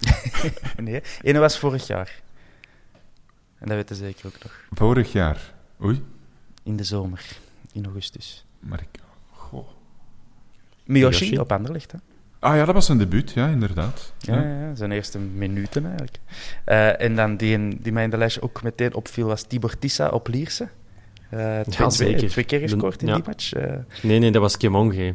Nee, 0.76 1.02
ene 1.22 1.38
was 1.38 1.58
vorig 1.58 1.86
jaar. 1.86 2.20
En 3.58 3.66
dat 3.66 3.76
weten 3.76 3.96
ze 3.96 4.02
zeker 4.04 4.26
ook 4.26 4.42
nog. 4.42 4.60
Vorig 4.70 5.12
jaar. 5.12 5.54
Oei, 5.82 6.04
In 6.62 6.76
de 6.76 6.84
zomer, 6.84 7.26
in 7.72 7.84
augustus. 7.84 8.44
maar 8.58 8.80
ik... 8.80 9.00
Goh. 9.32 9.68
Miyoshi, 10.84 11.24
Miyoshi? 11.24 11.38
op 11.38 11.52
Anderlecht, 11.52 11.92
hè? 11.92 11.98
Ah 12.40 12.56
ja, 12.56 12.64
dat 12.64 12.74
was 12.74 12.86
zijn 12.86 12.98
debuut, 12.98 13.30
ja, 13.30 13.48
inderdaad. 13.48 14.12
Ja, 14.18 14.34
ja, 14.34 14.60
ja, 14.60 14.74
zijn 14.74 14.92
eerste 14.92 15.18
minuten 15.18 15.84
eigenlijk. 15.84 16.18
Eh, 16.64 17.00
en 17.02 17.16
dan 17.16 17.36
die, 17.36 17.78
die 17.80 17.92
mij 17.92 18.04
in 18.04 18.10
de 18.10 18.16
lijstje 18.16 18.42
ook 18.42 18.62
meteen 18.62 18.94
opviel 18.94 19.26
was 19.26 19.42
Tibor 19.42 19.78
Tissa 19.78 20.08
op 20.08 20.28
Lierse. 20.28 20.68
Eh, 21.30 21.38
twee, 21.38 21.46
Ja, 21.54 21.62
twee, 21.88 21.90
zeker. 21.90 22.28
twee 22.28 22.44
keer 22.44 22.60
gescoord 22.60 23.02
in 23.02 23.08
ja. 23.08 23.14
die 23.14 23.22
match. 23.26 23.52
Eh, 23.52 23.72
Nee, 24.02 24.18
nee, 24.18 24.30
dat 24.30 24.42
was 24.42 24.56
Kemonge. 24.56 25.14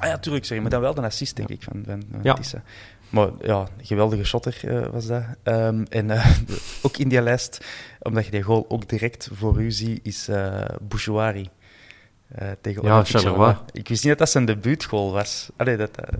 ah 0.00 0.08
ja, 0.08 0.18
tuurlijk, 0.18 0.44
sorry, 0.44 0.62
maar 0.62 0.70
dan 0.70 0.80
wel 0.80 0.94
de 0.94 1.00
assist, 1.02 1.36
denk 1.36 1.48
ik, 1.48 1.62
van, 1.62 1.82
van, 1.86 2.02
van 2.10 2.20
Ja. 2.22 2.34
Tissa. 2.34 2.62
Maar 3.10 3.28
ja, 3.42 3.68
geweldige 3.82 4.24
shotter 4.24 4.58
eh, 4.64 4.86
was 4.92 5.06
dat. 5.06 5.22
Ehm, 5.42 5.84
en 5.88 6.10
eh, 6.10 6.30
ook 6.82 6.96
in 6.96 7.08
die 7.08 7.22
lijst, 7.22 7.64
omdat 8.02 8.24
je 8.24 8.30
die 8.30 8.42
goal 8.42 8.64
ook 8.68 8.88
direct 8.88 9.28
voor 9.32 9.62
u 9.62 9.70
ziet, 9.70 10.00
is 10.02 10.28
eh 10.28 10.64
Bouchouari. 10.80 11.48
Eh, 12.28 12.48
tegen 12.60 12.82
Ja, 12.82 13.04
Charleroi. 13.04 13.56
Ik 13.72 13.88
wist 13.88 14.00
niet 14.02 14.10
dat 14.10 14.18
dat 14.18 14.30
zijn 14.30 14.44
debuutgoal 14.44 15.12
was. 15.12 15.48
Allee, 15.56 15.76
dat, 15.76 15.96
eh, 15.96 16.18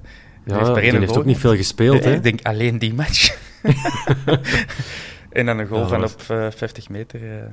Ja, 0.48 0.74
heeft 0.74 1.08
die 1.08 1.18
ook 1.18 1.24
niet 1.24 1.38
veel 1.38 1.56
gespeeld, 1.56 2.04
hè? 2.04 2.14
Ik 2.14 2.22
denk 2.22 2.40
alleen 2.42 2.78
die 2.78 2.94
match. 2.94 3.36
en 5.30 5.46
dan 5.46 5.58
een 5.58 5.66
goal 5.66 5.80
Ja, 5.82 5.88
van 5.88 6.04
op 6.04 6.22
eh, 6.28 6.46
50 6.50 6.88
meter. 6.88 7.22
eh. 7.22 7.44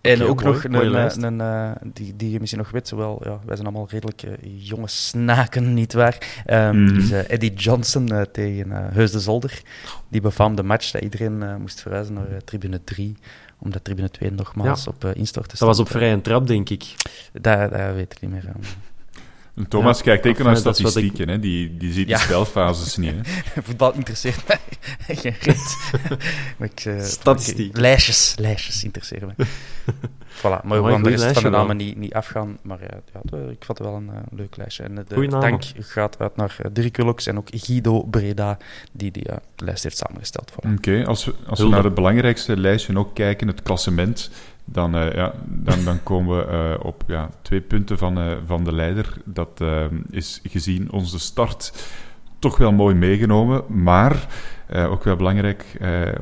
En 0.00 0.22
ook 0.22 0.42
mooi, 0.42 0.54
nog 0.54 0.64
een, 0.82 0.90
lijst. 0.90 1.16
een, 1.16 1.40
een, 1.40 1.40
eh, 1.40 1.90
die, 1.92 2.16
die 2.16 2.30
je 2.30 2.38
misschien 2.40 2.60
nog 2.62 2.70
weet, 2.70 2.88
zowel, 2.88 3.20
ja, 3.24 3.38
wij 3.44 3.56
zijn 3.56 3.68
allemaal 3.68 3.88
redelijk 3.90 4.22
eh, 4.22 4.30
jonge 4.42 4.88
snaken, 4.88 5.74
nietwaar? 5.74 6.42
Ehm 6.46 6.82
Mhm. 6.84 6.96
is 6.98 7.10
eh, 7.10 7.30
Eddie 7.30 7.52
Johnson 7.54 8.08
eh, 8.12 8.20
tegen 8.32 8.72
eh, 8.72 8.94
Heus 8.94 9.10
de 9.10 9.20
Zolder. 9.20 9.60
Die 10.08 10.20
befaamde 10.20 10.62
match 10.62 10.90
dat 10.90 11.02
iedereen 11.02 11.42
eh, 11.42 11.56
moest 11.56 11.80
verhuizen 11.80 12.14
naar 12.14 12.30
eh, 12.30 12.36
tribune 12.36 12.84
3, 12.84 13.16
omdat 13.58 13.84
tribune 13.84 14.10
2 14.10 14.32
nogmaals 14.32 14.84
Ja. 14.84 14.90
op 14.94 15.04
instorten 15.16 15.58
Dat 15.58 15.68
was 15.68 15.78
op 15.78 15.88
vrije 15.90 16.20
trap, 16.20 16.46
denk 16.46 16.68
ik. 16.70 16.84
Dat, 17.32 17.70
dat 17.70 17.94
weet 17.94 18.12
ik 18.12 18.20
niet 18.20 18.30
meer. 18.30 18.44
Eh. 19.54 19.62
En 19.62 19.68
Thomas 19.68 19.96
Ja, 19.98 20.02
kijkt 20.04 20.24
even 20.24 20.38
of, 20.38 20.44
naar 20.46 20.56
eh, 20.56 20.64
ik- 20.64 20.74
statistieken, 20.74 21.28
hè. 21.28 21.38
Die, 21.38 21.76
die 21.76 21.92
ziet 21.92 22.08
Ja. 22.08 22.16
de 22.16 22.22
spelfases 22.22 22.96
niet, 22.96 23.14
hè. 23.22 23.62
Voetbal 23.62 23.92
interesseert 23.94 24.48
mij 24.48 24.58
geen 25.16 25.34
reet. 25.40 25.76
maar 26.58 26.68
ik, 26.74 26.80
eh, 26.84 27.00
Statistiek. 27.02 27.68
ik- 27.68 27.76
lijstjes, 27.78 28.34
lijstjes 28.38 28.84
interesseren 28.84 29.34
me. 29.36 29.44
voilà, 30.36 30.64
maar 30.64 30.82
we 30.84 30.90
gaan 30.90 31.02
de 31.02 31.08
rest 31.10 31.32
van 31.32 31.42
de 31.42 31.48
namen 31.48 31.76
niet, 31.76 31.96
niet 31.96 32.14
afgaan. 32.14 32.58
Maar 32.62 32.80
ja, 32.80 33.00
ja, 33.12 33.20
de- 33.22 33.50
ik 33.50 33.64
vond 33.64 33.78
het 33.78 33.86
wel 33.86 33.96
een 33.96 34.08
eh, 34.10 34.16
leuk 34.30 34.56
lijstje. 34.56 34.82
En 34.82 34.98
eh, 34.98 35.04
de 35.08 35.26
dank 35.28 35.62
gaat 35.78 36.18
uit 36.18 36.36
naar 36.36 36.56
eh, 36.62 36.70
Dirk 36.72 36.96
Willocks 36.96 37.26
en 37.26 37.38
ook 37.38 37.48
Guido 37.50 38.02
Breda, 38.02 38.58
die 38.92 39.10
die 39.10 39.24
eh, 39.28 39.36
lijst 39.56 39.82
heeft 39.82 39.96
samengesteld. 39.96 40.52
Voilà. 40.52 40.72
Oké, 40.76 41.04
als 41.06 41.24
we, 41.24 41.30
als 41.32 41.40
we 41.46 41.54
Hulde. 41.56 41.70
naar 41.74 41.84
het 41.84 41.94
belangrijkste 41.94 42.56
lijstje 42.56 42.96
ook 42.98 43.14
kijken, 43.14 43.46
het 43.48 43.62
klassement, 43.62 44.30
dan, 44.72 44.94
eh, 44.94 45.14
ja, 45.14 45.32
dan, 45.44 45.84
dan 45.84 46.02
komen 46.02 46.36
we 46.36 46.44
eh, 46.44 46.84
op 46.84 47.02
ja, 47.06 47.28
twee 47.42 47.60
punten 47.60 47.98
van, 47.98 48.18
eh, 48.18 48.36
van 48.46 48.64
de 48.64 48.72
leider. 48.72 49.16
Dat 49.24 49.64
is 50.10 50.40
gezien 50.42 50.92
onze 50.92 51.18
start 51.18 51.88
toch 52.38 52.56
wel 52.56 52.72
mooi 52.72 52.94
meegenomen, 52.94 53.64
maar 53.68 54.26
ook 54.74 55.04
wel 55.04 55.16
belangrijk 55.16 55.78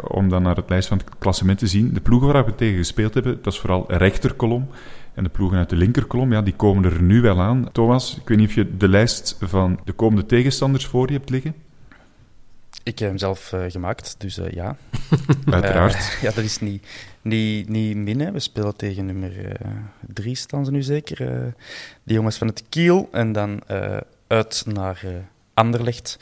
om 0.09 0.29
dan 0.29 0.43
naar 0.43 0.57
het 0.57 0.69
lijstje 0.69 0.97
van 0.97 1.07
het 1.07 1.19
klassement 1.19 1.59
te 1.59 1.67
zien. 1.67 1.93
De 1.93 2.01
ploegen 2.01 2.33
waar 2.33 2.45
we 2.45 2.55
tegen 2.55 2.77
gespeeld 2.77 3.15
hebben, 3.15 3.39
dat 3.43 3.53
is 3.53 3.59
vooral 3.59 3.85
rechterkolom. 3.89 4.69
En 5.15 5.25
de 5.25 5.31
ploegen 5.31 5.59
uit 5.59 5.71
de 5.71 5.77
linkerkolom, 5.77 6.33
ja, 6.33 6.43
die 6.43 6.55
komen 6.55 6.85
er 6.85 7.03
nu 7.03 7.21
wel 7.21 7.41
aan. 7.41 7.69
Thomas, 7.73 8.17
ik 8.21 8.29
weet 8.29 8.39
niet 8.39 8.49
of 8.49 8.55
je 8.55 8.77
de 8.77 8.89
lijst 8.89 9.37
van 9.41 9.81
de 9.85 9.93
komende 9.93 10.27
tegenstanders 10.27 10.87
voor 10.87 11.07
je 11.07 11.13
hebt 11.13 11.31
liggen. 11.31 11.55
Ik 12.83 12.99
heb 12.99 13.09
hem 13.09 13.19
zelf 13.19 13.53
eh, 13.53 13.65
gemaakt, 13.69 14.15
dus 14.19 14.39
eh, 14.39 14.51
ja. 14.53 14.77
Uiteraard. 15.51 15.95
Eh, 15.95 16.23
ja, 16.23 16.31
dat 16.31 16.45
is 16.45 16.59
niet, 16.59 16.87
niet, 17.23 17.69
niet 17.69 17.97
min. 17.97 18.21
hè. 18.21 18.33
We 18.33 18.39
spelen 18.41 18.77
tegen 18.77 19.07
nummer 19.07 19.57
drie, 20.07 20.35
staan 20.35 20.65
ze 20.65 20.71
nu 20.71 20.83
zeker. 20.83 21.33
eh 21.33 21.53
die 22.05 22.15
jongens 22.15 22.37
van 22.37 22.47
het 22.47 22.63
Kiel. 22.69 23.09
En 23.13 23.33
dan 23.33 23.61
eh, 23.67 23.97
uit 24.27 24.63
naar 24.67 25.01
eh, 25.05 25.11
Anderlecht. 25.55 26.19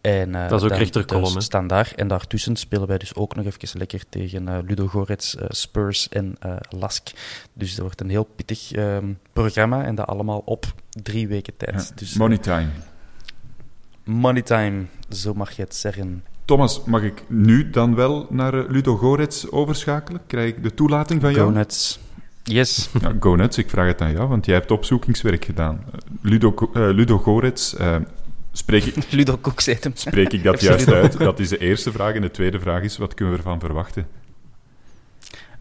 En, 0.00 0.34
eh, 0.34 0.48
Dat 0.48 0.58
is 0.58 0.62
ook 0.64 0.68
dan 0.68 0.78
rechterkolom, 0.78 1.34
hè? 1.34 1.40
staan 1.40 1.66
daar. 1.66 1.92
En 1.96 2.08
daartussen 2.08 2.56
spelen 2.56 2.86
wij 2.88 2.98
dus 2.98 3.14
ook 3.14 3.34
nog 3.36 3.46
even 3.46 3.78
lekker 3.78 4.02
tegen 4.08 4.48
eh, 4.48 4.58
Ludo 4.66 4.86
Gorets, 4.86 5.36
Spurs 5.48 6.08
en 6.08 6.36
eh, 6.40 6.56
Lask. 6.70 7.10
Dus 7.52 7.70
dat 7.74 7.80
wordt 7.84 8.00
een 8.00 8.10
heel 8.10 8.24
pittig 8.36 8.72
ehm, 8.72 9.12
programma. 9.32 9.84
En 9.84 9.94
dat 9.94 10.06
allemaal 10.06 10.42
op 10.44 10.74
drie 11.02 11.28
weken 11.28 11.56
tijd. 11.56 11.88
Ja, 11.88 11.94
Dus 11.94 12.14
Money 12.14 12.38
time. 12.38 12.68
Money 14.04 14.42
time, 14.42 14.84
zo 15.08 15.34
mag 15.34 15.50
je 15.52 15.62
het 15.62 15.74
zeggen. 15.74 16.24
Thomas, 16.44 16.84
mag 16.84 17.02
ik 17.02 17.24
nu 17.28 17.70
dan 17.70 17.94
wel 17.94 18.26
naar 18.30 18.54
eh, 18.54 18.70
Ludo 18.70 18.96
Gorets 18.96 19.50
overschakelen? 19.50 20.20
Krijg 20.26 20.48
ik 20.48 20.62
de 20.62 20.74
toelating 20.74 21.20
van 21.20 21.32
jou? 21.32 21.46
Go 21.48 21.56
Nuts. 21.58 21.98
Yes. 22.42 22.90
Ja, 23.00 23.12
go 23.20 23.34
nuts, 23.34 23.58
ik 23.58 23.70
vraag 23.70 23.86
het 23.86 24.00
aan 24.00 24.12
jou, 24.12 24.28
want 24.28 24.46
jij 24.46 24.54
hebt 24.54 24.70
opzoekingswerk 24.70 25.44
gedaan. 25.44 25.84
Eh, 25.92 25.98
Ludo, 26.22 26.54
eh, 26.58 26.70
Ludo 26.72 27.18
Gorets, 27.18 27.76
Spreek 28.52 28.84
ik, 28.84 29.10
Ludo 29.12 29.38
heet 29.64 29.84
hem. 29.84 29.92
spreek 29.96 30.32
ik 30.32 30.42
dat 30.42 30.60
juist 30.68 30.86
Ludo. 30.86 31.00
uit? 31.00 31.18
Dat 31.18 31.38
is 31.40 31.48
de 31.48 31.58
eerste 31.58 31.92
vraag. 31.92 32.14
En 32.14 32.20
de 32.20 32.30
tweede 32.30 32.60
vraag 32.60 32.82
is, 32.82 32.96
wat 32.96 33.14
kunnen 33.14 33.34
we 33.34 33.40
ervan 33.40 33.60
verwachten? 33.60 34.06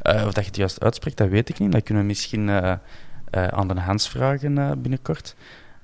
Of 0.02 0.34
dat 0.34 0.36
je 0.36 0.42
het 0.42 0.56
juist 0.56 0.80
uitspreekt, 0.84 1.18
dat 1.18 1.30
weet 1.30 1.50
ik 1.50 1.60
niet. 1.60 1.72
Dat 1.72 1.84
kunnen 1.84 2.04
we 2.04 2.10
misschien 2.10 2.50
aan 3.32 3.68
de 3.68 3.80
Hans 3.80 4.10
vragen 4.10 4.82
binnenkort. 4.82 5.36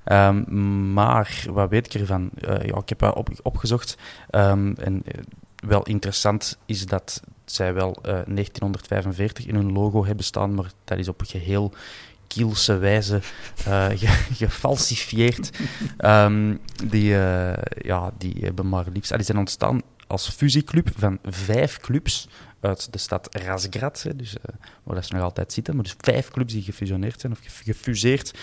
Ehm, 0.09 0.93
maar 0.93 1.43
wat 1.49 1.69
weet 1.69 1.93
ik 1.93 2.01
ervan? 2.01 2.29
Eh, 2.41 2.65
ja, 2.65 2.77
ik 2.77 2.89
heb 2.89 3.01
op, 3.01 3.29
opgezocht. 3.41 3.97
Ehm, 4.29 4.73
en 4.73 5.01
eh, 5.05 5.21
wel 5.67 5.83
interessant 5.83 6.57
is 6.65 6.85
dat 6.85 7.21
zij 7.45 7.73
wel 7.73 7.93
eh, 8.01 8.01
1945 8.25 9.45
in 9.45 9.55
hun 9.55 9.71
logo 9.71 10.05
hebben 10.05 10.25
staan, 10.25 10.53
maar 10.53 10.71
dat 10.83 10.97
is 10.97 11.07
op 11.07 11.19
een 11.21 11.27
geheel 11.27 11.73
kielse 12.27 12.77
wijze 12.77 13.19
eh, 13.65 13.87
ge- 14.01 14.33
gefalsifieerd. 14.33 15.49
Ehm, 15.97 16.55
die, 16.85 17.15
eh, 17.17 17.53
ja, 17.81 18.11
die 18.17 18.35
hebben 18.41 18.69
maar 18.69 18.85
liefst... 18.93 19.11
ah, 19.11 19.17
Die 19.17 19.25
zijn 19.25 19.37
ontstaan 19.37 19.81
als 20.07 20.29
fusieclub 20.29 20.89
van 20.97 21.17
vijf 21.23 21.77
clubs 21.79 22.27
uit 22.61 22.93
de 22.93 22.97
stad 22.97 23.35
Razgrad, 23.35 24.01
hè, 24.03 24.15
dus, 24.15 24.33
eh, 24.37 24.43
waar 24.83 24.95
dat 24.95 25.05
ze 25.05 25.13
nog 25.13 25.23
altijd 25.23 25.53
zitten. 25.53 25.75
Maar 25.75 25.83
dus 25.83 25.95
vijf 25.97 26.29
clubs 26.29 26.53
die 26.53 26.61
gefusioneerd 26.61 27.19
zijn, 27.19 27.31
of 27.33 27.39
gef- 27.41 27.61
gefuseerd. 27.63 28.33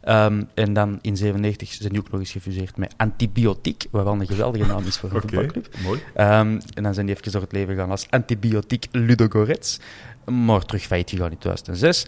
Ehm, 0.00 0.42
en 0.54 0.72
dan 0.72 0.98
in 1.02 1.16
97 1.16 1.72
zijn 1.72 1.92
die 1.92 2.00
ook 2.00 2.10
nog 2.10 2.20
eens 2.20 2.30
gefuseerd 2.30 2.76
met 2.76 2.94
Antibiotiek, 2.96 3.84
wat 3.90 4.04
wel 4.04 4.12
een 4.20 4.26
geweldige 4.26 4.66
naam 4.66 4.84
is 4.86 4.96
voor 4.98 5.12
een 5.12 5.20
voetbalclub. 5.20 5.68
mooi. 5.82 6.00
Ehm, 6.14 6.60
en 6.74 6.82
dan 6.82 6.94
zijn 6.94 7.06
die 7.06 7.14
even 7.16 7.32
door 7.32 7.40
het 7.42 7.52
leven 7.52 7.74
gegaan 7.74 7.90
als 7.90 8.06
Antibiotiek 8.10 8.86
Ludogorets. 8.90 9.78
Maar 10.24 10.64
terug 10.64 10.82
failliet 10.82 11.10
gegaan 11.10 11.30
in 11.30 11.38
2006. 11.38 12.06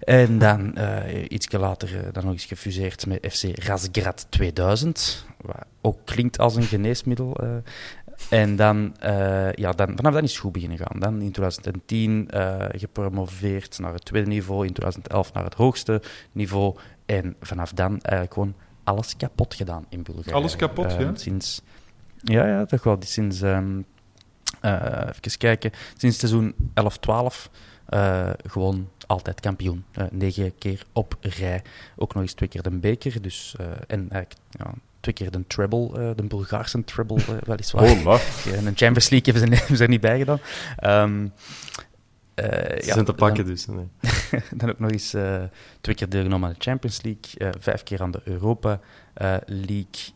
En 0.00 0.38
dan 0.38 0.74
eh 0.76 1.24
iets 1.28 1.52
later 1.52 1.96
eh, 1.96 2.12
dan 2.12 2.24
nog 2.24 2.32
eens 2.32 2.44
gefuseerd 2.44 3.06
met 3.06 3.26
FC 3.32 3.42
Razgrad 3.64 4.26
2000. 4.28 5.24
Wat 5.40 5.56
ook 5.80 5.98
klinkt 6.04 6.38
als 6.38 6.56
een 6.56 6.62
geneesmiddel. 6.62 7.36
En 8.28 8.56
dan, 8.56 8.96
eh, 8.98 9.52
ja, 9.52 9.72
dan, 9.72 9.92
vanaf 9.96 10.12
dan 10.12 10.22
is 10.22 10.30
het 10.30 10.40
goed 10.40 10.52
beginnen 10.52 10.78
gaan. 10.78 11.00
Dan 11.00 11.20
in 11.20 11.32
2010 11.32 12.30
eh, 12.30 12.64
gepromoveerd 12.70 13.78
naar 13.78 13.92
het 13.92 14.04
tweede 14.04 14.28
niveau. 14.28 14.66
In 14.66 14.72
2011 14.72 15.32
naar 15.32 15.44
het 15.44 15.54
hoogste 15.54 16.02
niveau. 16.32 16.76
En 17.06 17.36
vanaf 17.40 17.72
dan 17.72 17.90
eigenlijk 18.00 18.32
gewoon 18.32 18.54
alles 18.84 19.16
kapot 19.16 19.54
gedaan 19.54 19.86
in 19.88 20.02
Bulgarije. 20.02 20.34
Alles 20.34 20.56
kapot, 20.56 20.92
Eh, 20.92 21.00
ja? 21.00 21.14
Sinds, 21.14 21.62
ja, 22.22 22.46
ja, 22.46 22.64
toch 22.64 22.82
wel. 22.82 22.96
Sinds, 23.00 23.40
ehm, 23.40 23.80
eh, 24.60 25.08
even 25.08 25.38
kijken, 25.38 25.70
sinds 25.96 26.18
seizoen 26.18 26.54
11-12 26.74 27.50
eh, 27.86 28.30
gewoon 28.46 28.88
altijd 29.06 29.40
kampioen. 29.40 29.84
Negen 30.10 30.58
keer 30.58 30.86
op 30.92 31.16
rij. 31.20 31.62
Ook 31.96 32.14
nog 32.14 32.22
eens 32.22 32.32
twee 32.32 32.48
keer 32.48 32.62
de 32.62 32.70
beker. 32.70 33.22
Dus, 33.22 33.56
en 33.86 34.10
eigenlijk 34.10 34.34
ja, 34.50 34.72
twee 35.00 35.14
keer 35.14 35.30
de 35.30 35.46
treble, 35.46 35.90
eh, 35.98 36.10
de 36.16 36.22
Bulgaarse 36.22 36.84
treble 36.84 37.16
eh, 37.16 37.34
weliswaar. 37.44 37.88
Hola. 37.88 38.18
Ja, 38.44 38.52
en 38.52 38.66
een 38.66 38.76
Champions 38.76 39.08
League 39.10 39.32
hebben 39.32 39.48
ze, 39.48 39.58
hebben 39.58 39.76
ze 39.76 39.82
er 39.82 39.88
niet 39.88 40.00
bij 40.00 40.18
gedaan. 40.18 40.40
Ehm, 40.76 41.28
eh, 42.34 42.44
Ze 42.80 42.86
ja, 42.86 42.92
zijn 42.92 43.04
te 43.04 43.12
pakken, 43.12 43.44
dan- 43.44 43.54
dus. 43.54 43.66
Nee. 43.66 43.88
dan 44.56 44.70
ook 44.70 44.78
nog 44.78 44.90
eens 44.90 45.16
twee 45.80 45.94
keer 45.94 46.08
deelgenomen 46.08 46.48
aan 46.48 46.54
de 46.58 46.64
Champions 46.64 47.02
League, 47.02 47.52
vijf 47.60 47.82
keer 47.82 48.02
aan 48.02 48.10
de 48.10 48.20
Europa 48.24 48.80
League, 49.46 50.14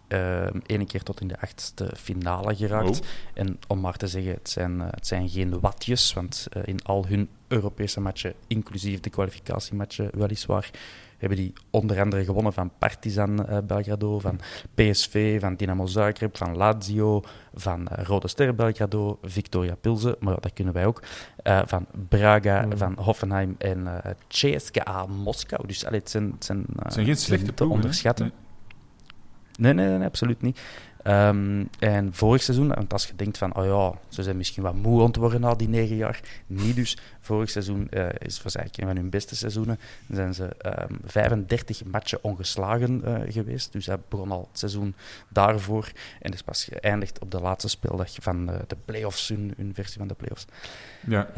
één 0.67 0.87
keer 0.87 1.03
tot 1.03 1.21
in 1.21 1.29
de 1.29 1.41
achtste 1.41 1.91
finale 1.97 2.57
geraakt. 2.57 3.01
Oh. 3.01 3.07
En 3.35 3.59
om 3.67 3.81
maar 3.81 3.97
te 3.97 4.07
zeggen, 4.07 4.33
het 4.33 4.51
zijn, 4.51 4.81
het 4.81 5.07
zijn 5.07 5.29
geen 5.29 5.61
watjes, 5.61 6.13
want 6.13 6.47
in 6.65 6.83
al 6.85 7.07
hun 7.07 7.29
Europese 7.55 8.01
matchen, 8.01 8.35
inclusief 8.47 9.01
de 9.01 9.11
kwalificatiematchen 9.11 10.11
weliswaar, 10.13 10.71
hebben 11.19 11.39
die 11.39 11.53
onder 11.71 12.01
andere 12.01 12.25
gewonnen 12.25 12.53
van 12.53 12.71
Partizan 12.79 13.47
eh, 13.47 13.59
Belgrado, 13.67 14.19
van 14.19 14.41
PSV, 14.75 15.41
van 15.41 15.57
Dynamo 15.57 15.87
Zagreb, 15.87 16.37
van 16.37 16.57
Lazio, 16.57 17.23
van 17.55 17.89
eh, 17.89 18.05
Rode 18.05 18.29
Ster 18.29 18.55
Belgrado, 18.55 19.19
Victoria 19.23 19.75
Pilsen, 19.75 20.17
maar 20.21 20.41
dat 20.41 20.53
kunnen 20.53 20.75
wij 20.75 20.87
ook, 20.87 21.03
eh, 21.37 21.61
van 21.67 21.87
Braga, 22.09 22.63
Mm. 22.65 22.77
van 22.77 22.95
Hoffenheim 22.99 23.55
en 23.59 24.03
eh 24.05 24.11
CSKA 24.29 25.07
Moskou. 25.07 25.67
Dus 25.67 25.85
allee, 25.87 25.99
het 26.01 26.11
zijn, 26.11 26.31
het 26.31 26.45
zijn, 26.45 26.65
Het 26.83 26.93
zijn 26.93 27.07
geen 27.07 27.17
slechte 27.17 27.47
te 27.47 27.53
ploegen, 27.53 27.77
onderschatten. 27.77 28.33
Nee. 29.57 29.73
Nee, 29.75 29.87
nee, 29.87 29.99
nee, 29.99 30.07
absoluut 30.07 30.43
niet. 30.43 30.61
Ehm, 31.05 31.65
en 31.79 32.15
vorig 32.15 32.43
seizoen, 32.43 32.69
want 32.69 32.93
als 32.93 33.07
je 33.07 33.17
denkt 33.17 33.39
van, 33.39 33.57
oh 33.57 33.65
ja, 33.65 33.99
ze 34.09 34.23
zijn 34.23 34.37
misschien 34.37 34.63
wat 34.63 34.75
moe 34.75 35.11
worden 35.13 35.41
na 35.41 35.55
die 35.55 35.69
negen 35.69 35.97
jaar. 35.97 36.21
Niet 36.47 36.77
dus. 36.77 36.99
Vorig 37.21 37.51
seizoen 37.51 37.89
eh, 37.91 38.07
is, 38.19 38.43
was 38.43 38.55
eigenlijk 38.55 38.77
een 38.77 38.95
van 38.95 39.03
hun 39.03 39.11
beste 39.11 39.37
seizoenen. 39.37 39.79
Dan 40.07 40.17
zijn 40.17 40.35
ze 40.35 40.45
ehm 40.59 40.95
35 41.05 41.85
matchen 41.85 42.19
ongeslagen 42.23 43.05
eh, 43.05 43.33
geweest. 43.33 43.73
Dus 43.73 43.85
dat 43.85 44.09
begon 44.09 44.31
al 44.31 44.49
het 44.51 44.59
seizoen 44.59 44.95
daarvoor. 45.29 45.93
En 46.21 46.33
is 46.33 46.43
pas 46.43 46.65
geëindigd 46.65 47.19
op 47.19 47.31
de 47.31 47.41
laatste 47.41 47.69
speeldag 47.69 48.11
van 48.21 48.51
eh, 48.51 48.59
de 48.67 48.77
playoffs, 48.85 49.29
hun, 49.29 49.53
hun 49.57 49.75
versie 49.75 49.99
van 49.99 50.09
de 50.09 50.15
playoffs. 50.15 50.45
Ja, 51.07 51.29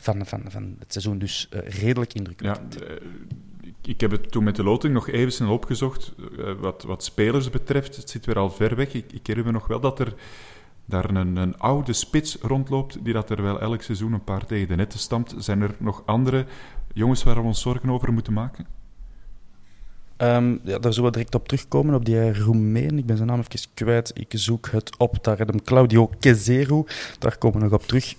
van, 0.00 0.26
van, 0.26 0.42
van 0.48 0.76
het 0.78 0.92
seizoen. 0.92 1.18
Dus 1.18 1.48
redelijk 1.50 2.12
ja, 2.12 2.18
indrukwekkend. 2.18 2.82
eh, 2.82 2.96
ik- 3.86 4.00
heb 4.00 4.10
het 4.10 4.30
toen 4.30 4.44
met 4.44 4.56
de 4.56 4.62
loting 4.62 4.94
nog 4.94 5.08
even 5.08 5.32
snel 5.32 5.52
opgezocht. 5.52 6.12
eh, 6.38 6.52
wat, 6.60 6.82
wat 6.82 7.04
spelers 7.04 7.50
betreft, 7.50 7.96
het 7.96 8.10
zit 8.10 8.26
weer 8.26 8.38
al 8.38 8.50
ver 8.50 8.76
weg. 8.76 8.94
Ik, 8.94 9.12
ik 9.12 9.26
herinner 9.26 9.52
me 9.52 9.58
nog 9.58 9.66
wel 9.68 9.80
dat 9.80 9.98
er 9.98 10.14
daar 10.84 11.10
een, 11.10 11.36
een 11.36 11.58
oude 11.58 11.92
spits 11.92 12.36
rondloopt, 12.42 13.04
die 13.04 13.12
dat 13.12 13.30
er 13.30 13.42
wel 13.42 13.60
elk 13.60 13.82
seizoen 13.82 14.12
een 14.12 14.24
paar 14.24 14.46
tegen 14.46 14.68
de 14.68 14.74
netten 14.76 14.98
stampt. 14.98 15.34
Zijn 15.38 15.62
er 15.62 15.74
nog 15.78 16.02
andere 16.06 16.46
jongens 16.92 17.22
waar 17.22 17.34
we 17.34 17.40
ons 17.40 17.60
zorgen 17.60 17.90
over 17.90 18.12
moeten 18.12 18.32
maken? 18.32 18.66
Ehm, 20.16 20.56
ja, 20.62 20.78
daar 20.78 20.92
zullen 20.92 21.10
we 21.10 21.16
direct 21.16 21.34
op 21.34 21.48
terugkomen, 21.48 21.94
op 21.94 22.04
die 22.04 22.38
Roemeen. 22.38 22.98
Ik 22.98 23.06
ben 23.06 23.16
zijn 23.16 23.28
naam 23.28 23.38
even 23.50 23.68
kwijt. 23.74 24.10
Ik 24.14 24.32
zoek 24.34 24.68
het 24.70 24.98
op. 24.98 25.24
Daar 25.24 25.38
hem 25.38 25.62
Claudio 25.62 26.10
Kezero. 26.20 26.84
Daar 27.18 27.38
komen 27.38 27.58
we 27.58 27.64
nog 27.64 27.72
op 27.74 27.86
terug. 27.86 28.14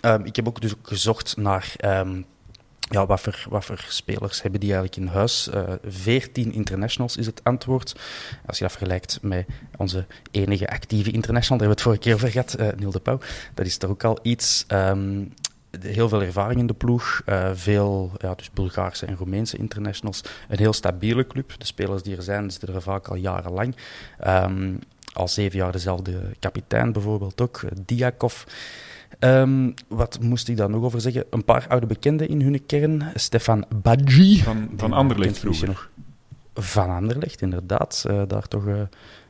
Ehm, 0.00 0.24
ik 0.24 0.36
heb 0.36 0.48
ook 0.48 0.60
dus 0.60 0.74
gezocht 0.82 1.36
naar 1.36 1.74
ehm, 1.76 2.22
ja, 2.90 3.06
wat, 3.06 3.20
voor, 3.20 3.46
wat 3.48 3.64
voor 3.64 3.84
spelers 3.88 4.42
hebben 4.42 4.60
die 4.60 4.72
eigenlijk 4.72 5.02
in 5.02 5.14
huis. 5.14 5.48
Eh 5.48 5.62
14 5.86 6.52
internationals 6.52 7.16
is 7.16 7.26
het 7.26 7.44
antwoord. 7.44 7.94
Als 8.46 8.58
je 8.58 8.64
dat 8.64 8.72
vergelijkt 8.72 9.18
met 9.22 9.46
onze 9.76 10.06
enige 10.30 10.68
actieve 10.68 11.10
international, 11.10 11.58
daar 11.58 11.68
hebben 11.68 11.84
we 11.84 11.90
het 11.90 12.00
vorige 12.00 12.00
keer 12.00 12.14
over 12.14 12.28
gehad, 12.28 12.54
eh 12.54 12.78
Neil 12.78 12.90
de 12.90 13.00
Pauw. 13.00 13.18
Dat 13.54 13.66
is 13.66 13.76
toch 13.76 13.90
ook 13.90 14.04
al 14.04 14.18
iets. 14.22 14.64
Ehm, 14.66 15.24
heel 15.80 16.08
veel 16.08 16.22
ervaring 16.22 16.60
in 16.60 16.66
de 16.66 16.74
ploeg. 16.74 17.22
eh, 17.26 17.50
veel 17.54 18.12
ja, 18.18 18.34
dus 18.34 18.50
Bulgaarse 18.50 19.06
en 19.06 19.16
Roemeense 19.16 19.56
internationals. 19.56 20.22
Een 20.48 20.58
heel 20.58 20.72
stabiele 20.72 21.26
club. 21.26 21.52
De 21.58 21.66
spelers 21.66 22.02
die 22.02 22.16
er 22.16 22.22
zijn, 22.22 22.50
zitten 22.50 22.74
er 22.74 22.82
vaak 22.82 23.08
al 23.08 23.16
jarenlang. 23.16 23.76
Ehm, 24.18 24.74
al 25.12 25.28
zeven 25.28 25.58
jaar 25.58 25.72
dezelfde 25.72 26.20
kapitein 26.38 26.92
bijvoorbeeld 26.92 27.40
ook, 27.40 27.60
Diakov. 27.86 28.44
Ehm, 29.18 29.70
wat 29.88 30.20
moest 30.20 30.48
ik 30.48 30.56
daar 30.56 30.70
nog 30.70 30.82
over 30.82 31.00
zeggen? 31.00 31.24
Een 31.30 31.44
paar 31.44 31.66
oude 31.68 31.86
bekenden 31.86 32.28
in 32.28 32.40
hun 32.42 32.66
kern. 32.66 33.02
Stefan 33.14 33.64
Badji. 33.74 34.42
Van, 34.42 34.70
van 34.76 34.92
Anderlecht 34.92 35.38
vroeger. 35.38 35.66
nog. 35.66 35.90
Van 36.54 36.90
Anderlecht, 36.90 37.40
inderdaad. 37.40 38.04
Eh, 38.08 38.22
daar 38.26 38.48
toch 38.48 38.66
eh, 38.66 38.80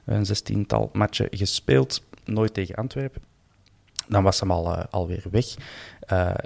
een 0.04 0.26
zestiental 0.26 0.90
matchen 0.92 1.28
gespeeld. 1.30 2.02
Nooit 2.24 2.54
tegen 2.54 2.74
Antwerpen. 2.74 3.22
Dan 4.08 4.22
was 4.22 4.40
hem 4.40 4.50
al, 4.50 4.76
eh, 4.76 4.84
alweer 4.90 5.24
weg. 5.30 5.46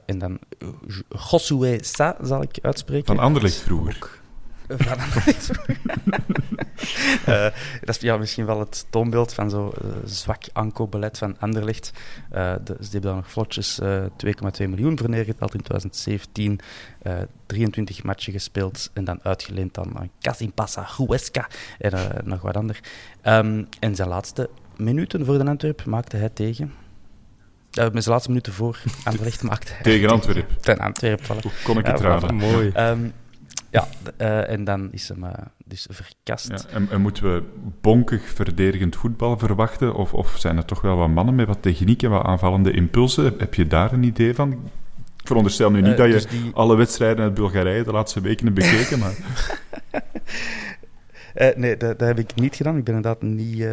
En 0.07 0.19
dan 0.19 0.39
Josué 1.31 1.79
Sa, 1.81 2.17
zal 2.23 2.43
ik 2.43 2.59
uitspreken. 2.63 3.07
Van 3.07 3.19
Anderlecht 3.19 3.57
vroeger. 3.57 4.23
Van 4.79 4.99
Anderlecht. 4.99 5.51
Eh, 7.25 7.47
dat 7.81 7.95
is 7.95 8.01
ja, 8.01 8.17
misschien 8.17 8.47
wel 8.47 8.59
het 8.59 8.87
toonbeeld 8.91 9.35
van 9.35 9.51
zo'n 9.51 9.73
eh, 9.73 9.89
zwak 10.05 10.43
aankoopbeleid 10.53 11.19
van 11.19 11.37
Anderlecht. 11.39 11.93
Eh, 12.31 12.55
de, 12.65 12.77
ze 12.81 12.91
hebben 12.91 13.01
daar 13.01 13.15
nog 13.15 13.31
vlotjes 13.31 13.79
eh 13.81 14.03
2,2 14.63 14.69
miljoen 14.69 14.99
voor 14.99 15.09
neergeteld 15.09 15.55
in 15.55 15.63
2017. 15.63 16.61
eh 17.03 17.13
23 17.47 18.03
matchen 18.03 18.33
gespeeld 18.33 18.91
en 18.93 19.05
dan 19.05 19.19
uitgeleend 19.23 19.79
aan 19.79 20.11
Kasimpasa, 20.21 20.87
Huesca 20.97 21.49
en 21.79 21.93
eh, 21.93 22.23
nog 22.25 22.43
wat 22.43 22.57
ander. 22.57 22.81
Ehm, 23.23 23.65
en 23.81 23.95
zijn 23.95 24.09
laatste 24.09 24.51
minuten 24.77 25.25
voor 25.25 25.39
de 25.39 25.45
Antwerp 25.45 25.85
maakte 25.85 26.17
hij 26.17 26.29
tegen... 26.29 26.73
Uh, 27.79 27.85
met 27.85 28.03
zijn 28.03 28.15
laatste 28.15 28.29
minuten 28.29 28.53
voor 28.53 28.79
Anderlecht 29.05 29.43
maakte 29.43 29.73
hij 29.73 29.83
Tegen 29.83 30.09
Antwerpen. 30.09 30.61
Ten 30.61 30.79
Antwerp 30.79 31.25
vallen. 31.25 31.43
Hoe 31.43 31.53
kon 31.65 31.79
ik 31.79 31.87
het 31.87 32.01
voilà. 32.01 32.05
raden? 32.05 32.35
Mooi. 32.35 32.71
Ehm, 32.75 33.09
ja, 33.75 33.87
eh, 34.17 34.49
en 34.51 34.65
dan 34.65 34.89
is 34.93 35.09
hem 35.09 35.25
eh, 35.25 35.31
dus 35.65 35.87
verkast. 35.91 36.49
Ja, 36.49 36.59
en, 36.71 36.89
en 36.91 37.01
moeten 37.01 37.35
we 37.35 37.43
bonkig 37.81 38.23
verdedigend 38.29 38.97
voetbal 38.97 39.39
verwachten? 39.39 39.95
Of, 39.95 40.13
of 40.15 40.35
zijn 40.39 40.57
er 40.57 40.65
toch 40.65 40.81
wel 40.81 40.97
wat 40.97 41.09
mannen 41.09 41.35
met 41.35 41.47
wat 41.47 41.63
techniek 41.63 42.03
en 42.03 42.11
wat 42.11 42.25
aanvallende 42.25 42.71
impulsen? 42.71 43.25
Heb, 43.25 43.41
heb 43.41 43.55
je 43.55 43.67
daar 43.67 43.93
een 43.93 44.03
idee 44.03 44.35
van? 44.35 44.53
Ik 44.53 45.31
veronderstel 45.31 45.71
nu 45.71 45.81
niet 45.81 45.91
Eh, 45.93 45.97
dat 45.97 46.07
je 46.07 46.13
dus 46.13 46.27
die- 46.27 46.51
alle 46.55 46.77
wedstrijden 46.77 47.25
uit 47.25 47.35
Bulgarije 47.35 47.85
de 47.85 47.93
laatste 47.93 48.21
weken 48.21 48.45
hebt 48.47 48.59
bekeken, 48.59 48.99
maar 48.99 49.15
Eh, 51.35 51.57
nee, 51.57 51.77
dat, 51.77 51.99
dat 51.99 52.09
heb 52.09 52.19
ik 52.19 52.35
niet 52.35 52.57
gedaan. 52.57 52.77
Ik 52.77 52.85
ben 52.85 52.95
inderdaad 52.95 53.23
niet... 53.23 53.61
eh, 53.61 53.71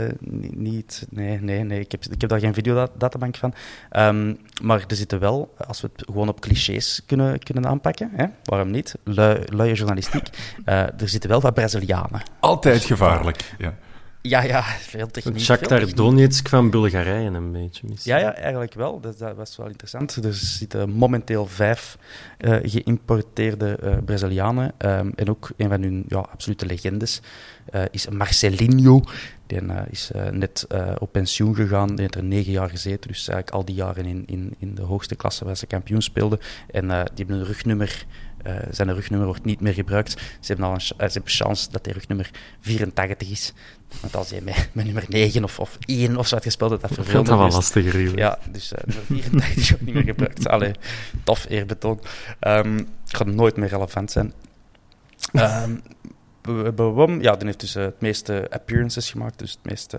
niet, 0.56 1.06
nee, 1.10 1.42
nee, 1.42 1.64
nee. 1.64 1.80
Ik 1.80 1.92
heb, 1.92 2.04
ik 2.04 2.22
heb 2.22 2.30
daar 2.30 2.40
geen 2.40 2.54
videodatabank 2.54 3.36
van. 3.38 3.54
Ehm, 3.90 4.34
maar 4.62 4.84
er 4.88 4.96
zitten 4.96 5.20
wel, 5.20 5.54
als 5.68 5.82
we 5.82 5.90
het 5.96 6.04
gewoon 6.06 6.28
op 6.30 6.40
clichés 6.42 7.02
kunnen, 7.06 7.40
kunnen 7.40 7.68
aanpakken, 7.68 8.12
hè, 8.16 8.26
waarom 8.44 8.72
niet? 8.72 8.96
Lui, 9.04 9.40
luie 9.46 9.74
journalistiek. 9.74 10.28
eh, 10.66 10.78
er 10.80 11.10
zitten 11.10 11.30
wel 11.30 11.42
wat 11.42 11.54
Brazilianen. 11.54 12.22
altijd 12.40 12.84
gevaarlijk. 12.84 13.54
Ja. 13.58 13.74
Ja, 14.22 14.44
ja, 14.44 14.64
veel 14.64 15.08
techniek. 15.08 15.40
Shakhtar. 15.40 15.96
Donetsk 15.96 16.50
van 16.50 16.70
Bulgarije 16.70 17.30
een 17.30 17.52
beetje. 17.52 17.88
misschien. 17.88 18.14
Ja, 18.14 18.20
ja, 18.20 18.36
eigenlijk 18.36 18.74
wel. 18.74 19.00
Dat, 19.00 19.18
dat 19.18 19.36
was 19.36 19.58
wel 19.58 19.68
interessant. 19.68 20.16
Er 20.16 20.34
zitten 20.34 20.90
momenteel 20.90 21.46
vijf 21.46 21.98
eh, 22.38 22.58
geïmporteerde 22.64 23.76
eh, 23.76 23.98
Brazilianen. 24.06 24.74
Ehm, 24.78 25.10
en 25.16 25.30
ook 25.30 25.50
een 25.58 25.70
van 25.70 25.82
hun 25.82 26.04
ja, 26.08 26.18
absolute 26.18 26.66
legendes 26.66 27.22
eh, 27.66 27.84
is 27.92 28.10
Marcelinho. 28.10 29.02
Die 29.48 29.62
is 29.90 30.12
net 30.32 30.68
op 31.00 31.12
pensioen 31.12 31.56
gegaan. 31.56 31.88
Die 31.88 32.00
heeft 32.00 32.16
er 32.16 32.24
negen 32.24 32.52
jaar 32.52 32.70
gezeten. 32.70 33.08
Dus 33.08 33.28
eigenlijk 33.28 33.50
al 33.50 33.66
die 33.66 33.76
jaren 33.76 34.06
in, 34.06 34.24
in, 34.26 34.56
in 34.60 34.76
de 34.76 34.82
hoogste 34.82 35.16
klasse 35.16 35.46
waar 35.46 35.58
ze 35.58 35.66
kampioen 35.66 36.02
speelden. 36.02 36.40
En 36.72 36.88
die 36.88 36.96
hebben 37.16 37.36
een 37.36 37.46
rugnummer. 37.46 38.06
Eh, 38.44 38.56
zijn 38.70 38.94
rugnummer 38.94 39.28
wordt 39.28 39.46
niet 39.46 39.62
meer 39.62 39.74
gebruikt. 39.74 40.12
Ze 40.12 40.54
hebben 40.54 40.66
al 40.66 40.74
een, 40.74 40.80
eh, 40.80 41.08
ze 41.08 41.14
hebben 41.14 41.32
chance 41.32 41.72
dat 41.72 41.84
die 41.84 41.94
rugnummer 41.94 42.30
84 42.60 43.32
is. 43.32 43.54
Want 44.02 44.16
als 44.16 44.30
je 44.30 44.42
met, 44.42 44.70
met 44.72 44.86
nummer 44.86 45.06
9 45.08 45.44
of, 45.44 45.60
of 45.60 45.78
1 45.86 46.18
of 46.18 46.28
zo 46.28 46.36
had 46.36 46.44
gespeeld, 46.44 46.70
dat 46.70 46.82
dat 46.82 46.92
verveeld 46.94 47.26
dat 47.26 47.38
wel 47.38 47.50
lastiger, 47.50 47.92
Ruben. 47.92 48.18
ja, 48.18 48.40
dus 48.52 48.74
eh 48.74 48.84
nummer 48.86 49.06
84 49.06 49.56
is 49.56 49.74
ook 49.74 49.82
niet 49.82 49.94
meer 49.94 50.04
gebruikt. 50.04 50.48
Allee, 50.48 50.72
tof 51.24 51.46
eerbetoon. 51.50 52.00
Ehm 52.40 52.78
het 52.78 53.16
gaat 53.16 53.28
nooit 53.28 53.58
meer 53.58 53.70
relevant 53.70 54.12
zijn. 54.12 54.34
Ehm. 55.32 55.76
Ja, 57.22 57.36
die 57.36 57.46
heeft 57.46 57.60
dus 57.60 57.76
eh, 57.76 57.84
het 57.84 58.02
meeste 58.02 58.48
appearances 58.50 59.12
gemaakt, 59.12 59.40
dus 59.40 59.52
het 59.52 59.64
meeste 59.64 59.98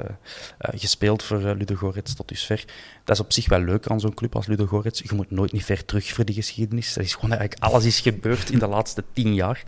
eh, 0.59 0.81
gespeeld 0.81 1.23
voor 1.23 1.41
uh, 1.41 1.53
Ludo 1.57 1.75
Goretz 1.75 2.15
tot 2.15 2.29
dusver. 2.29 2.65
Dat 3.05 3.17
is 3.17 3.23
op 3.23 3.33
zich 3.33 3.49
wel 3.49 3.61
leuk 3.61 3.87
aan 3.87 4.01
zo'n 4.01 4.15
club 4.15 4.37
als 4.37 4.47
Ludo 4.47 4.67
Goretz. 4.67 5.03
Je 5.03 5.15
moet 5.15 5.31
nooit 5.31 5.53
niet 5.53 5.65
ver 5.65 5.85
terug 5.85 6.13
voor 6.13 6.25
die 6.25 6.35
geschiedenis. 6.35 6.95
Dat 6.95 7.05
is 7.05 7.15
gewoon 7.15 7.31
eigenlijk 7.31 7.63
alles 7.63 7.85
is 7.85 8.01
gebeurd 8.01 8.51
in 8.51 8.59
de 8.59 8.67
laatste 8.67 9.05
tien 9.13 9.35
jaar. 9.35 9.63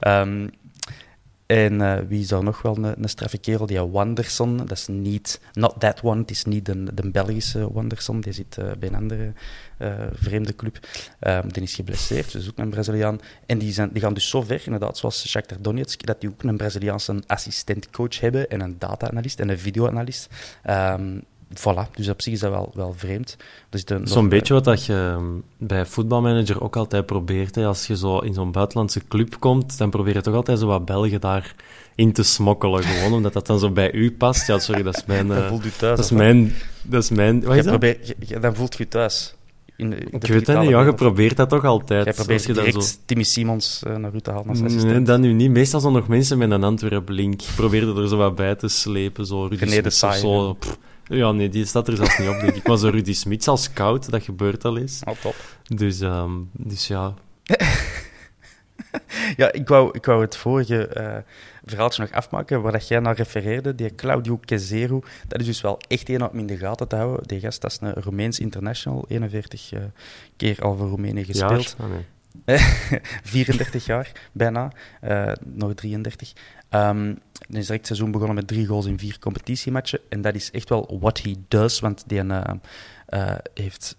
Ehm, 0.00 0.48
en 1.50 1.80
eh, 1.80 1.98
wie 2.08 2.26
daar 2.26 2.42
nog 2.42 2.62
wel 2.62 2.76
een, 2.76 3.02
een 3.02 3.08
straffe 3.08 3.38
kerel? 3.38 3.66
Die 3.66 3.80
Wanderson. 3.80 4.56
Dat 4.56 4.70
is 4.70 4.86
niet... 4.86 5.40
Not 5.52 5.80
that 5.80 6.00
one. 6.02 6.20
Het 6.20 6.30
is 6.30 6.44
niet 6.44 6.64
de, 6.64 7.10
Belgische 7.12 7.72
Wanderson. 7.72 8.20
Die 8.20 8.32
zit 8.32 8.58
eh, 8.58 8.64
bij 8.78 8.88
een 8.88 8.94
andere 8.94 9.32
eh, 9.76 9.94
vreemde 10.12 10.54
club. 10.54 10.78
Ehm, 11.18 11.48
die 11.48 11.62
is 11.62 11.74
geblesseerd, 11.74 12.32
dus 12.32 12.48
ook 12.48 12.58
een 12.58 12.70
Braziliaan. 12.70 13.20
En 13.46 13.58
die, 13.58 13.72
zijn, 13.72 13.90
die 13.92 14.02
gaan 14.02 14.14
dus 14.14 14.28
zo 14.28 14.42
ver, 14.42 14.62
inderdaad, 14.64 14.98
zoals 14.98 15.28
Shakhtar 15.28 15.58
Donetsk, 15.60 16.06
dat 16.06 16.20
die 16.20 16.30
ook 16.30 16.42
een 16.42 16.56
Braziliaanse 16.56 17.22
assistentcoach 17.26 18.20
hebben 18.20 18.48
en 18.50 18.60
een 18.60 18.78
data-analyst 18.78 19.40
en 19.40 19.48
een 19.48 19.58
video-analyst. 19.58 20.28
Ehm, 20.62 21.18
voilà, 21.58 21.90
dus 21.94 22.08
op 22.08 22.22
zich 22.22 22.32
is 22.32 22.40
dat 22.40 22.50
wel, 22.50 22.70
wel 22.74 22.94
vreemd. 22.96 23.36
Nog, 23.70 24.00
Zo'n 24.08 24.24
eh, 24.24 24.30
beetje 24.30 24.54
wat 24.54 24.64
dat 24.64 24.84
je 24.84 24.94
ehm, 25.16 25.24
bij 25.58 25.86
voetbalmanager 25.86 26.62
ook 26.62 26.76
altijd 26.76 27.06
probeert. 27.06 27.54
Hè. 27.54 27.66
Als 27.66 27.86
je 27.86 27.96
zo 27.96 28.18
in 28.18 28.34
zo'n 28.34 28.52
buitenlandse 28.52 29.00
club 29.08 29.36
komt, 29.38 29.78
dan 29.78 29.90
probeer 29.90 30.14
je 30.14 30.20
toch 30.20 30.34
altijd 30.34 30.58
zo 30.58 30.66
wat 30.66 30.84
Belgen 30.84 31.20
daar 31.20 31.54
in 31.94 32.12
te 32.12 32.22
smokkelen. 32.22 32.82
Gewoon 32.82 33.12
omdat 33.12 33.32
dat 33.32 33.46
dan 33.46 33.58
zo 33.58 33.70
bij 33.70 33.92
u 33.92 34.12
past. 34.12 34.46
Ja, 34.46 34.58
sorry, 34.58 34.82
dat 34.82 34.96
is 34.96 35.04
mijn... 35.06 35.28
Dan 35.28 35.36
eh, 35.36 35.48
voelt 35.48 35.64
u 35.64 35.70
thuis. 35.70 35.96
dat 35.96 36.04
is 36.04 36.10
mijn... 36.10 36.52
Dat 36.82 37.02
is 37.02 37.10
mijn... 37.10 37.40
Wat 37.42 37.52
Je 37.52 37.58
is 37.58 37.64
dat? 37.64 37.78
probeert- 37.78 38.06
je- 38.06 38.16
je- 38.18 38.38
dan 38.38 38.54
voelt 38.54 38.76
je 38.76 38.88
thuis. 38.88 39.34
In 39.76 39.90
de, 39.90 39.96
in 39.96 40.00
de 40.10 40.16
Ik 40.16 40.32
weet 40.32 40.46
het 40.46 40.60
niet. 40.60 40.68
Ja, 40.70 40.82
je 40.82 40.94
probeert 40.94 41.36
dat 41.36 41.48
toch 41.48 41.64
altijd. 41.64 42.04
Jij 42.04 42.14
probeert 42.14 42.44
je 42.44 42.52
direct 42.52 42.84
zo- 42.84 42.96
Timmy 43.04 43.22
Simons 43.24 43.82
eh, 43.86 43.96
naar 43.96 44.14
u 44.14 44.20
te 44.20 44.30
halen 44.30 44.48
als 44.48 44.62
assistent. 44.62 44.92
Nee, 44.92 45.02
dat 45.02 45.20
nu 45.20 45.32
niet. 45.32 45.50
Meestal 45.50 45.80
zijn 45.80 45.92
nog 45.92 46.08
mensen 46.08 46.38
met 46.38 46.50
een 46.50 46.64
Antwerp-link. 46.64 47.40
Probeerde 47.56 48.00
er 48.02 48.08
zo 48.08 48.16
wat 48.16 48.34
bij 48.34 48.54
te 48.54 48.68
slepen. 48.68 49.26
Zo 49.26 49.46
René 49.46 49.80
de 49.82 49.90
Saai, 49.90 50.20
zo. 50.20 50.46
ja. 50.46 50.52
Pff, 50.52 50.78
Ja, 51.10 51.32
nee, 51.32 51.48
die 51.48 51.64
staat 51.64 51.88
er 51.88 51.96
zelfs 51.96 52.18
niet 52.18 52.28
op, 52.28 52.40
denk 52.40 52.54
ik. 52.54 52.66
Maar 52.66 52.76
zo 52.76 52.88
Rudy 52.88 53.14
Smits 53.14 53.48
als 53.48 53.62
scout, 53.62 54.10
dat 54.10 54.22
gebeurt 54.22 54.64
al 54.64 54.78
eens. 54.78 55.00
Oh, 55.04 55.14
top. 55.20 55.34
Dus, 55.62 56.00
ehm, 56.00 56.32
dus 56.52 56.86
ja, 56.86 57.14
Ja, 59.36 59.52
ik 59.52 59.68
wou, 59.68 59.90
ik 59.92 60.04
wou 60.04 60.20
het 60.20 60.36
vorige 60.36 60.86
eh, 60.86 61.16
verhaaltje 61.64 62.02
nog 62.02 62.12
afmaken, 62.12 62.62
waar 62.62 62.72
dat 62.72 62.88
jij 62.88 63.00
naar 63.00 63.16
refereerde, 63.16 63.74
die 63.74 63.94
Claudio 63.94 64.36
Kezero. 64.44 65.02
Dat 65.28 65.40
is 65.40 65.46
dus 65.46 65.60
wel 65.60 65.78
echt 65.88 66.08
één 66.08 66.30
om 66.30 66.38
in 66.38 66.46
de 66.46 66.56
gaten 66.56 66.88
te 66.88 66.96
houden. 66.96 67.28
Die 67.28 67.40
gast, 67.40 67.60
dat 67.60 67.70
is 67.70 67.78
een 67.80 67.92
Roemeens 67.92 68.38
international, 68.38 69.04
41 69.08 69.72
eh, 69.72 69.80
keer 70.36 70.62
al 70.62 70.76
voor 70.76 70.88
Roemenië 70.88 71.24
gespeeld. 71.24 71.74
jaar. 71.78 71.86
Ah, 71.86 71.94
nee. 71.94 72.04
34 73.22 73.84
jaar, 73.84 74.12
bijna. 74.32 74.72
Eh, 75.00 75.32
nog 75.44 75.74
33. 75.74 76.32
Ehm 76.68 77.14
dan 77.50 77.60
is 77.60 77.66
direct 77.66 77.88
het 77.88 77.96
seizoen 77.96 78.10
begonnen 78.10 78.36
met 78.36 78.46
drie 78.46 78.66
goals 78.66 78.86
in 78.86 78.98
vier 78.98 79.18
competitiematchen. 79.18 80.00
En 80.08 80.20
dat 80.20 80.34
is 80.34 80.50
echt 80.50 80.68
wel 80.68 80.98
what 81.00 81.22
he 81.22 81.34
does, 81.48 81.80
want 81.80 82.04
die 82.06 82.20
eh, 82.20 82.54
eh, 83.06 83.38
heeft 83.54 83.96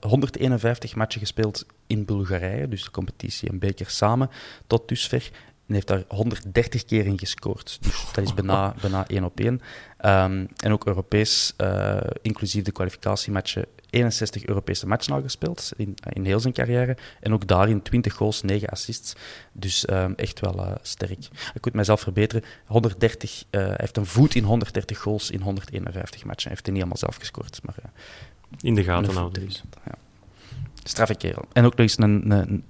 151 0.00 0.94
matchen 0.94 1.20
gespeeld 1.20 1.66
in 1.86 2.04
Bulgarije, 2.04 2.68
dus 2.68 2.84
de 2.84 2.90
competitie 2.90 3.48
en 3.48 3.58
beker 3.58 3.90
samen, 3.90 4.30
tot 4.66 4.88
dusver. 4.88 5.30
En 5.72 5.78
heeft 5.78 5.90
daar 6.08 6.16
130 6.18 6.84
keer 6.84 7.06
in 7.06 7.18
gescoord. 7.18 7.78
Dus 7.80 8.04
dat 8.12 8.24
is 8.24 8.34
bijna, 8.34 8.74
bijna 8.82 9.08
één 9.08 9.24
op 9.24 9.40
één. 9.40 9.60
Ehm, 9.98 10.46
en 10.56 10.72
ook 10.72 10.86
Europees, 10.86 11.52
eh, 11.56 11.96
inclusief 12.22 12.62
de 12.64 12.72
kwalificatiematchen, 12.72 13.66
61 13.90 14.44
Europese 14.46 14.86
matchen 14.86 15.14
al 15.14 15.22
gespeeld 15.22 15.72
in, 15.76 15.94
in 16.08 16.24
heel 16.24 16.40
zijn 16.40 16.52
carrière. 16.52 16.96
En 17.20 17.32
ook 17.32 17.46
daarin 17.46 17.82
20 17.82 18.14
goals, 18.14 18.42
9 18.42 18.68
assists. 18.68 19.14
Dus 19.52 19.84
ehm, 19.84 20.12
echt 20.16 20.40
wel 20.40 20.66
eh, 20.66 20.72
sterk. 20.82 21.28
Ik 21.54 21.64
moet 21.64 21.74
mezelf 21.74 22.00
verbeteren. 22.00 22.44
130, 22.66 23.44
eh, 23.50 23.60
hij 23.60 23.74
heeft 23.76 23.96
een 23.96 24.06
voet 24.06 24.34
in 24.34 24.44
130 24.44 24.98
goals 24.98 25.30
in 25.30 25.40
151 25.40 26.24
matchen. 26.24 26.42
Hij 26.42 26.52
heeft 26.52 26.66
hij 26.66 26.72
niet 26.72 26.82
allemaal 26.82 27.00
zelf 27.00 27.16
gescoord, 27.16 27.60
maar 27.64 27.74
In 28.60 28.74
de 28.74 28.84
gaten 28.84 29.14
houden. 29.14 29.50
Ja. 29.84 29.94
Straffe 30.82 31.14
kerel. 31.14 31.44
En 31.52 31.64
ook 31.64 31.70
nog 31.70 31.80
eens 31.80 31.98
een, 31.98 32.30
een, 32.30 32.64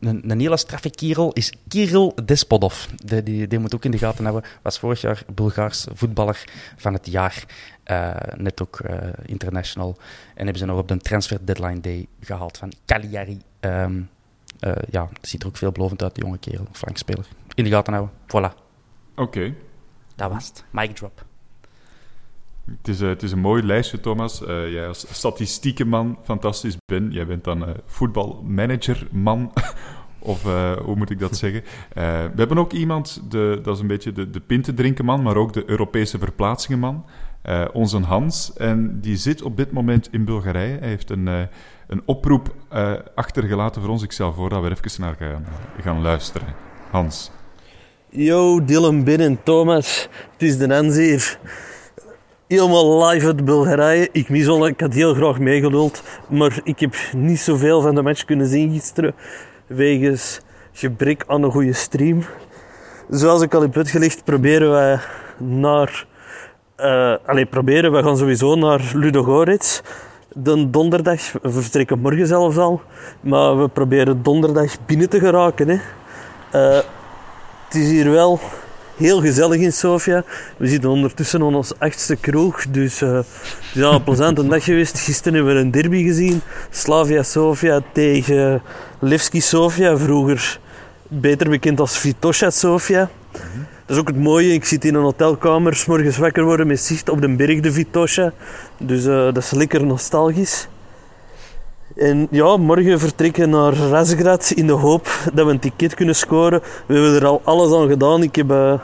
een, 0.00 0.30
een 0.30 0.40
hele 0.40 0.56
straffe 0.56 0.90
kerel 0.90 1.32
is 1.32 1.52
Kirill 1.68 2.12
Despodov. 2.24 2.86
Die, 2.94 3.22
die, 3.22 3.46
die 3.46 3.58
moet 3.58 3.74
ook 3.74 3.84
in 3.84 3.90
de 3.90 3.98
gaten 3.98 4.24
houden. 4.24 4.50
Was 4.62 4.78
vorig 4.78 5.00
jaar 5.00 5.22
Bulgaars 5.34 5.86
voetballer 5.92 6.44
van 6.76 6.92
het 6.92 7.06
jaar. 7.06 7.44
Eh, 7.82 8.14
net 8.36 8.62
ook 8.62 8.80
eh, 8.80 9.08
international. 9.24 9.96
En 10.34 10.42
hebben 10.42 10.58
ze 10.58 10.64
nog 10.64 10.78
op 10.78 10.88
de 10.88 10.96
transfer 10.96 11.46
deadline 11.46 11.80
day 11.80 12.06
gehaald 12.20 12.58
van 12.58 12.72
Cagliari. 12.86 13.40
Ehm, 13.60 14.00
eh, 14.60 14.72
ja, 14.90 15.08
het 15.12 15.28
ziet 15.28 15.42
er 15.42 15.48
ook 15.48 15.56
veelbelovend 15.56 16.02
uit, 16.02 16.14
die 16.14 16.24
jonge 16.24 16.38
kerel. 16.38 16.66
Flankspeler. 16.72 17.26
In 17.54 17.64
de 17.64 17.70
gaten 17.70 17.92
houden. 17.92 18.14
Voilà. 18.26 18.54
Oké. 19.14 19.54
Dat 20.14 20.30
was 20.30 20.46
het. 20.46 20.64
Mic 20.70 20.96
drop. 20.96 21.26
Het 22.76 22.88
is, 22.88 23.00
eh, 23.00 23.08
het 23.08 23.22
is 23.22 23.32
een 23.32 23.38
mooi 23.38 23.62
lijstje, 23.62 24.00
Thomas. 24.00 24.44
Eh, 24.44 24.72
jij 24.72 24.88
als 24.88 25.06
statistiekenman, 25.10 26.18
fantastisch. 26.22 26.76
Ben, 26.84 27.10
jij 27.10 27.26
bent 27.26 27.44
dan 27.44 27.66
eh 27.66 27.74
voetbalmanagerman. 27.86 29.52
of 30.18 30.42
hoe 30.82 30.96
moet 30.96 31.10
ik 31.10 31.18
dat 31.18 31.36
zeggen? 31.36 31.62
We 31.94 32.32
hebben 32.36 32.58
ook 32.58 32.72
iemand, 32.72 33.22
de, 33.28 33.60
dat 33.62 33.74
is 33.74 33.80
een 33.80 33.86
beetje 33.86 34.12
de, 34.12 34.30
de 34.30 34.40
pintendrinkenman, 34.40 35.22
maar 35.22 35.36
ook 35.36 35.52
de 35.52 35.62
Europese 35.66 36.18
verplaatsingenman. 36.18 37.04
Onze 37.72 37.98
Hans. 37.98 38.52
En 38.52 39.00
die 39.00 39.16
zit 39.16 39.42
op 39.42 39.56
dit 39.56 39.72
moment 39.72 40.08
in 40.12 40.24
Bulgarije. 40.24 40.78
Hij 40.78 40.88
heeft 40.88 41.10
een, 41.10 41.26
een 41.86 42.02
oproep 42.04 42.54
achtergelaten 43.14 43.82
voor 43.82 43.90
ons. 43.90 44.02
Ik 44.02 44.12
stel 44.12 44.32
voor 44.32 44.48
dat 44.48 44.60
we 44.60 44.68
er 44.68 44.78
even 44.84 45.00
naar 45.00 45.14
gaan, 45.14 45.44
gaan 45.80 46.02
luisteren. 46.02 46.48
Hans. 46.90 47.30
Yo, 48.08 48.64
Dylan, 48.64 49.04
Ben 49.04 49.20
en 49.20 49.42
Thomas. 49.42 50.08
Het 50.32 50.42
is 50.42 50.58
de 50.58 50.74
Hans 50.74 50.96
hier. 50.96 51.38
Helemaal 52.48 53.06
live 53.06 53.26
uit 53.26 53.44
Bulgarije. 53.44 54.08
Ik 54.12 54.28
mis 54.28 54.48
al, 54.48 54.66
ik 54.66 54.80
had 54.80 54.92
heel 54.92 55.14
graag 55.14 55.38
meegeluld. 55.38 56.02
Maar 56.28 56.60
ik 56.64 56.80
heb 56.80 56.94
niet 57.16 57.40
zoveel 57.40 57.80
van 57.80 57.94
de 57.94 58.02
match 58.02 58.24
kunnen 58.24 58.46
zien 58.46 58.72
gisteren. 58.72 59.14
Wegens 59.66 60.40
gebrek 60.72 61.24
aan 61.26 61.42
een 61.42 61.50
goede 61.50 61.72
stream. 61.72 62.24
Zoals 63.08 63.42
ik 63.42 63.54
al 63.54 63.60
heb 63.60 63.76
uitgelegd, 63.76 64.24
proberen 64.24 64.70
wij 64.70 64.98
naar... 65.36 66.06
eh 66.76 67.14
allee, 67.26 67.46
proberen, 67.46 67.92
we 67.92 68.02
gaan 68.02 68.16
sowieso 68.16 68.54
naar 68.54 68.90
Ludogorets. 68.94 69.82
De 70.32 70.70
donderdag, 70.70 71.32
we 71.42 71.50
vertrekken 71.50 71.98
morgen 71.98 72.26
zelfs 72.26 72.56
al. 72.56 72.80
Maar 73.20 73.58
we 73.60 73.68
proberen 73.68 74.22
donderdag 74.22 74.76
binnen 74.86 75.08
te 75.08 75.18
geraken. 75.18 75.68
Hè. 75.68 75.78
Eh, 76.50 76.84
het 77.64 77.74
is 77.74 77.90
hier 77.90 78.10
wel 78.10 78.40
heel 78.98 79.20
gezellig 79.20 79.60
in 79.60 79.72
Sofia. 79.72 80.24
We 80.56 80.66
zitten 80.66 80.90
ondertussen 80.90 81.40
aan 81.42 81.54
ons 81.54 81.78
achtste 81.78 82.16
kroeg. 82.16 82.66
Dus 82.70 83.02
eh, 83.02 83.12
het 83.12 83.26
is 83.74 83.82
al 83.82 83.94
een 83.94 84.04
plezante 84.04 84.46
dag 84.46 84.64
geweest. 84.64 84.98
Gisteren 84.98 85.34
hebben 85.34 85.54
we 85.54 85.60
een 85.60 85.70
derby 85.70 86.02
gezien. 86.02 86.40
Slavia 86.70 87.22
Sofia 87.22 87.80
tegen 87.92 88.62
Levski 88.98 89.40
Sofia. 89.40 89.96
Vroeger 89.96 90.60
beter 91.08 91.50
bekend 91.50 91.80
als 91.80 91.98
Vitosha 91.98 92.50
Sofia. 92.50 93.10
Dat 93.86 93.96
is 93.96 94.02
ook 94.02 94.08
het 94.08 94.18
mooie. 94.18 94.52
Ik 94.52 94.64
zit 94.64 94.84
in 94.84 94.94
een 94.94 95.02
hotelkamer. 95.02 95.74
's 95.74 95.86
morgens 95.86 96.16
wakker 96.16 96.44
worden 96.44 96.66
met 96.66 96.80
zicht 96.80 97.08
op 97.08 97.20
de 97.20 97.36
berg 97.36 97.60
de 97.60 97.72
Vitosha. 97.72 98.32
Dus 98.78 99.06
eh, 99.06 99.14
dat 99.14 99.36
is 99.36 99.50
lekker 99.50 99.86
nostalgisch. 99.86 100.68
En 101.98 102.28
ja, 102.30 102.56
morgen 102.56 102.98
vertrekken 102.98 103.50
naar 103.50 103.72
Razgrad 103.72 104.52
in 104.54 104.66
de 104.66 104.72
hoop 104.72 105.08
dat 105.34 105.46
we 105.46 105.52
een 105.52 105.58
ticket 105.58 105.94
kunnen 105.94 106.14
scoren. 106.14 106.60
We 106.86 106.94
hebben 106.94 107.14
er 107.14 107.26
al 107.26 107.40
alles 107.44 107.72
aan 107.72 107.88
gedaan. 107.88 108.22
Ik 108.22 108.36
heb 108.36 108.50
eh, 108.50 108.80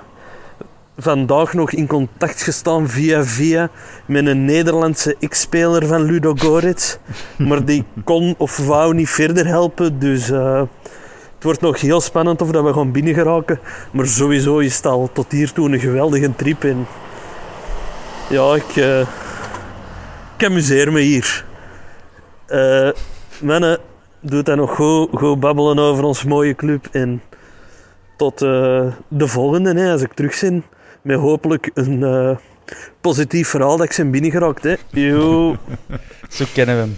vandaag 0.99 1.53
nog 1.53 1.73
in 1.73 1.87
contact 1.87 2.43
gestaan 2.43 2.89
via 2.89 3.25
via 3.25 3.71
met 4.07 4.27
een 4.27 4.45
Nederlandse 4.45 5.17
ex-speler 5.21 5.87
van 5.87 6.03
Ludo 6.03 6.35
Goretz. 6.35 6.97
Maar 7.39 7.65
die 7.65 7.85
kon 8.05 8.35
of 8.39 8.57
wou 8.57 8.95
niet 8.95 9.11
verder 9.11 9.47
helpen. 9.47 9.99
Dus 9.99 10.31
eh, 10.31 10.63
het 11.35 11.43
wordt 11.43 11.61
nog 11.61 11.81
heel 11.81 12.01
spannend 12.01 12.43
of 12.43 12.51
dat 12.51 12.65
we 12.65 12.73
gaan 12.73 12.93
binnen 12.93 13.15
geraken. 13.15 13.61
Maar 13.93 14.07
sowieso 14.07 14.59
is 14.59 14.77
het 14.77 14.87
al 14.87 15.11
tot 15.13 15.33
hiertoe 15.33 15.73
een 15.73 15.81
geweldige 15.81 16.37
trip. 16.37 16.65
En 16.65 16.87
Ja, 18.29 18.55
ik, 18.55 18.77
uh, 18.77 19.01
ik 20.37 20.45
amuseer 20.45 20.93
me 20.93 21.01
hier. 21.01 21.45
Uh, 22.49 22.91
mannen, 23.41 23.79
doet 24.21 24.47
dat 24.47 24.57
nog 24.57 24.75
goed, 24.75 25.09
goed 25.13 25.41
babbelen 25.41 25.79
over 25.79 26.05
ons 26.05 26.25
mooie 26.25 26.55
club. 26.55 26.87
En 26.93 27.23
tot 28.17 28.43
uh, 28.43 28.93
de 29.09 29.29
volgende, 29.29 29.75
hè, 29.75 29.93
als 29.93 30.03
ik 30.03 30.13
terug 30.13 30.41
ben. 30.41 30.65
Met 31.03 31.19
hopelijk 31.19 31.71
een 31.75 32.01
uh, 32.01 32.37
positief 33.01 33.49
verhaal 33.49 33.77
dat 33.77 33.87
ik 33.87 33.97
ben 33.97 34.11
binnengeraakt. 34.11 34.63
Hè. 34.63 34.75
Yo. 34.91 35.57
Zo 36.29 36.45
kennen 36.55 36.75
we 36.75 36.81
hem. 36.81 36.97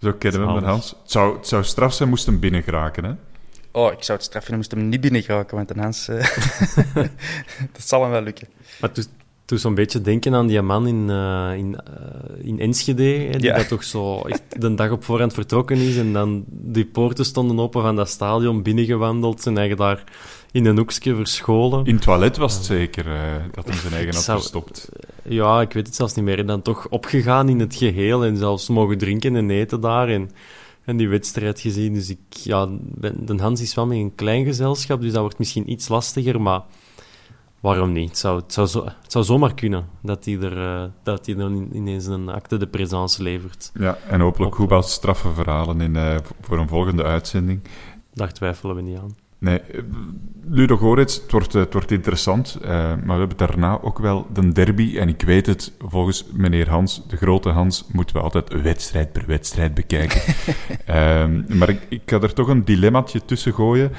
Zo 0.00 0.12
kennen 0.12 0.46
we 0.46 0.52
hem, 0.52 0.64
Hans. 0.64 0.90
Het 0.90 1.10
zou, 1.10 1.36
het 1.36 1.48
zou 1.48 1.64
straf 1.64 1.92
zijn 1.92 2.08
moest 2.08 2.26
hem 2.26 2.40
binnengeraken, 2.40 3.04
hè? 3.04 3.12
Oh, 3.72 3.92
ik 3.92 4.02
zou 4.02 4.18
het 4.18 4.26
straf 4.26 4.44
vinden 4.44 4.56
moest 4.56 4.70
hem 4.70 4.88
niet 4.88 5.00
binnengeraken, 5.00 5.56
want 5.56 5.70
een 5.70 5.78
Hans... 5.78 6.08
Uh, 6.08 6.16
dat 7.72 7.82
zal 7.82 8.02
hem 8.02 8.10
wel 8.10 8.22
lukken. 8.22 8.48
Maar 8.80 8.90
toen, 9.44 9.58
zo'n 9.58 9.74
beetje 9.74 10.00
denken 10.00 10.34
aan 10.34 10.46
die 10.46 10.62
man 10.62 10.86
in, 10.86 11.08
uh, 11.08 11.50
in, 11.56 11.76
uh, 11.88 12.46
in 12.46 12.60
Enschede, 12.60 13.02
hè, 13.02 13.38
die 13.38 13.50
ja. 13.50 13.56
dat 13.56 13.68
toch 13.68 13.84
zo 13.84 14.22
de 14.58 14.74
dag 14.74 14.90
op 14.90 15.04
voorhand 15.04 15.34
vertrokken 15.34 15.76
is 15.76 15.96
en 15.96 16.12
dan 16.12 16.44
die 16.48 16.86
poorten 16.86 17.24
stonden 17.24 17.58
open 17.58 17.82
van 17.82 17.96
dat 17.96 18.08
stadion, 18.08 18.62
binnengewandeld 18.62 19.46
en 19.46 19.58
eigenlijk 19.58 19.88
daar 19.88 20.04
in 20.54 20.66
een 20.66 20.76
hoekje 20.76 21.14
verscholen. 21.14 21.84
In 21.84 21.94
het 21.94 22.02
toilet 22.02 22.36
was 22.36 22.54
het 22.54 22.64
zeker 22.64 23.06
uh, 23.06 23.14
dat 23.52 23.68
hij 23.68 23.76
zijn 23.76 23.92
eigen 23.92 24.14
had 24.32 24.40
gestopt. 24.40 24.88
Ja, 25.22 25.60
ik 25.60 25.72
weet 25.72 25.86
het 25.86 25.96
zelfs 25.96 26.14
niet 26.14 26.24
meer. 26.24 26.38
En 26.38 26.46
dan 26.46 26.62
toch 26.62 26.88
opgegaan 26.88 27.48
in 27.48 27.60
het 27.60 27.74
geheel 27.74 28.24
en 28.24 28.36
zelfs 28.36 28.68
mogen 28.68 28.98
drinken 28.98 29.36
en 29.36 29.50
eten 29.50 29.80
daar 29.80 30.08
en, 30.08 30.30
en 30.84 30.96
die 30.96 31.08
wedstrijd 31.08 31.60
gezien. 31.60 31.94
Dus 31.94 32.10
ik, 32.10 32.18
ja, 32.30 32.68
de 32.98 33.34
Hans 33.36 33.60
is 33.60 33.74
wel 33.74 33.86
met 33.86 33.98
een 33.98 34.14
klein 34.14 34.44
gezelschap, 34.44 35.00
dus 35.00 35.12
dat 35.12 35.20
wordt 35.20 35.38
misschien 35.38 35.70
iets 35.70 35.88
lastiger, 35.88 36.40
maar 36.40 36.62
waarom 37.64 37.92
niet? 37.92 38.08
Het 38.08 38.18
zou, 38.18 38.40
het 38.40 38.52
zou, 38.52 38.66
zo, 38.66 38.84
het 38.84 39.12
zou 39.12 39.24
zomaar 39.24 39.54
kunnen 39.54 39.86
dat 40.02 40.24
hij 40.24 40.38
er, 40.38 40.56
uh, 40.56 40.84
dat 41.02 41.26
hij 41.26 41.34
dan 41.34 41.68
ineens 41.72 42.06
een 42.06 42.28
acte 42.28 42.56
de 42.56 42.66
présence 42.66 43.22
levert. 43.22 43.70
Ja, 43.74 43.98
en 44.08 44.20
hopelijk 44.20 44.54
goed 44.54 44.68
wat 44.70 44.90
straffe 44.90 45.32
verhalen 45.32 45.80
in, 45.80 45.94
uh, 45.94 46.16
voor 46.40 46.58
een 46.58 46.68
volgende 46.68 47.02
uitzending. 47.04 47.60
Daar 48.12 48.32
twijfelen 48.32 48.76
we 48.76 48.82
niet 48.82 48.98
aan. 48.98 49.14
Nee, 49.38 49.60
Ludo 50.48 50.76
Goretz, 50.76 51.20
het 51.20 51.30
wordt, 51.30 51.52
het 51.52 51.72
wordt 51.72 51.90
interessant, 51.90 52.58
uh, 52.62 52.68
maar 52.68 53.02
we 53.04 53.12
hebben 53.12 53.36
daarna 53.36 53.80
ook 53.80 53.98
wel 53.98 54.26
de 54.32 54.52
derby. 54.52 54.98
En 54.98 55.08
ik 55.08 55.22
weet 55.22 55.46
het, 55.46 55.72
volgens 55.78 56.26
meneer 56.32 56.68
Hans, 56.68 57.06
de 57.06 57.16
grote 57.16 57.48
Hans, 57.48 57.86
moeten 57.92 58.16
we 58.16 58.22
altijd 58.22 58.62
wedstrijd 58.62 59.12
per 59.12 59.26
wedstrijd 59.26 59.74
bekijken. 59.74 60.20
uh, 60.88 61.56
maar 61.58 61.68
ik, 61.68 61.86
ik 61.88 62.02
ga 62.06 62.20
er 62.20 62.34
toch 62.34 62.48
een 62.48 62.64
dilemmaatje 62.64 63.24
tussen 63.24 63.52
gooien. 63.52 63.92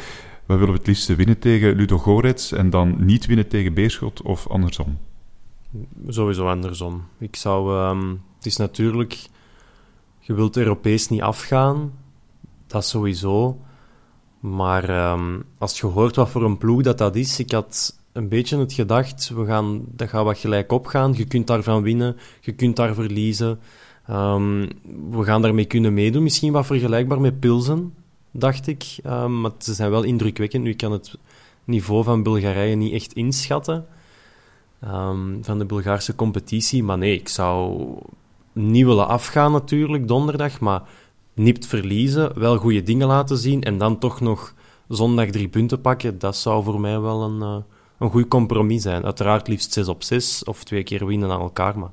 We 0.46 0.56
willen 0.56 0.74
het 0.74 0.88
liefst 0.88 1.16
winnen 1.16 1.39
tegen 1.39 1.76
Ludo 1.76 1.98
Goretz 1.98 2.52
en 2.52 2.70
dan 2.70 3.06
niet 3.06 3.26
winnen 3.26 3.48
tegen 3.48 3.74
Beerschot 3.74 4.22
of 4.22 4.48
andersom? 4.48 4.98
Sowieso 6.08 6.48
andersom. 6.48 7.04
Ik 7.18 7.36
zou... 7.36 7.89
Um, 7.89 8.22
het 8.36 8.46
is 8.46 8.58
natuurlijk... 8.58 9.28
Je 10.20 10.34
wilt 10.34 10.58
Europees 10.58 11.10
niet 11.10 11.22
afgaan. 11.22 11.91
Dat 12.68 12.86
sowieso. 12.86 13.60
Maar 14.39 15.12
um, 15.12 15.43
als 15.58 15.80
je 15.80 15.86
hoort 15.86 16.16
wat 16.16 16.30
voor 16.30 16.43
een 16.43 16.58
ploeg 16.58 16.82
dat 16.82 16.98
dat 16.98 17.16
is... 17.16 17.39
Ik 17.39 17.52
had 17.52 18.00
een 18.12 18.30
beetje 18.30 18.58
het 18.58 18.74
gedacht... 18.74 19.30
We 19.30 19.46
gaan, 19.46 19.84
dat 19.91 20.10
gaat 20.10 20.24
wat 20.24 20.38
gelijk 20.38 20.72
opgaan. 20.72 21.14
Je 21.14 21.26
kunt 21.26 21.48
daarvan 21.48 21.84
winnen. 21.84 22.18
Je 22.41 22.52
kunt 22.52 22.76
daar 22.76 22.93
verliezen. 22.93 23.60
Um, 24.10 24.68
we 25.10 25.24
gaan 25.24 25.41
daarmee 25.41 25.66
kunnen 25.66 25.93
meedoen. 25.93 26.24
Misschien 26.24 26.52
wat 26.52 26.66
vergelijkbaar 26.66 27.22
met 27.22 27.39
Pilsen 27.39 27.93
dacht 28.40 28.68
ik. 28.68 28.98
Um, 29.06 29.42
maar 29.42 29.52
ze 29.58 29.74
zijn 29.74 29.90
wel 29.90 30.04
indrukwekkend. 30.04 30.64
Nu 30.64 30.74
kan 30.74 30.92
het 30.92 31.18
niveau 31.64 32.04
van 32.04 32.24
Bulgarije 32.24 32.76
niet 32.76 32.94
echt 32.94 33.14
inschatten. 33.14 33.86
Um, 34.84 35.40
van 35.42 35.58
de 35.58 35.66
Bulgaarse 35.66 36.16
competitie. 36.16 36.84
Maar 36.84 36.98
nee, 36.98 37.14
ik 37.14 37.30
zou 37.30 37.84
niet 38.52 38.86
willen 38.86 39.08
afgaan 39.08 39.52
natuurlijk, 39.52 40.08
donderdag. 40.08 40.60
Maar 40.60 40.82
nipt 41.34 41.66
verliezen, 41.66 42.40
wel 42.40 42.58
goede 42.58 42.84
dingen 42.84 43.08
laten 43.08 43.38
zien. 43.38 43.64
En 43.64 43.78
dan 43.78 44.00
toch 44.00 44.22
nog 44.22 44.54
zondag 44.88 45.30
drie 45.30 45.48
punten 45.48 45.82
pakken. 45.82 46.20
Dat 46.20 46.38
zou 46.38 46.64
voor 46.64 46.80
mij 46.80 47.00
wel 47.00 47.22
een, 47.22 47.40
uh, 47.40 47.58
een 47.98 48.10
goed 48.10 48.28
compromis 48.28 48.82
zijn. 48.82 49.04
Uiteraard 49.04 49.48
liefst 49.48 49.74
6 49.74 49.88
op 49.88 50.04
6 50.04 50.44
of 50.44 50.64
twee 50.64 50.84
keer 50.84 51.06
winnen 51.06 51.32
aan 51.32 51.42
elkaar. 51.42 51.80
Maar 51.80 51.92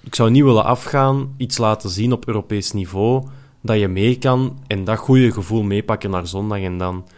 ik 0.00 0.14
zou 0.14 0.30
niet 0.30 0.42
willen 0.42 0.64
afgaan, 0.64 1.34
iets 1.36 1.58
laten 1.58 1.90
zien 1.90 2.12
op 2.12 2.26
Europees 2.26 2.72
niveau 2.72 3.28
dat 3.62 3.78
je 3.78 3.88
mee 3.88 4.18
kan 4.18 4.62
en 4.66 4.84
dat 4.84 4.98
goede 4.98 5.32
gevoel 5.32 5.62
meepakken 5.62 6.10
naar 6.10 6.26
zondag 6.26 6.58
en 6.58 6.78
dan 6.78 7.08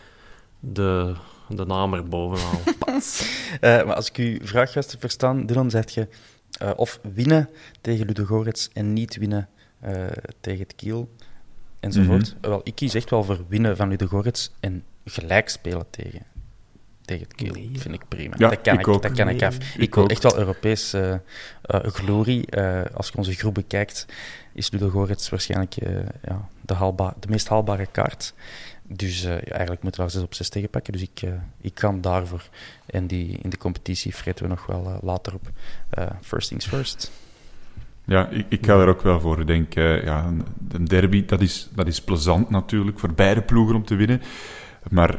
de, 0.61 1.15
de 1.49 1.65
naam 1.65 1.95
erbovenal. 1.95 2.61
uh, 2.87 3.61
maar 3.87 3.95
als 3.95 4.09
ik 4.09 4.17
uw 4.17 4.39
vraag 4.43 4.73
juist 4.73 4.97
verstaan, 4.99 5.47
Dylan, 5.47 5.71
zeg 5.71 5.91
je 5.91 6.09
uh, 6.63 6.71
of 6.77 7.01
winnen 7.15 7.49
tegen 7.81 8.07
Ludogorets 8.07 8.71
en 8.73 8.93
niet 8.93 9.17
winnen 9.17 9.49
uh, 9.85 10.07
tegen 10.41 10.61
het 10.61 10.75
Kiel 10.75 11.09
enzovoort. 11.81 12.35
Mm 12.35 12.39
-hmm. 12.41 12.51
Wel, 12.51 12.61
ik 12.65 12.75
kies 12.75 12.95
echt 12.95 13.11
wel 13.11 13.25
voor 13.25 13.45
winnen 13.49 13.77
van 13.77 13.89
Ludogorets 13.89 14.53
en 14.61 14.85
gelijk 15.05 15.49
spelen 15.49 15.87
tegen, 15.91 16.23
tegen 17.05 17.25
het 17.25 17.35
Kiel. 17.35 17.53
Nee. 17.53 17.71
vind 17.75 17.95
ik 17.95 18.09
prima. 18.09 18.35
Ja, 18.39 18.49
dat 18.49 18.61
kan 18.61 18.75
ik, 18.75 18.81
ik, 18.81 18.89
ook. 18.89 19.03
dat 19.03 19.13
kan 19.13 19.27
nee, 19.27 19.35
ik 19.35 19.43
af. 19.43 19.57
Ik, 19.57 19.75
ik 19.77 19.95
wil 19.95 20.05
ook. 20.05 20.11
echt 20.11 20.23
wel 20.23 20.39
Europees 20.39 20.95
uh, 20.95 21.11
uh, 21.11 21.19
glorie. 21.83 22.47
Uh, 22.51 22.83
als 22.95 23.09
je 23.09 23.17
onze 23.17 23.35
groep 23.35 23.55
bekijkt, 23.55 24.07
is 24.55 24.71
Ludogorets 24.71 25.29
waarschijnlijk 25.29 25.75
ja, 26.23 26.49
de, 26.61 26.95
de 27.21 27.29
meest 27.29 27.49
haalbare 27.49 27.87
kaart. 27.87 28.35
Dus 28.83 29.23
ja, 29.23 29.39
eigenlijk 29.41 29.83
moeten 29.83 30.05
we 30.05 30.07
daar 30.07 30.11
6 30.11 30.23
op 30.23 30.35
6 30.35 30.49
tegen 30.49 30.71
pakken. 30.71 30.93
Dus 30.93 31.03
ik, 31.03 31.23
ik 31.61 31.75
kan 31.75 32.01
daarvoor. 32.01 32.49
En 32.87 33.07
die, 33.07 33.39
in 33.43 33.51
de 33.51 33.59
competitie 33.59 34.15
vreten 34.15 34.45
we 34.45 34.51
nog 34.51 34.67
wel 34.67 34.99
later 35.03 35.35
op. 35.35 35.51
first 36.21 36.49
things 36.49 36.67
first. 36.67 37.11
Ja, 38.05 38.29
ik, 38.29 38.47
ik, 38.49 38.67
ga 38.67 38.81
er 38.81 38.89
ook 38.89 39.03
wel 39.03 39.21
voor. 39.21 39.41
Ik 39.41 39.47
denk, 39.47 39.75
ja, 39.75 40.33
een 40.69 40.85
derby, 40.85 41.25
dat 41.25 41.41
is, 41.41 41.69
dat 41.75 41.87
is 41.87 42.01
plezant 42.01 42.51
natuurlijk 42.51 42.99
voor 42.99 43.13
beide 43.13 43.43
ploegen 43.43 43.77
om 43.77 43.85
te 43.85 43.95
winnen. 43.95 44.23
Maar 44.91 45.19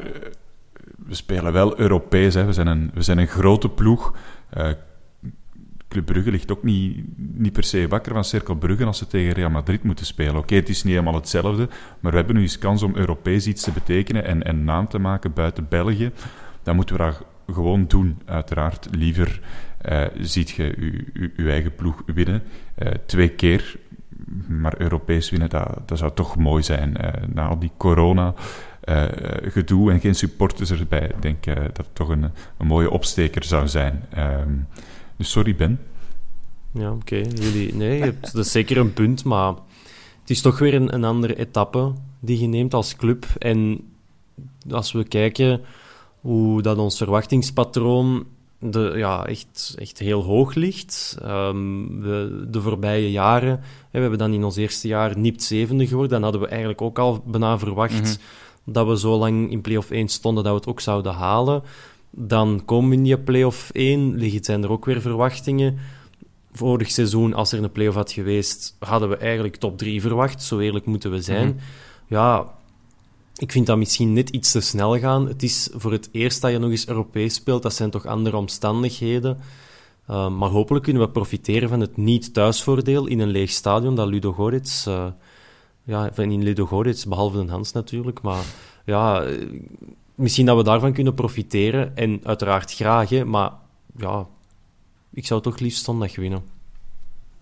we 1.05 1.15
spelen 1.15 1.53
wel 1.53 1.79
Europees. 1.79 2.33
Hè. 2.33 2.45
We, 2.45 2.53
zijn 2.53 2.67
een, 2.67 2.91
we 2.93 3.01
zijn 3.01 3.17
een 3.17 3.27
grote 3.27 3.69
ploeg. 3.69 4.13
Club 5.87 6.05
Brugge 6.05 6.31
ligt 6.31 6.51
ook 6.51 6.63
niet, 6.63 7.03
niet 7.15 7.53
per 7.53 7.63
se 7.63 7.87
wakker 7.87 8.13
van 8.13 8.23
Cirkel 8.23 8.55
Brugge 8.55 8.85
als 8.85 8.97
ze 8.97 9.07
tegen 9.07 9.33
Real 9.33 9.49
Madrid 9.49 9.83
moeten 9.83 10.05
spelen. 10.05 10.35
Oké, 10.35 10.55
het 10.55 10.69
is 10.69 10.83
niet 10.83 10.93
helemaal 10.93 11.15
hetzelfde, 11.15 11.69
maar 11.99 12.11
we 12.11 12.17
hebben 12.17 12.35
nu 12.35 12.41
eens 12.41 12.57
kans 12.57 12.83
om 12.83 12.95
Europees 12.95 13.47
iets 13.47 13.63
te 13.63 13.71
betekenen 13.71 14.25
en, 14.25 14.43
en 14.43 14.63
naam 14.63 14.87
te 14.87 14.99
maken 14.99 15.33
buiten 15.33 15.65
België. 15.69 16.11
Dan 16.63 16.75
moeten 16.75 16.95
we 16.95 17.01
dat 17.03 17.25
gewoon 17.55 17.85
doen, 17.87 18.17
uiteraard. 18.25 18.87
Liever 18.91 19.41
uh, 19.89 20.05
ziet 20.19 20.49
je 20.49 20.75
je 21.37 21.49
eigen 21.49 21.75
ploeg 21.75 22.03
winnen. 22.05 22.41
Uh, 22.77 22.89
twee 23.05 23.29
keer, 23.29 23.75
maar 24.47 24.73
Europees 24.77 25.29
winnen, 25.29 25.49
dat, 25.49 25.81
dat 25.85 25.97
zou 25.97 26.11
toch 26.13 26.37
mooi 26.37 26.63
zijn. 26.63 26.97
na 27.33 27.47
al 27.47 27.59
die 27.59 27.71
corona... 27.77 28.33
Gedoe 29.41 29.91
en 29.91 29.99
geen 29.99 30.15
supporters 30.15 30.71
erbij. 30.71 31.07
Ik 31.07 31.21
denk 31.21 31.45
uh, 31.45 31.55
dat 31.55 31.77
het 31.77 31.95
toch 31.95 32.09
een, 32.09 32.31
een 32.57 32.67
mooie 32.67 32.89
opsteker 32.89 33.43
zou 33.43 33.67
zijn. 33.67 34.03
Um, 34.17 34.67
dus 35.17 35.31
sorry, 35.31 35.55
Ben. 35.55 35.79
Ja, 36.71 36.91
oké. 36.91 37.17
Okay. 37.17 37.31
Jullie, 37.33 37.75
nee, 37.75 38.13
dat 38.21 38.35
is 38.45 38.51
zeker 38.51 38.77
een 38.77 38.93
punt, 38.93 39.23
maar 39.23 39.53
het 40.21 40.29
is 40.29 40.41
toch 40.41 40.59
weer 40.59 40.73
een, 40.73 40.93
een 40.93 41.03
andere 41.03 41.35
etappe 41.35 41.93
die 42.19 42.39
je 42.39 42.47
neemt 42.47 42.73
als 42.73 42.95
club. 42.95 43.25
En 43.37 43.79
als 44.69 44.91
we 44.91 45.03
kijken 45.03 45.61
hoe 46.21 46.61
dat 46.61 46.77
ons 46.77 46.97
verwachtingspatroon 46.97 48.25
de, 48.59 48.93
ja, 48.95 49.25
echt, 49.25 49.75
echt 49.77 49.99
heel 49.99 50.23
hoog 50.23 50.53
ligt. 50.53 51.17
Um, 51.23 52.01
we, 52.01 52.45
de 52.49 52.61
voorbije 52.61 53.11
jaren, 53.11 53.59
hè, 53.59 53.59
we 53.91 53.99
hebben 53.99 54.17
dan 54.17 54.33
in 54.33 54.43
ons 54.43 54.55
eerste 54.55 54.87
jaar 54.87 55.17
niet 55.17 55.43
zevende 55.43 55.87
geworden. 55.87 56.11
Dan 56.11 56.23
hadden 56.23 56.41
we 56.41 56.47
eigenlijk 56.47 56.81
ook 56.81 56.99
al 56.99 57.23
bijna 57.25 57.59
verwacht... 57.59 57.93
Mm 57.93 58.03
-hmm 58.03 58.15
dat 58.65 58.87
we 58.87 58.99
zo 58.99 59.17
lang 59.17 59.51
in 59.51 59.61
play-off 59.61 59.91
1 59.91 60.07
stonden 60.07 60.43
dat 60.43 60.53
we 60.53 60.59
het 60.59 60.67
ook 60.67 60.79
zouden 60.79 61.13
halen. 61.13 61.63
Dan 62.17 62.65
komen 62.65 62.89
we 62.89 62.95
in 62.95 63.03
die 63.03 63.17
play-off 63.17 63.69
1, 63.71 64.15
liggen 64.15 64.43
zijn 64.43 64.63
er 64.63 64.71
ook 64.71 64.85
weer 64.85 65.01
verwachtingen. 65.01 65.77
Vorig 66.51 66.91
seizoen, 66.91 67.33
als 67.33 67.51
er 67.51 67.63
een 67.63 67.71
play-off 67.71 67.97
had 67.97 68.11
geweest, 68.11 68.75
hadden 68.79 69.09
we 69.09 69.17
eigenlijk 69.17 69.55
top 69.55 69.77
3 69.77 70.01
verwacht. 70.01 70.43
Zo 70.43 70.59
eerlijk 70.59 70.85
moeten 70.85 71.11
we 71.11 71.21
zijn. 71.21 71.47
Mm 71.47 71.51
-hmm. 71.51 71.59
Ja, 72.07 72.53
ik 73.35 73.51
vind 73.51 73.65
dat 73.65 73.77
misschien 73.77 74.13
net 74.13 74.29
iets 74.29 74.51
te 74.51 74.61
snel 74.61 74.99
gaan. 74.99 75.27
Het 75.27 75.43
is 75.43 75.69
voor 75.73 75.91
het 75.91 76.09
eerst 76.11 76.41
dat 76.41 76.51
je 76.51 76.57
nog 76.57 76.69
eens 76.69 76.87
Europees 76.87 77.33
speelt. 77.33 77.63
Dat 77.63 77.73
zijn 77.73 77.89
toch 77.89 78.05
andere 78.05 78.37
omstandigheden. 78.37 79.37
Uh, 80.09 80.29
maar 80.29 80.49
hopelijk 80.49 80.83
kunnen 80.83 81.01
we 81.01 81.09
profiteren 81.09 81.69
van 81.69 81.79
het 81.79 81.97
niet-thuisvoordeel 81.97 83.07
in 83.07 83.19
een 83.19 83.29
leeg 83.29 83.49
stadion 83.49 83.95
dat 83.95 84.07
Ludo 84.07 84.31
Goretz... 84.31 84.87
Uh, 84.87 85.05
ja, 85.85 86.11
in 86.15 86.43
Ludogorets, 86.43 87.05
behalve 87.05 87.45
de 87.45 87.51
Hans 87.51 87.71
natuurlijk. 87.71 88.21
Maar 88.21 88.43
ja, 88.85 89.25
misschien 90.15 90.45
dat 90.45 90.57
we 90.57 90.63
daarvan 90.63 90.93
kunnen 90.93 91.13
profiteren. 91.13 91.97
En 91.97 92.19
uiteraard 92.23 92.73
graag, 92.73 93.09
hè, 93.09 93.25
maar 93.25 93.51
ja, 93.97 94.27
ik 95.09 95.25
zou 95.25 95.41
toch 95.41 95.59
liefst 95.59 95.83
zondag 95.83 96.15
winnen. 96.15 96.43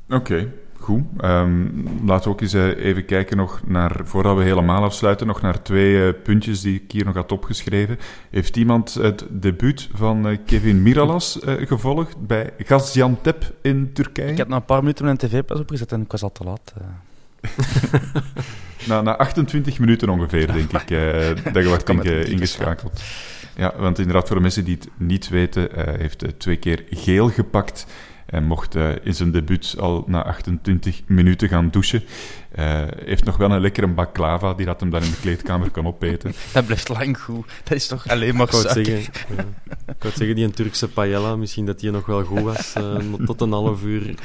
Oké, 0.06 0.16
okay, 0.16 0.52
Goed. 0.84 1.04
Ehm, 1.18 1.68
laten 2.06 2.24
we 2.24 2.30
ook 2.30 2.42
eens 2.42 2.54
eh, 2.54 2.86
even 2.86 3.06
kijken 3.06 3.38
nog 3.38 3.62
naar, 3.66 4.00
voordat 4.04 4.38
we 4.38 4.44
helemaal 4.44 4.84
afsluiten, 4.84 5.28
nog 5.28 5.42
naar 5.42 5.62
twee 5.62 6.08
eh, 6.08 6.14
puntjes 6.24 6.62
die 6.62 6.82
ik 6.82 6.92
hier 6.92 7.06
nog 7.06 7.16
had 7.16 7.32
opgeschreven. 7.32 8.00
Heeft 8.30 8.58
iemand 8.58 8.94
het 8.94 9.26
debuut 9.30 9.90
van 9.94 10.28
eh, 10.28 10.38
Kevin 10.46 10.82
Miralas 10.82 11.40
gevolgd 11.44 12.28
bij 12.28 12.54
Gaziantep 12.58 13.54
in 13.62 13.94
Turkije? 13.94 14.32
Ik 14.32 14.38
heb 14.38 14.48
na 14.48 14.56
een 14.56 14.66
paar 14.66 14.80
minuten 14.80 15.06
mijn 15.06 15.18
tv-pas 15.18 15.60
opgezet 15.60 15.92
en 15.92 16.02
ik 16.02 16.12
was 16.12 16.24
al 16.24 16.32
te 16.32 16.44
laat. 16.44 16.74
na, 18.88 19.02
na 19.02 19.18
28 19.18 19.80
minuten 19.80 20.10
ongeveer, 20.10 20.48
denk 20.48 20.72
ik, 20.72 20.90
dat 21.54 21.64
je 21.64 21.68
wordt 21.68 22.06
ingeschakeld. 22.28 23.02
Ja, 23.56 23.74
want 23.78 24.00
inderdaad, 24.00 24.28
voor 24.28 24.36
de 24.36 24.42
mensen 24.42 24.64
die 24.64 24.76
het 24.76 24.90
niet 24.98 25.30
weten, 25.30 25.70
heeft 26.00 26.26
twee 26.38 26.56
keer 26.58 26.84
geel 26.90 27.30
gepakt 27.30 27.86
hij 28.34 28.42
mocht 28.42 28.76
uh, 28.76 28.90
in 29.04 29.16
zijn 29.16 29.32
debuut 29.32 29.76
al 29.80 30.04
na 30.08 30.24
28 30.24 31.02
minuten 31.06 31.48
gaan 31.50 31.70
douchen. 31.70 32.04
Uh, 32.60 32.82
heeft 33.06 33.24
nog 33.24 33.38
wel 33.38 33.52
een 33.52 33.62
lekkere 33.62 33.88
baklava, 33.88 34.54
die 34.54 34.66
dat 34.66 34.80
hem 34.80 34.90
dan 34.90 35.04
in 35.04 35.10
de 35.10 35.20
kleedkamer 35.22 35.72
kan 35.72 35.88
opeten. 35.88 36.34
Dat 36.54 36.66
blijft 36.66 36.90
lang 36.90 37.20
goed. 37.20 37.46
Dat 37.64 37.74
is 37.74 37.88
toch 37.88 38.08
alleen 38.08 38.36
maar 38.36 38.48
ik 38.48 38.54
zeggen, 38.54 39.00
ja. 39.00 39.46
Ik 39.86 40.04
wou 40.04 40.14
zeggen, 40.16 40.36
die 40.36 40.46
een 40.46 40.54
Turkse 40.54 40.88
paella, 40.88 41.36
misschien 41.36 41.66
dat 41.66 41.80
die 41.80 41.92
nog 41.92 42.06
wel 42.06 42.24
goed 42.24 42.42
was. 42.42 42.74
Uh, 42.78 43.14
tot 43.26 43.42
een 43.42 43.52
half 43.52 43.84
uur 43.84 44.16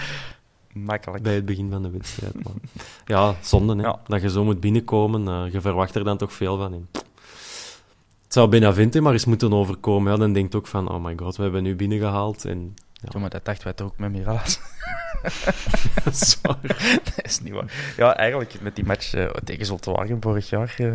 Makkelijk. 0.72 1.22
bij 1.22 1.34
het 1.34 1.44
begin 1.44 1.70
van 1.70 1.82
de 1.82 1.90
wedstrijd. 1.90 2.34
Maar 2.34 2.52
ja, 3.16 3.34
zonde 3.40 3.76
hè? 3.76 3.82
Ja. 3.82 4.00
dat 4.06 4.22
je 4.22 4.30
zo 4.30 4.44
moet 4.44 4.60
binnenkomen. 4.60 5.50
je 5.52 5.60
verwacht 5.60 5.94
er 5.94 6.04
dan 6.04 6.16
toch 6.16 6.32
veel 6.32 6.56
van 6.56 6.74
in. 6.74 6.88
Het 6.92 8.36
zou 8.36 8.48
Benavente 8.48 9.00
maar 9.00 9.12
eens 9.12 9.24
moeten 9.24 9.52
overkomen. 9.52 10.12
Ja, 10.12 10.18
dan 10.18 10.32
denkt 10.32 10.54
ook 10.54 10.66
van, 10.66 10.90
oh 10.90 11.04
my 11.04 11.14
god, 11.16 11.36
we 11.36 11.42
hebben 11.42 11.62
nu 11.62 11.76
binnengehaald 11.76 12.44
en 12.44 12.74
ja. 12.92 13.18
maar 13.20 13.30
dat 13.30 13.44
dachten 13.44 13.64
wij 13.64 13.72
toch 13.72 13.86
ook 13.86 13.98
met 13.98 14.12
Miralas. 14.12 14.60
dat 16.42 17.22
is 17.22 17.40
niet 17.40 17.52
waar. 17.52 17.94
Ja, 17.96 18.16
eigenlijk 18.16 18.60
met 18.60 18.76
die 18.76 18.84
match 18.84 19.14
uh, 19.14 19.26
tegen 19.44 19.66
Zoltewagen 19.66 20.16
vorig 20.20 20.50
jaar, 20.50 20.74
uh, 20.78 20.92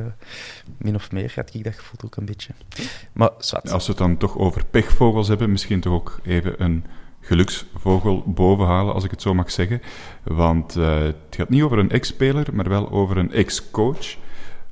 min 0.77 0.95
of 0.95 1.11
meer, 1.11 1.31
had 1.35 1.53
ik 1.53 1.63
dat 1.63 1.75
gevoel 1.75 1.99
ook 2.05 2.15
een 2.15 2.25
beetje. 2.25 2.53
Maar 3.13 3.29
zwart. 3.37 3.71
Als 3.71 3.85
we 3.85 3.91
het 3.91 4.01
dan 4.01 4.17
toch 4.17 4.37
over 4.37 4.65
pechvogels 4.65 5.27
hebben, 5.27 5.51
misschien 5.51 5.79
toch 5.79 5.93
ook 5.93 6.19
even 6.23 6.63
een 6.63 6.85
geluksvogel 7.23 8.23
bovenhalen, 8.25 8.93
als 8.93 9.03
ik 9.03 9.11
het 9.11 9.21
zo 9.21 9.33
mag 9.33 9.51
zeggen. 9.51 9.81
Want 10.23 10.77
uh, 10.77 11.01
het 11.01 11.15
gaat 11.29 11.49
niet 11.49 11.61
over 11.61 11.79
een 11.79 11.89
ex-speler, 11.89 12.47
maar 12.53 12.69
wel 12.69 12.91
over 12.91 13.17
een 13.17 13.31
ex-coach. 13.31 14.15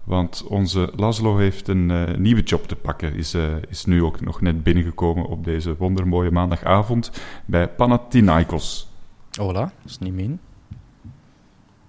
Want 0.03 0.43
onze 0.47 0.91
Laszlo 0.95 1.37
heeft 1.37 1.67
een 1.67 1.89
uh, 1.89 2.15
nieuwe 2.17 2.41
job 2.41 2.67
te 2.67 2.75
pakken. 2.75 3.15
Is, 3.15 3.35
uh, 3.35 3.55
is 3.69 3.85
nu 3.85 4.03
ook 4.03 4.21
nog 4.21 4.41
net 4.41 4.63
binnengekomen 4.63 5.25
op 5.25 5.43
deze 5.43 5.75
wondermooie 5.77 6.31
maandagavond 6.31 7.11
bij 7.45 7.69
Panathinaikos. 7.69 8.89
Hola, 9.39 9.61
dat 9.61 9.91
is 9.91 9.97
niet 9.97 10.13
min. 10.13 10.39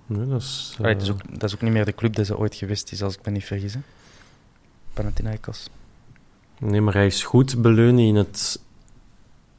Nee, 0.07 0.27
dat, 0.27 0.41
is, 0.41 0.77
uh... 0.81 0.87
dat, 0.87 1.03
is 1.03 1.11
ook, 1.11 1.21
dat 1.31 1.43
is 1.43 1.55
ook 1.55 1.63
niet 1.63 1.73
meer 1.73 1.85
de 1.85 1.95
club 1.95 2.15
die 2.17 2.25
ze 2.25 2.39
ooit 2.39 2.55
geweest 2.55 2.93
is, 2.93 3.03
als 3.03 3.15
ik 3.15 3.25
me 3.25 3.31
niet 3.33 3.45
vergis. 3.45 3.75
Hè? 3.75 3.81
Panathinaikos. 4.93 5.71
Nee, 6.59 6.81
maar 6.81 6.95
hij 6.95 7.07
is 7.07 7.25
goed 7.25 7.63
beleunen 7.63 8.05
in 8.05 8.15
het 8.15 8.61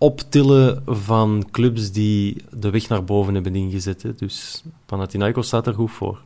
optillen 0.04 0.84
van 0.86 1.48
clubs 1.52 1.92
die 1.92 2.44
de 2.52 2.70
weg 2.70 2.88
naar 2.88 3.04
boven 3.04 3.34
hebben 3.34 3.56
ingezet. 3.56 4.02
Hè. 4.02 4.14
Dus 4.14 4.64
Panathinaikos 4.86 5.48
staat 5.48 5.68
er 5.68 5.74
goed 5.74 5.92
voor. 5.92 6.22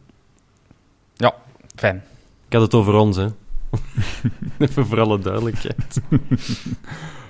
Ja, 1.16 1.36
fijn. 1.76 2.04
Ik 2.48 2.54
had 2.54 2.62
het 2.62 2.74
over 2.74 2.94
ons, 2.94 3.18
hè. 3.18 3.28
Even 4.58 4.86
voor 4.86 5.00
alle 5.00 5.20
duidelijkheid. 5.20 6.02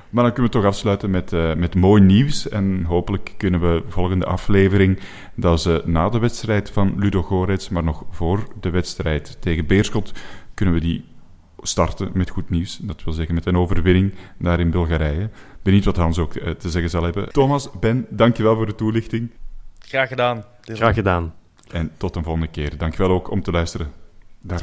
Maar 0.09 0.23
dan 0.23 0.33
kunnen 0.33 0.51
we 0.51 0.57
toch 0.57 0.67
afsluiten 0.67 1.09
met, 1.09 1.33
uh, 1.33 1.55
met 1.55 1.75
mooi 1.75 2.01
nieuws. 2.01 2.49
En 2.49 2.83
hopelijk 2.83 3.33
kunnen 3.37 3.59
we 3.59 3.83
volgende 3.87 4.25
aflevering, 4.25 4.99
dat 5.35 5.59
is 5.59 5.81
na 5.85 6.09
de 6.09 6.19
wedstrijd 6.19 6.69
van 6.69 6.93
Ludo 6.97 7.23
Gorets, 7.23 7.69
maar 7.69 7.83
nog 7.83 8.03
voor 8.09 8.47
de 8.59 8.69
wedstrijd 8.69 9.37
tegen 9.39 9.65
Beerschot, 9.65 10.11
kunnen 10.53 10.73
we 10.73 10.79
die 10.79 11.05
starten 11.61 12.09
met 12.13 12.29
goed 12.29 12.49
nieuws. 12.49 12.77
Dat 12.81 13.03
wil 13.03 13.13
zeggen 13.13 13.35
met 13.35 13.45
een 13.45 13.57
overwinning 13.57 14.13
daar 14.37 14.59
in 14.59 14.71
Bulgarije. 14.71 15.29
Benieuwd 15.61 15.85
wat 15.85 15.95
Hans 15.95 16.17
ook 16.17 16.35
uh, 16.35 16.49
te 16.49 16.69
zeggen 16.69 16.89
zal 16.89 17.03
hebben. 17.03 17.29
Thomas, 17.31 17.69
Ben, 17.79 18.05
dankjewel 18.09 18.55
voor 18.55 18.65
de 18.65 18.75
toelichting. 18.75 19.31
Graag 19.79 20.07
gedaan. 20.07 20.45
Graag 20.61 20.93
gedaan. 20.93 21.35
En 21.71 21.91
tot 21.97 22.15
een 22.15 22.23
volgende 22.23 22.47
keer. 22.47 22.77
Dankjewel 22.77 23.11
ook 23.11 23.31
om 23.31 23.41
te 23.41 23.51
luisteren. 23.51 23.91
Dag 24.41 24.61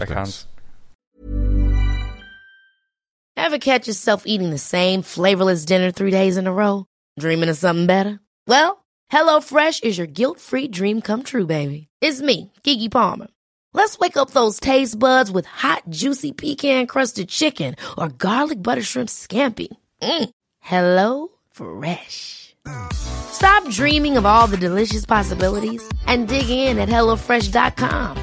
Ever 3.37 3.59
catch 3.59 3.85
yourself 3.87 4.25
eating 4.25 4.51
the 4.51 4.59
same 4.59 5.03
flavorless 5.03 5.65
dinner 5.65 5.93
three 5.93 6.11
days 6.11 6.37
in 6.37 6.47
a 6.47 6.53
row? 6.53 6.85
Dreaming 7.21 7.51
of 7.51 7.57
something 7.57 7.87
better? 7.87 8.21
Well, 8.47 8.85
HelloFresh 9.13 9.83
is 9.83 9.97
your 9.97 10.07
guilt-free 10.07 10.69
dream 10.69 11.01
come 11.01 11.23
true, 11.23 11.47
baby. 11.47 11.89
It's 12.01 12.21
me, 12.21 12.51
Kiki 12.63 12.89
Palmer. 12.89 13.27
Let's 13.75 13.99
wake 13.99 14.17
up 14.17 14.31
those 14.31 14.59
taste 14.59 14.99
buds 14.99 15.31
with 15.31 15.47
hot, 15.47 15.83
juicy 15.91 16.33
pecan-crusted 16.33 17.29
chicken 17.29 17.75
or 17.99 18.09
garlic 18.09 18.63
butter 18.63 18.83
shrimp 18.83 19.09
scampi. 19.11 19.69
Mm. 20.01 20.31
Hello 20.61 21.29
Fresh. 21.51 22.55
Stop 22.93 23.69
dreaming 23.71 24.17
of 24.17 24.25
all 24.25 24.47
the 24.47 24.57
delicious 24.57 25.05
possibilities 25.05 25.83
and 26.07 26.29
dig 26.29 26.49
in 26.49 26.79
at 26.79 26.89
HelloFresh.com. 26.89 28.17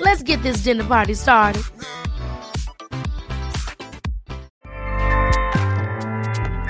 Let's 0.00 0.22
get 0.22 0.42
this 0.42 0.62
dinner 0.64 0.84
party 0.84 1.14
started. 1.14 1.62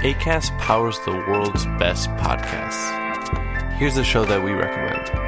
ACAST 0.03 0.57
powers 0.59 0.99
the 1.01 1.13
world's 1.13 1.67
best 1.79 2.09
podcasts. 2.11 3.73
Here's 3.75 3.97
a 3.97 4.05
show 4.05 4.25
that 4.25 4.43
we 4.43 4.53
recommend. 4.53 5.28